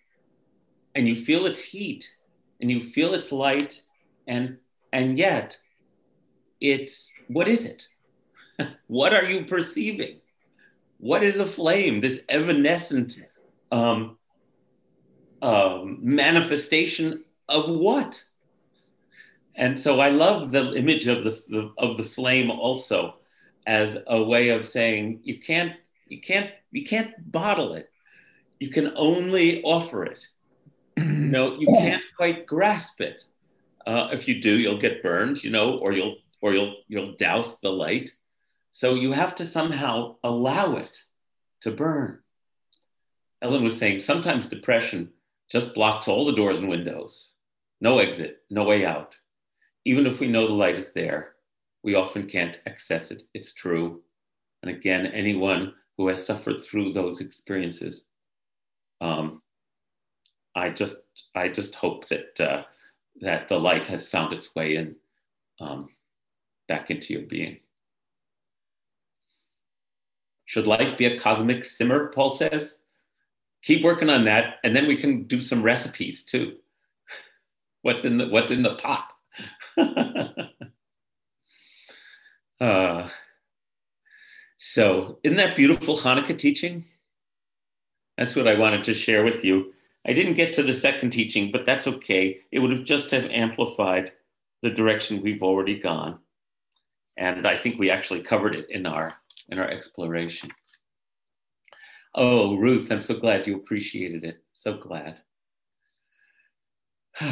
and 0.96 1.08
you 1.08 1.16
feel 1.16 1.46
its 1.46 1.62
heat 1.62 2.16
and 2.62 2.72
you 2.72 2.82
feel 2.82 3.14
its 3.14 3.32
light 3.32 3.82
and, 4.28 4.58
and 4.94 5.18
yet 5.18 5.58
it's, 6.62 7.14
what 7.28 7.48
is 7.48 7.66
it? 7.66 7.88
what 8.88 9.14
are 9.14 9.26
you 9.26 9.46
perceiving? 9.46 10.18
What 10.98 11.22
is 11.22 11.40
a 11.40 11.46
flame? 11.46 12.02
This 12.02 12.24
evanescent 12.30 13.20
um, 13.72 14.18
um, 15.42 16.00
manifestation 16.02 17.24
of 17.50 17.70
what? 17.70 18.24
And 19.56 19.80
so 19.80 20.00
I 20.00 20.10
love 20.10 20.52
the 20.52 20.74
image 20.76 21.08
of 21.08 21.24
the, 21.24 21.42
the, 21.50 21.72
of 21.78 21.98
the 21.98 22.04
flame 22.04 22.50
also 22.50 23.16
as 23.68 23.98
a 24.08 24.22
way 24.22 24.50
of 24.50 24.66
saying 24.66 25.22
you 25.24 25.40
can't 25.40 25.74
you 26.08 26.22
can't 26.22 26.52
you 26.72 26.84
can't 26.84 27.32
bottle 27.32 27.74
it. 27.74 27.90
You 28.60 28.70
can 28.70 28.94
only 28.96 29.64
offer 29.64 30.06
it. 30.06 30.28
Know, 30.98 31.56
you 31.58 31.68
can't 31.68 32.04
quite 32.16 32.46
grasp 32.46 33.02
it. 33.02 33.26
Uh, 33.86 34.10
if 34.12 34.28
you 34.28 34.42
do, 34.42 34.58
you'll 34.58 34.80
get 34.80 35.04
burned, 35.04 35.44
you 35.44 35.52
know, 35.52 35.78
or 35.78 35.92
you'll 35.92 36.18
or 36.42 36.54
you'll 36.54 36.76
you'll 36.88 37.16
douse 37.16 37.60
the 37.60 37.72
light. 37.72 38.12
So 38.72 38.96
you 38.96 39.12
have 39.12 39.36
to 39.36 39.46
somehow 39.46 40.16
allow 40.24 40.78
it 40.78 41.02
to 41.62 41.72
burn. 41.72 42.20
Ellen 43.42 43.64
was 43.64 43.78
saying 43.78 44.00
sometimes 44.00 44.48
depression 44.48 45.12
just 45.50 45.74
blocks 45.74 46.08
all 46.08 46.26
the 46.26 46.34
doors 46.34 46.60
and 46.60 46.70
windows. 46.70 47.34
No 47.80 48.00
exit, 48.00 48.44
no 48.50 48.64
way 48.64 48.86
out. 48.86 49.16
Even 49.86 50.08
if 50.08 50.20
we 50.20 50.28
know 50.28 50.48
the 50.48 50.54
light 50.54 50.76
is 50.76 50.94
there, 50.94 51.36
we 51.84 51.96
often 51.96 52.26
can't 52.26 52.60
access 52.66 53.12
it. 53.12 53.22
It's 53.34 53.54
true. 53.54 54.02
And 54.64 54.76
again, 54.76 55.06
anyone 55.08 55.74
who 55.98 56.08
has 56.08 56.26
suffered 56.26 56.64
through 56.64 56.94
those 56.94 57.22
experiences, 57.22 58.08
um, 59.02 59.42
I 60.56 60.70
just, 60.70 60.98
I 61.36 61.50
just 61.50 61.76
hope 61.76 62.08
that 62.08 62.40
uh, 62.40 62.64
that 63.22 63.48
the 63.48 63.60
light 63.60 63.86
has 63.86 64.08
found 64.08 64.34
its 64.34 64.56
way 64.56 64.76
in 64.76 64.96
um, 65.60 65.90
back 66.68 66.90
into 66.90 67.14
your 67.14 67.24
being. 67.24 67.58
Should 70.46 70.68
life 70.68 70.98
be 70.98 71.06
a 71.06 71.20
cosmic 71.20 71.64
simmer? 71.64 72.08
Paul 72.10 72.30
says. 72.30 72.78
keep 73.64 73.84
working 73.84 74.10
on 74.10 74.26
that, 74.26 74.60
and 74.64 74.76
then 74.76 74.88
we 74.88 74.96
can 74.96 75.24
do 75.24 75.42
some 75.42 75.64
recipes 75.64 76.24
too. 76.24 76.58
What's 77.82 78.06
in 78.06 78.18
the 78.18 78.28
What's 78.28 78.52
in 78.52 78.64
the 78.64 78.76
pot? 78.76 79.12
uh, 82.62 83.10
so, 84.58 85.20
isn't 85.24 85.38
that 85.38 85.56
beautiful 85.56 85.98
Hanukkah 85.98 86.38
teaching? 86.38 86.86
That's 88.18 88.36
what 88.36 88.48
I 88.48 88.58
wanted 88.58 88.84
to 88.86 88.94
share 88.94 89.24
with 89.24 89.44
you. 89.44 89.75
I 90.06 90.14
didn't 90.14 90.36
get 90.36 90.54
to 90.54 90.64
the 90.64 90.74
second 90.74 91.10
teaching, 91.10 91.50
but 91.52 91.66
that's 91.66 91.88
okay. 91.88 92.40
It 92.52 92.60
would 92.60 92.72
have 92.72 92.84
just 92.84 93.10
have 93.12 93.26
amplified 93.26 94.12
the 94.62 94.70
direction 94.70 95.22
we've 95.22 95.42
already 95.42 95.80
gone. 95.80 96.20
And 97.18 97.48
I 97.48 97.58
think 97.58 97.80
we 97.80 97.90
actually 97.90 98.22
covered 98.22 98.56
it 98.56 98.70
in 98.70 98.86
our 98.86 99.16
in 99.50 99.58
our 99.60 99.68
exploration. 99.70 100.52
Oh, 102.14 102.56
Ruth, 102.56 102.92
I'm 102.92 103.02
so 103.02 103.16
glad 103.16 103.48
you 103.48 103.56
appreciated 103.56 104.24
it. 104.24 104.44
So 104.52 104.78
glad. 104.78 105.18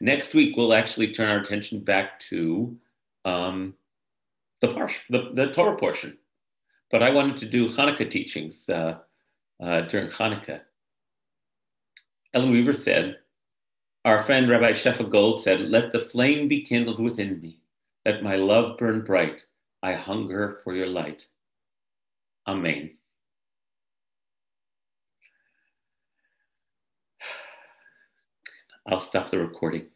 Next 0.00 0.34
week, 0.34 0.56
we'll 0.56 0.74
actually 0.74 1.12
turn 1.12 1.28
our 1.28 1.38
attention 1.38 1.80
back 1.80 2.18
to 2.20 2.76
um, 3.24 3.74
the, 4.60 4.68
the, 5.10 5.30
the 5.34 5.46
Torah 5.52 5.76
portion. 5.76 6.16
But 6.92 7.02
I 7.02 7.10
wanted 7.10 7.38
to 7.38 7.46
do 7.46 7.68
Hanukkah 7.68 8.08
teachings 8.08 8.68
uh, 8.68 8.98
uh, 9.60 9.80
during 9.82 10.08
Hanukkah. 10.08 10.60
Ellen 12.34 12.50
Weaver 12.50 12.74
said, 12.74 13.18
our 14.04 14.22
friend 14.22 14.48
Rabbi 14.48 14.72
Shefa 14.72 15.08
Gold 15.08 15.40
said, 15.40 15.60
Let 15.60 15.92
the 15.92 16.00
flame 16.00 16.48
be 16.48 16.62
kindled 16.62 17.00
within 17.00 17.40
me, 17.40 17.60
let 18.04 18.22
my 18.22 18.36
love 18.36 18.76
burn 18.78 19.04
bright. 19.04 19.42
I 19.82 19.94
hunger 19.94 20.60
for 20.62 20.74
your 20.74 20.86
light. 20.86 21.26
Amen. 22.46 22.90
I'll 28.86 29.00
stop 29.00 29.30
the 29.30 29.38
recording. 29.38 29.91